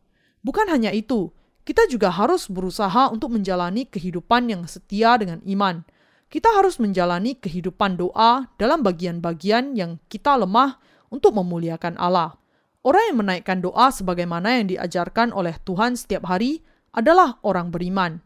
Bukan 0.47 0.71
hanya 0.71 0.95
itu, 0.95 1.35
kita 1.63 1.87
juga 1.87 2.11
harus 2.11 2.51
berusaha 2.51 3.11
untuk 3.15 3.39
menjalani 3.39 3.87
kehidupan 3.87 4.51
yang 4.51 4.63
setia 4.67 5.15
dengan 5.15 5.39
iman. 5.47 5.87
Kita 6.27 6.49
harus 6.59 6.83
menjalani 6.83 7.39
kehidupan 7.39 8.01
doa 8.01 8.51
dalam 8.59 8.83
bagian-bagian 8.83 9.79
yang 9.79 10.01
kita 10.11 10.35
lemah 10.35 10.81
untuk 11.13 11.37
memuliakan 11.37 11.95
Allah. 12.01 12.35
Orang 12.83 13.05
yang 13.15 13.19
menaikkan 13.23 13.63
doa 13.63 13.95
sebagaimana 13.95 14.59
yang 14.59 14.67
diajarkan 14.75 15.31
oleh 15.31 15.55
Tuhan 15.63 15.95
setiap 15.95 16.27
hari 16.27 16.67
adalah 16.91 17.39
orang 17.47 17.71
beriman. 17.71 18.19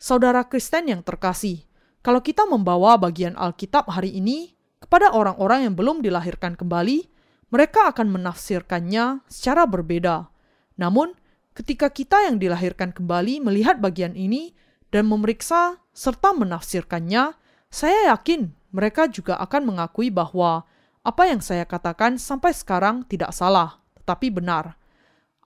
Saudara 0.00 0.42
Kristen 0.48 0.90
yang 0.90 1.06
terkasih, 1.06 1.62
kalau 2.02 2.18
kita 2.18 2.44
membawa 2.50 2.98
bagian 2.98 3.38
Alkitab 3.38 3.86
hari 3.86 4.16
ini 4.18 4.56
kepada 4.82 5.14
orang-orang 5.14 5.70
yang 5.70 5.74
belum 5.78 6.02
dilahirkan 6.02 6.58
kembali, 6.58 7.06
mereka 7.52 7.94
akan 7.94 8.10
menafsirkannya 8.10 9.22
secara 9.30 9.64
berbeda. 9.70 10.28
Namun, 10.76 11.14
ketika 11.56 11.88
kita 11.88 12.28
yang 12.28 12.36
dilahirkan 12.36 12.92
kembali 12.92 13.40
melihat 13.40 13.80
bagian 13.80 14.12
ini 14.12 14.52
dan 14.92 15.08
memeriksa 15.08 15.80
serta 15.96 16.36
menafsirkannya, 16.36 17.32
saya 17.72 18.12
yakin 18.12 18.52
mereka 18.76 19.08
juga 19.08 19.40
akan 19.40 19.72
mengakui 19.72 20.12
bahwa 20.12 20.68
apa 21.00 21.22
yang 21.24 21.40
saya 21.40 21.64
katakan 21.64 22.20
sampai 22.20 22.52
sekarang 22.52 23.08
tidak 23.08 23.32
salah, 23.32 23.80
tetapi 23.96 24.28
benar. 24.28 24.76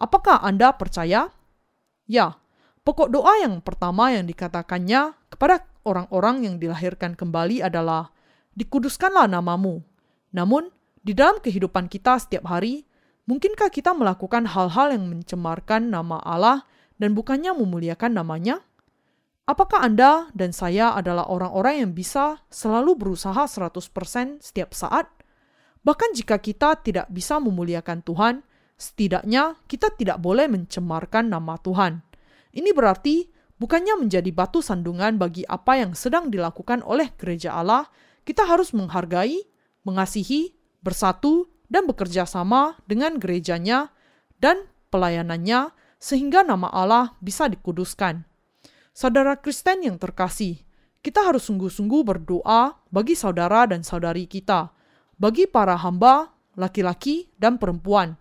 Apakah 0.00 0.42
Anda 0.42 0.74
percaya? 0.74 1.30
Ya, 2.10 2.40
pokok 2.82 3.12
doa 3.12 3.38
yang 3.38 3.62
pertama 3.62 4.10
yang 4.10 4.26
dikatakannya 4.26 5.14
kepada 5.30 5.62
orang-orang 5.86 6.42
yang 6.42 6.54
dilahirkan 6.58 7.14
kembali 7.14 7.62
adalah, 7.62 8.10
Dikuduskanlah 8.50 9.30
namamu. 9.30 9.78
Namun, 10.34 10.74
di 11.00 11.14
dalam 11.14 11.38
kehidupan 11.38 11.86
kita 11.86 12.18
setiap 12.18 12.50
hari, 12.50 12.82
mungkinkah 13.28 13.68
kita 13.72 13.92
melakukan 13.92 14.48
hal-hal 14.48 14.94
yang 14.94 15.08
mencemarkan 15.08 15.92
nama 15.92 16.20
Allah 16.22 16.64
dan 17.00 17.16
bukannya 17.16 17.56
memuliakan 17.56 18.16
namanya? 18.16 18.60
Apakah 19.50 19.82
Anda 19.82 20.30
dan 20.30 20.54
saya 20.54 20.94
adalah 20.94 21.26
orang-orang 21.26 21.82
yang 21.82 21.92
bisa 21.96 22.38
selalu 22.54 22.94
berusaha 22.94 23.50
100% 23.50 24.38
setiap 24.38 24.70
saat? 24.70 25.10
Bahkan 25.82 26.14
jika 26.14 26.38
kita 26.38 26.78
tidak 26.84 27.10
bisa 27.10 27.42
memuliakan 27.42 28.04
Tuhan, 28.06 28.34
setidaknya 28.78 29.58
kita 29.66 29.90
tidak 29.96 30.22
boleh 30.22 30.46
mencemarkan 30.46 31.32
nama 31.34 31.58
Tuhan. 31.58 31.98
Ini 32.54 32.70
berarti 32.70 33.26
bukannya 33.58 33.98
menjadi 33.98 34.30
batu 34.30 34.62
sandungan 34.62 35.18
bagi 35.18 35.42
apa 35.50 35.82
yang 35.82 35.98
sedang 35.98 36.30
dilakukan 36.30 36.86
oleh 36.86 37.10
gereja 37.18 37.58
Allah, 37.58 37.90
kita 38.22 38.46
harus 38.46 38.70
menghargai, 38.70 39.44
mengasihi, 39.82 40.54
bersatu, 40.84 41.50
dan 41.70 41.86
bekerja 41.86 42.26
sama 42.26 42.76
dengan 42.84 43.16
gerejanya 43.16 43.94
dan 44.42 44.66
pelayanannya 44.90 45.70
sehingga 46.02 46.42
nama 46.42 46.66
Allah 46.68 47.14
bisa 47.22 47.46
dikuduskan. 47.46 48.26
Saudara 48.90 49.38
Kristen 49.38 49.86
yang 49.86 49.96
terkasih, 49.96 50.60
kita 51.00 51.24
harus 51.24 51.46
sungguh-sungguh 51.48 52.02
berdoa 52.04 52.76
bagi 52.90 53.14
saudara 53.14 53.64
dan 53.70 53.80
saudari 53.86 54.26
kita, 54.26 54.74
bagi 55.16 55.46
para 55.46 55.78
hamba, 55.78 56.34
laki-laki, 56.58 57.30
dan 57.40 57.56
perempuan, 57.56 58.18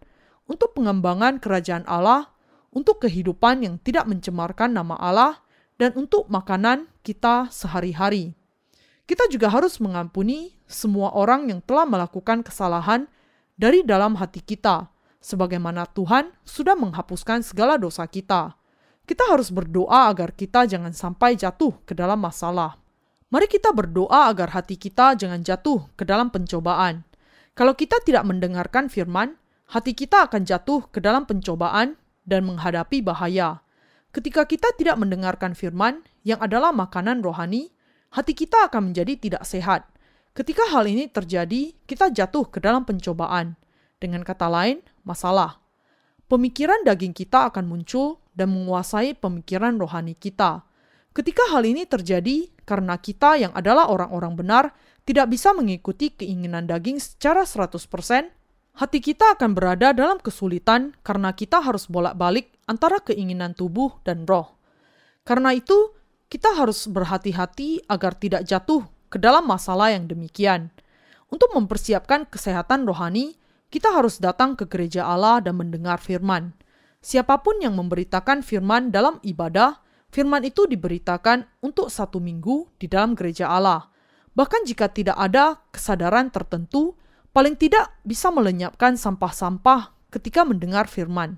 untuk 0.48 0.78
pengembangan 0.78 1.42
kerajaan 1.42 1.84
Allah, 1.90 2.32
untuk 2.72 3.04
kehidupan 3.04 3.66
yang 3.66 3.76
tidak 3.82 4.06
mencemarkan 4.08 4.72
nama 4.72 4.96
Allah, 4.96 5.42
dan 5.80 5.96
untuk 5.96 6.30
makanan 6.32 6.88
kita 7.02 7.50
sehari-hari. 7.50 8.36
Kita 9.10 9.26
juga 9.32 9.50
harus 9.50 9.82
mengampuni 9.82 10.54
semua 10.70 11.10
orang 11.18 11.50
yang 11.50 11.66
telah 11.66 11.88
melakukan 11.88 12.46
kesalahan 12.46 13.10
dari 13.60 13.84
dalam 13.84 14.16
hati 14.16 14.40
kita, 14.40 14.88
sebagaimana 15.20 15.84
Tuhan 15.92 16.32
sudah 16.48 16.80
menghapuskan 16.80 17.44
segala 17.44 17.76
dosa 17.76 18.08
kita. 18.08 18.56
Kita 19.04 19.28
harus 19.28 19.52
berdoa 19.52 20.08
agar 20.08 20.32
kita 20.32 20.64
jangan 20.64 20.96
sampai 20.96 21.36
jatuh 21.36 21.76
ke 21.84 21.92
dalam 21.92 22.24
masalah. 22.24 22.80
Mari 23.28 23.52
kita 23.52 23.76
berdoa 23.76 24.32
agar 24.32 24.56
hati 24.56 24.80
kita 24.80 25.20
jangan 25.20 25.44
jatuh 25.44 25.92
ke 26.00 26.08
dalam 26.08 26.32
pencobaan. 26.32 27.04
Kalau 27.52 27.76
kita 27.76 28.00
tidak 28.08 28.24
mendengarkan 28.24 28.88
firman, 28.88 29.36
hati 29.68 29.92
kita 29.92 30.32
akan 30.32 30.48
jatuh 30.48 30.88
ke 30.88 31.04
dalam 31.04 31.28
pencobaan 31.28 32.00
dan 32.24 32.48
menghadapi 32.48 33.04
bahaya. 33.04 33.60
Ketika 34.16 34.48
kita 34.48 34.72
tidak 34.80 34.98
mendengarkan 34.98 35.52
firman, 35.54 36.02
yang 36.24 36.40
adalah 36.40 36.72
makanan 36.74 37.22
rohani, 37.22 37.76
hati 38.16 38.34
kita 38.34 38.72
akan 38.72 38.94
menjadi 38.94 39.14
tidak 39.20 39.44
sehat. 39.46 39.86
Ketika 40.40 40.72
hal 40.72 40.88
ini 40.88 41.12
terjadi, 41.12 41.76
kita 41.84 42.16
jatuh 42.16 42.48
ke 42.48 42.64
dalam 42.64 42.88
pencobaan. 42.88 43.60
Dengan 44.00 44.24
kata 44.24 44.48
lain, 44.48 44.80
masalah. 45.04 45.60
Pemikiran 46.32 46.80
daging 46.88 47.12
kita 47.12 47.52
akan 47.52 47.68
muncul 47.68 48.24
dan 48.32 48.56
menguasai 48.56 49.20
pemikiran 49.20 49.76
rohani 49.76 50.16
kita. 50.16 50.64
Ketika 51.12 51.44
hal 51.52 51.68
ini 51.68 51.84
terjadi, 51.84 52.48
karena 52.64 52.96
kita 52.96 53.36
yang 53.36 53.52
adalah 53.52 53.92
orang-orang 53.92 54.40
benar 54.40 54.72
tidak 55.04 55.28
bisa 55.28 55.52
mengikuti 55.52 56.16
keinginan 56.16 56.72
daging 56.72 57.04
secara 57.04 57.44
100%, 57.44 58.32
hati 58.80 59.00
kita 59.04 59.36
akan 59.36 59.52
berada 59.52 59.92
dalam 59.92 60.24
kesulitan 60.24 60.96
karena 61.04 61.36
kita 61.36 61.60
harus 61.60 61.92
bolak-balik 61.92 62.56
antara 62.64 63.04
keinginan 63.04 63.52
tubuh 63.52 64.00
dan 64.08 64.24
roh. 64.24 64.56
Karena 65.28 65.52
itu, 65.52 65.92
kita 66.32 66.56
harus 66.56 66.88
berhati-hati 66.88 67.92
agar 67.92 68.16
tidak 68.16 68.48
jatuh 68.48 68.88
ke 69.10 69.18
dalam 69.18 69.46
masalah 69.46 69.92
yang 69.92 70.06
demikian. 70.06 70.70
Untuk 71.30 71.54
mempersiapkan 71.54 72.26
kesehatan 72.26 72.90
rohani, 72.90 73.38
kita 73.70 73.94
harus 73.94 74.18
datang 74.18 74.58
ke 74.58 74.66
gereja 74.66 75.06
Allah 75.06 75.42
dan 75.46 75.62
mendengar 75.62 76.02
firman. 76.02 76.58
Siapa 77.06 77.42
pun 77.46 77.62
yang 77.62 77.78
memberitakan 77.78 78.42
firman 78.42 78.90
dalam 78.90 79.22
ibadah, 79.22 79.78
firman 80.10 80.42
itu 80.42 80.66
diberitakan 80.66 81.46
untuk 81.62 81.94
satu 81.94 82.18
minggu 82.18 82.66
di 82.82 82.90
dalam 82.90 83.14
gereja 83.14 83.50
Allah. 83.50 83.94
Bahkan 84.34 84.66
jika 84.66 84.90
tidak 84.90 85.18
ada 85.22 85.62
kesadaran 85.70 86.34
tertentu, 86.34 86.98
paling 87.30 87.54
tidak 87.56 87.94
bisa 88.02 88.34
melenyapkan 88.34 88.98
sampah-sampah 88.98 89.94
ketika 90.10 90.42
mendengar 90.42 90.90
firman. 90.90 91.38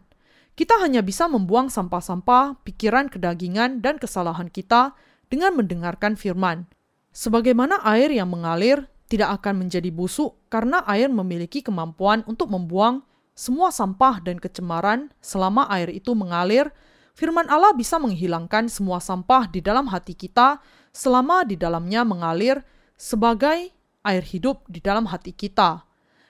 Kita 0.55 0.80
hanya 0.84 1.03
bisa 1.03 1.28
membuang 1.32 1.72
sampah-sampah, 1.72 2.63
pikiran 2.63 3.07
kedagingan, 3.07 3.80
dan 3.80 3.99
kesalahan 3.99 4.51
kita 4.51 4.95
dengan 5.32 5.55
mendengarkan 5.55 6.19
firman. 6.19 6.67
Sebagaimana 7.12 7.84
air 7.84 8.07
yang 8.16 8.32
mengalir 8.32 8.88
tidak 9.12 9.43
akan 9.43 9.68
menjadi 9.68 9.91
busuk 9.91 10.39
karena 10.47 10.80
air 10.88 11.12
memiliki 11.12 11.59
kemampuan 11.59 12.24
untuk 12.24 12.47
membuang 12.47 13.03
semua 13.36 13.68
sampah 13.72 14.24
dan 14.24 14.39
kecemaran 14.39 15.12
selama 15.20 15.68
air 15.68 15.91
itu 15.91 16.16
mengalir, 16.16 16.72
firman 17.12 17.51
Allah 17.51 17.76
bisa 17.76 17.99
menghilangkan 17.99 18.72
semua 18.72 19.03
sampah 19.03 19.51
di 19.51 19.59
dalam 19.59 19.91
hati 19.91 20.16
kita 20.16 20.64
selama 20.95 21.43
di 21.43 21.59
dalamnya 21.59 22.07
mengalir 22.07 22.64
sebagai 22.95 23.76
air 24.07 24.24
hidup 24.24 24.64
di 24.72 24.80
dalam 24.80 25.03
hati 25.12 25.36
kita. 25.36 25.84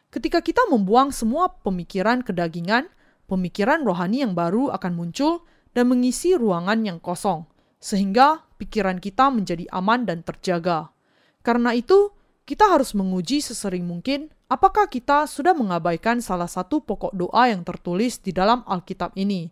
Ketika 0.10 0.42
kita 0.42 0.66
membuang 0.68 1.14
semua 1.14 1.62
pemikiran 1.62 2.26
kedagingan, 2.26 2.90
pemikiran 3.30 3.86
rohani 3.86 4.26
yang 4.26 4.34
baru 4.34 4.74
akan 4.76 4.98
muncul 4.98 5.46
dan 5.72 5.88
mengisi 5.88 6.36
ruangan 6.36 6.84
yang 6.84 7.00
kosong, 7.00 7.48
sehingga 7.80 8.44
pikiran 8.62 9.02
kita 9.02 9.34
menjadi 9.34 9.66
aman 9.74 10.06
dan 10.06 10.22
terjaga. 10.22 10.94
Karena 11.42 11.74
itu, 11.74 12.14
kita 12.46 12.70
harus 12.70 12.94
menguji 12.94 13.42
sesering 13.42 13.90
mungkin 13.90 14.30
apakah 14.46 14.86
kita 14.86 15.26
sudah 15.26 15.58
mengabaikan 15.58 16.22
salah 16.22 16.46
satu 16.46 16.86
pokok 16.86 17.18
doa 17.18 17.50
yang 17.50 17.66
tertulis 17.66 18.22
di 18.22 18.30
dalam 18.30 18.62
Alkitab 18.70 19.18
ini. 19.18 19.50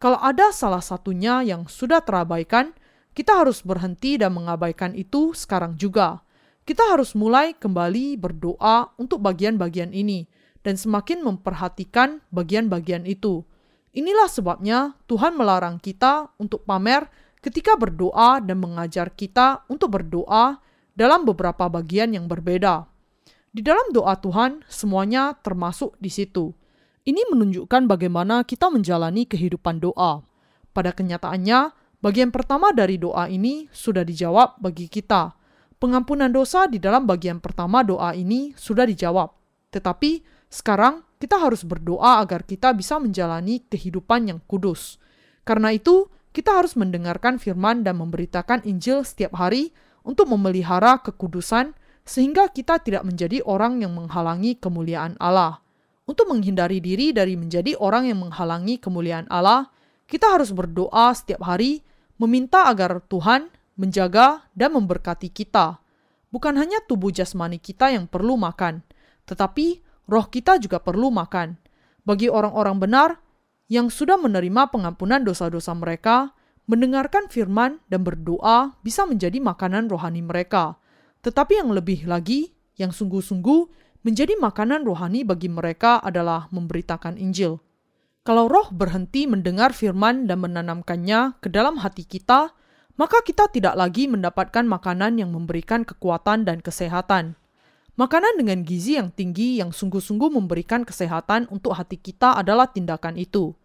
Kalau 0.00 0.20
ada 0.20 0.52
salah 0.52 0.80
satunya 0.80 1.44
yang 1.44 1.68
sudah 1.68 2.00
terabaikan, 2.04 2.72
kita 3.16 3.32
harus 3.32 3.64
berhenti 3.64 4.20
dan 4.20 4.36
mengabaikan 4.36 4.92
itu 4.92 5.32
sekarang 5.32 5.74
juga. 5.80 6.20
Kita 6.68 6.84
harus 6.92 7.16
mulai 7.16 7.56
kembali 7.56 8.20
berdoa 8.20 8.92
untuk 9.00 9.24
bagian-bagian 9.24 9.90
ini 9.96 10.28
dan 10.60 10.76
semakin 10.76 11.24
memperhatikan 11.24 12.20
bagian-bagian 12.28 13.08
itu. 13.08 13.46
Inilah 13.96 14.28
sebabnya 14.28 14.92
Tuhan 15.08 15.32
melarang 15.32 15.80
kita 15.80 16.28
untuk 16.36 16.68
pamer 16.68 17.08
ketika 17.46 17.78
berdoa 17.78 18.42
dan 18.42 18.58
mengajar 18.58 19.14
kita 19.14 19.62
untuk 19.70 19.94
berdoa 19.94 20.58
dalam 20.98 21.22
beberapa 21.22 21.70
bagian 21.70 22.10
yang 22.10 22.26
berbeda. 22.26 22.90
Di 23.54 23.62
dalam 23.62 23.94
doa 23.94 24.18
Tuhan, 24.18 24.66
semuanya 24.66 25.38
termasuk 25.38 25.94
di 26.02 26.10
situ. 26.10 26.50
Ini 27.06 27.22
menunjukkan 27.30 27.86
bagaimana 27.86 28.42
kita 28.42 28.66
menjalani 28.66 29.30
kehidupan 29.30 29.78
doa. 29.78 30.26
Pada 30.74 30.90
kenyataannya, 30.90 31.70
bagian 32.02 32.34
pertama 32.34 32.74
dari 32.74 32.98
doa 32.98 33.30
ini 33.30 33.70
sudah 33.70 34.02
dijawab 34.02 34.58
bagi 34.58 34.90
kita. 34.90 35.38
Pengampunan 35.78 36.34
dosa 36.34 36.66
di 36.66 36.82
dalam 36.82 37.06
bagian 37.06 37.38
pertama 37.38 37.86
doa 37.86 38.10
ini 38.10 38.58
sudah 38.58 38.82
dijawab. 38.82 39.30
Tetapi 39.70 40.26
sekarang 40.50 41.06
kita 41.22 41.38
harus 41.38 41.62
berdoa 41.62 42.18
agar 42.18 42.42
kita 42.42 42.74
bisa 42.74 42.98
menjalani 42.98 43.62
kehidupan 43.70 44.34
yang 44.34 44.40
kudus. 44.50 44.98
Karena 45.46 45.70
itu, 45.70 46.10
kita 46.36 46.60
harus 46.60 46.76
mendengarkan 46.76 47.40
firman 47.40 47.80
dan 47.80 47.96
memberitakan 47.96 48.60
Injil 48.68 49.08
setiap 49.08 49.40
hari 49.40 49.72
untuk 50.04 50.28
memelihara 50.28 51.00
kekudusan 51.00 51.72
sehingga 52.04 52.52
kita 52.52 52.76
tidak 52.84 53.08
menjadi 53.08 53.40
orang 53.48 53.80
yang 53.80 53.96
menghalangi 53.96 54.60
kemuliaan 54.60 55.16
Allah. 55.16 55.64
Untuk 56.04 56.28
menghindari 56.28 56.84
diri 56.84 57.16
dari 57.16 57.40
menjadi 57.40 57.72
orang 57.80 58.12
yang 58.12 58.20
menghalangi 58.20 58.76
kemuliaan 58.76 59.24
Allah, 59.32 59.72
kita 60.04 60.36
harus 60.36 60.52
berdoa 60.52 61.10
setiap 61.16 61.40
hari 61.40 61.80
meminta 62.20 62.68
agar 62.68 63.00
Tuhan 63.08 63.48
menjaga 63.80 64.44
dan 64.52 64.76
memberkati 64.76 65.32
kita. 65.32 65.80
Bukan 66.28 66.60
hanya 66.60 66.84
tubuh 66.84 67.08
jasmani 67.16 67.56
kita 67.56 67.96
yang 67.96 68.04
perlu 68.04 68.36
makan, 68.36 68.84
tetapi 69.24 69.80
roh 70.04 70.28
kita 70.28 70.60
juga 70.60 70.84
perlu 70.84 71.08
makan. 71.08 71.56
Bagi 72.04 72.28
orang-orang 72.28 72.76
benar 72.76 73.08
yang 73.66 73.90
sudah 73.90 74.14
menerima 74.18 74.70
pengampunan 74.70 75.26
dosa-dosa 75.26 75.74
mereka, 75.74 76.34
mendengarkan 76.70 77.30
firman 77.30 77.82
dan 77.90 78.02
berdoa 78.06 78.78
bisa 78.82 79.06
menjadi 79.06 79.38
makanan 79.42 79.90
rohani 79.90 80.22
mereka. 80.22 80.78
Tetapi 81.22 81.62
yang 81.62 81.74
lebih 81.74 82.06
lagi, 82.06 82.54
yang 82.78 82.94
sungguh-sungguh 82.94 83.86
menjadi 84.06 84.38
makanan 84.38 84.86
rohani 84.86 85.26
bagi 85.26 85.50
mereka 85.50 85.98
adalah 85.98 86.46
memberitakan 86.54 87.18
Injil. 87.18 87.58
Kalau 88.26 88.50
roh 88.50 88.70
berhenti 88.74 89.26
mendengar 89.26 89.70
firman 89.74 90.26
dan 90.26 90.42
menanamkannya 90.42 91.38
ke 91.42 91.50
dalam 91.50 91.78
hati 91.78 92.02
kita, 92.06 92.54
maka 92.98 93.22
kita 93.22 93.46
tidak 93.50 93.78
lagi 93.78 94.10
mendapatkan 94.10 94.66
makanan 94.66 95.18
yang 95.18 95.30
memberikan 95.30 95.86
kekuatan 95.86 96.42
dan 96.42 96.58
kesehatan. 96.58 97.38
Makanan 97.96 98.36
dengan 98.36 98.60
gizi 98.60 99.00
yang 99.00 99.08
tinggi 99.08 99.56
yang 99.56 99.72
sungguh-sungguh 99.72 100.28
memberikan 100.28 100.84
kesehatan 100.84 101.48
untuk 101.48 101.72
hati 101.72 101.96
kita 101.96 102.36
adalah 102.36 102.68
tindakan 102.68 103.16
itu. 103.16 103.56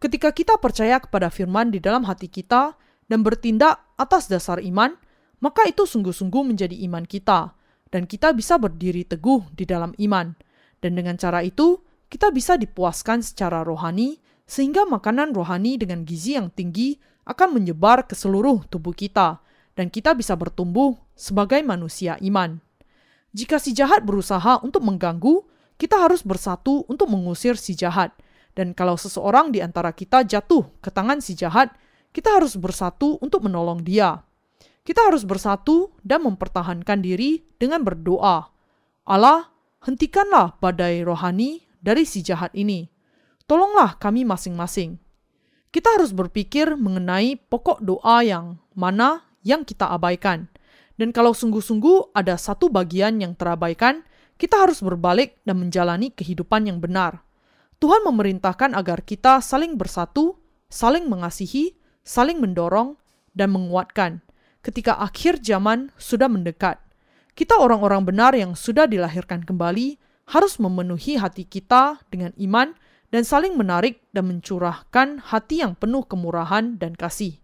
Ketika 0.00 0.32
kita 0.32 0.56
percaya 0.56 0.96
kepada 0.96 1.28
firman 1.28 1.68
di 1.68 1.84
dalam 1.84 2.08
hati 2.08 2.32
kita 2.32 2.80
dan 3.12 3.20
bertindak 3.20 3.84
atas 4.00 4.32
dasar 4.32 4.56
iman, 4.64 4.96
maka 5.44 5.68
itu 5.68 5.84
sungguh-sungguh 5.84 6.48
menjadi 6.48 6.72
iman 6.88 7.04
kita, 7.04 7.52
dan 7.92 8.08
kita 8.08 8.32
bisa 8.32 8.56
berdiri 8.56 9.04
teguh 9.04 9.52
di 9.52 9.68
dalam 9.68 9.92
iman. 10.00 10.32
Dan 10.80 10.96
dengan 10.96 11.20
cara 11.20 11.44
itu, 11.44 11.84
kita 12.08 12.32
bisa 12.32 12.56
dipuaskan 12.56 13.20
secara 13.20 13.60
rohani, 13.68 14.16
sehingga 14.48 14.88
makanan 14.88 15.36
rohani 15.36 15.76
dengan 15.76 16.08
gizi 16.08 16.40
yang 16.40 16.48
tinggi 16.48 16.96
akan 17.28 17.60
menyebar 17.60 18.08
ke 18.08 18.16
seluruh 18.16 18.64
tubuh 18.72 18.96
kita, 18.96 19.44
dan 19.76 19.92
kita 19.92 20.16
bisa 20.16 20.32
bertumbuh 20.40 20.96
sebagai 21.12 21.60
manusia 21.60 22.16
iman. 22.24 22.63
Jika 23.34 23.58
si 23.58 23.74
jahat 23.74 24.06
berusaha 24.06 24.62
untuk 24.62 24.86
mengganggu, 24.86 25.42
kita 25.74 25.98
harus 25.98 26.22
bersatu 26.22 26.86
untuk 26.86 27.10
mengusir 27.10 27.58
si 27.58 27.74
jahat. 27.74 28.14
Dan 28.54 28.70
kalau 28.70 28.94
seseorang 28.94 29.50
di 29.50 29.58
antara 29.58 29.90
kita 29.90 30.22
jatuh 30.22 30.70
ke 30.78 30.94
tangan 30.94 31.18
si 31.18 31.34
jahat, 31.34 31.74
kita 32.14 32.38
harus 32.38 32.54
bersatu 32.54 33.18
untuk 33.18 33.42
menolong 33.42 33.82
dia. 33.82 34.22
Kita 34.86 35.10
harus 35.10 35.26
bersatu 35.26 35.90
dan 36.06 36.22
mempertahankan 36.22 37.02
diri 37.02 37.42
dengan 37.58 37.82
berdoa. 37.82 38.54
Allah, 39.02 39.50
hentikanlah 39.82 40.54
badai 40.62 41.02
rohani 41.02 41.66
dari 41.82 42.06
si 42.06 42.22
jahat 42.22 42.54
ini. 42.54 42.86
Tolonglah 43.50 43.98
kami 43.98 44.22
masing-masing. 44.22 45.02
Kita 45.74 45.98
harus 45.98 46.14
berpikir 46.14 46.78
mengenai 46.78 47.34
pokok 47.34 47.82
doa 47.82 48.22
yang 48.22 48.62
mana 48.78 49.26
yang 49.42 49.66
kita 49.66 49.90
abaikan. 49.90 50.46
Dan 50.94 51.10
kalau 51.10 51.34
sungguh-sungguh 51.34 52.14
ada 52.14 52.38
satu 52.38 52.70
bagian 52.70 53.18
yang 53.18 53.34
terabaikan, 53.34 54.06
kita 54.38 54.62
harus 54.62 54.82
berbalik 54.82 55.38
dan 55.42 55.62
menjalani 55.62 56.10
kehidupan 56.14 56.66
yang 56.70 56.78
benar. 56.78 57.22
Tuhan 57.82 58.06
memerintahkan 58.06 58.74
agar 58.74 59.02
kita 59.02 59.42
saling 59.42 59.74
bersatu, 59.74 60.38
saling 60.70 61.10
mengasihi, 61.10 61.74
saling 62.06 62.38
mendorong, 62.38 62.94
dan 63.34 63.50
menguatkan. 63.50 64.22
Ketika 64.62 64.96
akhir 65.02 65.42
zaman 65.42 65.90
sudah 65.98 66.30
mendekat, 66.30 66.80
kita 67.34 67.58
orang-orang 67.58 68.06
benar 68.06 68.32
yang 68.32 68.54
sudah 68.54 68.86
dilahirkan 68.86 69.42
kembali 69.42 69.98
harus 70.30 70.56
memenuhi 70.56 71.18
hati 71.18 71.44
kita 71.44 72.00
dengan 72.08 72.32
iman 72.38 72.72
dan 73.12 73.22
saling 73.26 73.58
menarik 73.58 74.00
dan 74.14 74.30
mencurahkan 74.30 75.20
hati 75.20 75.60
yang 75.60 75.76
penuh 75.76 76.06
kemurahan 76.06 76.78
dan 76.80 76.96
kasih. 76.96 77.38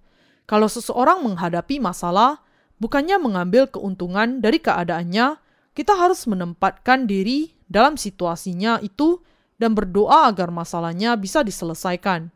Kalau 0.48 0.66
seseorang 0.66 1.22
menghadapi 1.22 1.78
masalah, 1.78 2.42
bukannya 2.80 3.20
mengambil 3.20 3.68
keuntungan 3.68 4.40
dari 4.40 4.58
keadaannya, 4.58 5.38
kita 5.76 5.94
harus 5.94 6.26
menempatkan 6.26 7.06
diri 7.06 7.54
dalam 7.70 7.94
situasinya 7.94 8.82
itu 8.82 9.22
dan 9.60 9.76
berdoa 9.76 10.26
agar 10.32 10.50
masalahnya 10.50 11.14
bisa 11.14 11.44
diselesaikan. 11.44 12.32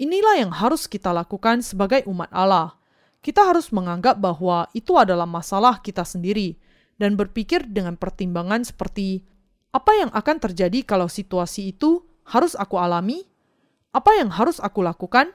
Inilah 0.00 0.40
yang 0.40 0.50
harus 0.50 0.90
kita 0.90 1.12
lakukan 1.14 1.62
sebagai 1.62 2.02
umat 2.08 2.32
Allah. 2.32 2.74
Kita 3.22 3.46
harus 3.46 3.70
menganggap 3.70 4.18
bahwa 4.18 4.66
itu 4.74 4.98
adalah 4.98 5.28
masalah 5.28 5.78
kita 5.78 6.02
sendiri 6.02 6.58
dan 6.98 7.14
berpikir 7.14 7.70
dengan 7.70 7.94
pertimbangan 7.94 8.66
seperti 8.66 9.22
apa 9.70 9.94
yang 9.94 10.10
akan 10.10 10.36
terjadi 10.42 10.82
kalau 10.82 11.06
situasi 11.06 11.70
itu 11.70 12.02
harus 12.26 12.58
aku 12.58 12.80
alami? 12.82 13.22
Apa 13.94 14.18
yang 14.18 14.32
harus 14.32 14.58
aku 14.58 14.82
lakukan? 14.82 15.30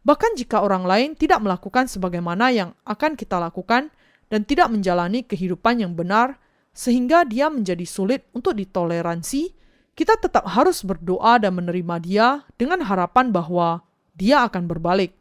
Bahkan 0.00 0.36
jika 0.40 0.64
orang 0.64 0.88
lain 0.88 1.10
tidak 1.12 1.44
melakukan 1.44 1.84
sebagaimana 1.84 2.48
yang 2.48 2.72
akan 2.88 3.16
kita 3.16 3.36
lakukan 3.36 3.92
dan 4.32 4.40
tidak 4.48 4.72
menjalani 4.72 5.26
kehidupan 5.26 5.84
yang 5.84 5.92
benar, 5.92 6.40
sehingga 6.72 7.26
dia 7.28 7.52
menjadi 7.52 7.84
sulit 7.84 8.24
untuk 8.32 8.56
ditoleransi, 8.56 9.52
kita 9.92 10.16
tetap 10.16 10.48
harus 10.48 10.80
berdoa 10.86 11.36
dan 11.36 11.60
menerima 11.60 11.96
dia 12.00 12.28
dengan 12.56 12.80
harapan 12.80 13.28
bahwa 13.34 13.84
dia 14.16 14.46
akan 14.48 14.64
berbalik. 14.64 15.12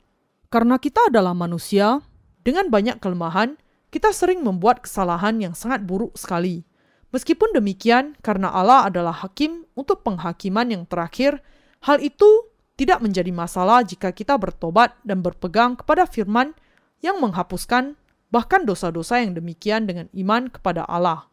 Karena 0.48 0.80
kita 0.80 1.12
adalah 1.12 1.36
manusia, 1.36 2.00
dengan 2.42 2.72
banyak 2.72 3.04
kelemahan, 3.04 3.60
kita 3.90 4.14
sering 4.16 4.42
membuat 4.46 4.86
kesalahan 4.86 5.38
yang 5.42 5.54
sangat 5.54 5.84
buruk 5.84 6.16
sekali. 6.16 6.64
Meskipun 7.10 7.54
demikian, 7.58 8.14
karena 8.22 8.54
Allah 8.54 8.86
adalah 8.86 9.14
hakim 9.26 9.66
untuk 9.74 10.06
penghakiman 10.06 10.70
yang 10.70 10.84
terakhir, 10.86 11.42
hal 11.82 11.98
itu 12.02 12.49
tidak 12.80 13.04
menjadi 13.04 13.28
masalah 13.36 13.84
jika 13.84 14.16
kita 14.16 14.40
bertobat 14.40 14.96
dan 15.04 15.20
berpegang 15.20 15.76
kepada 15.76 16.08
firman 16.08 16.56
yang 17.04 17.20
menghapuskan 17.20 18.00
bahkan 18.32 18.64
dosa-dosa 18.64 19.20
yang 19.20 19.36
demikian 19.36 19.84
dengan 19.84 20.08
iman 20.16 20.48
kepada 20.48 20.88
Allah. 20.88 21.28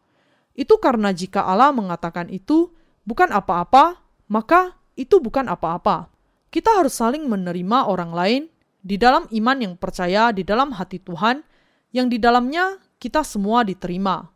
Itu 0.59 0.75
karena 0.83 1.15
jika 1.15 1.47
Allah 1.47 1.71
mengatakan 1.71 2.27
itu 2.27 2.75
bukan 3.07 3.31
apa-apa, 3.31 4.03
maka 4.27 4.75
itu 4.99 5.23
bukan 5.23 5.47
apa-apa. 5.47 6.11
Kita 6.51 6.83
harus 6.83 6.99
saling 6.99 7.23
menerima 7.31 7.87
orang 7.87 8.11
lain 8.11 8.41
di 8.83 8.99
dalam 8.99 9.23
iman 9.31 9.57
yang 9.63 9.73
percaya 9.79 10.35
di 10.35 10.43
dalam 10.43 10.75
hati 10.75 10.99
Tuhan, 10.99 11.47
yang 11.95 12.11
di 12.11 12.19
dalamnya 12.19 12.75
kita 12.99 13.23
semua 13.23 13.63
diterima. 13.63 14.27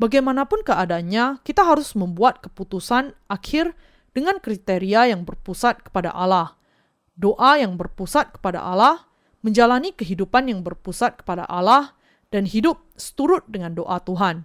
Bagaimanapun 0.00 0.66
keadaannya, 0.66 1.46
kita 1.46 1.62
harus 1.62 1.94
membuat 1.94 2.42
keputusan 2.42 3.14
akhir 3.30 3.78
dengan 4.18 4.42
kriteria 4.42 5.14
yang 5.14 5.22
berpusat 5.22 5.86
kepada 5.86 6.10
Allah. 6.10 6.58
Doa 7.14 7.54
yang 7.62 7.78
berpusat 7.78 8.34
kepada 8.34 8.66
Allah, 8.66 9.06
menjalani 9.46 9.94
kehidupan 9.94 10.50
yang 10.50 10.66
berpusat 10.66 11.22
kepada 11.22 11.46
Allah, 11.46 11.94
dan 12.34 12.50
hidup 12.50 12.82
seturut 12.98 13.46
dengan 13.46 13.78
doa 13.78 14.02
Tuhan. 14.02 14.42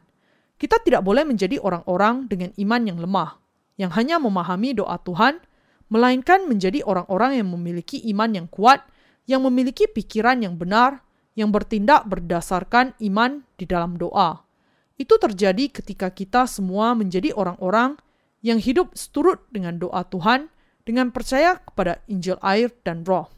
Kita 0.61 0.77
tidak 0.85 1.01
boleh 1.01 1.25
menjadi 1.25 1.57
orang-orang 1.57 2.29
dengan 2.29 2.53
iman 2.53 2.81
yang 2.85 3.01
lemah, 3.01 3.41
yang 3.81 3.89
hanya 3.97 4.21
memahami 4.21 4.77
doa 4.77 5.01
Tuhan, 5.01 5.41
melainkan 5.89 6.45
menjadi 6.45 6.85
orang-orang 6.85 7.41
yang 7.41 7.49
memiliki 7.49 7.97
iman 8.13 8.29
yang 8.29 8.45
kuat, 8.45 8.85
yang 9.25 9.41
memiliki 9.41 9.89
pikiran 9.89 10.45
yang 10.45 10.53
benar, 10.53 11.01
yang 11.33 11.49
bertindak 11.49 12.05
berdasarkan 12.05 12.93
iman 13.01 13.41
di 13.57 13.65
dalam 13.65 13.97
doa. 13.97 14.45
Itu 15.01 15.17
terjadi 15.17 15.73
ketika 15.73 16.13
kita 16.13 16.45
semua 16.45 16.93
menjadi 16.93 17.33
orang-orang 17.33 17.97
yang 18.43 18.59
hidup 18.59 18.93
seturut 18.93 19.47
dengan 19.49 19.79
doa 19.79 20.03
Tuhan 20.05 20.51
dengan 20.83 21.09
percaya 21.15 21.57
kepada 21.63 22.03
Injil 22.11 22.35
air 22.43 22.69
dan 22.83 23.07
roh. 23.07 23.31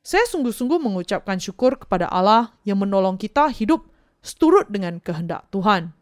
Saya 0.00 0.24
sungguh-sungguh 0.24 0.80
mengucapkan 0.80 1.36
syukur 1.36 1.76
kepada 1.76 2.08
Allah 2.08 2.56
yang 2.64 2.80
menolong 2.80 3.20
kita 3.20 3.52
hidup 3.52 3.84
seturut 4.24 4.72
dengan 4.72 4.96
kehendak 4.96 5.44
Tuhan. 5.52 5.92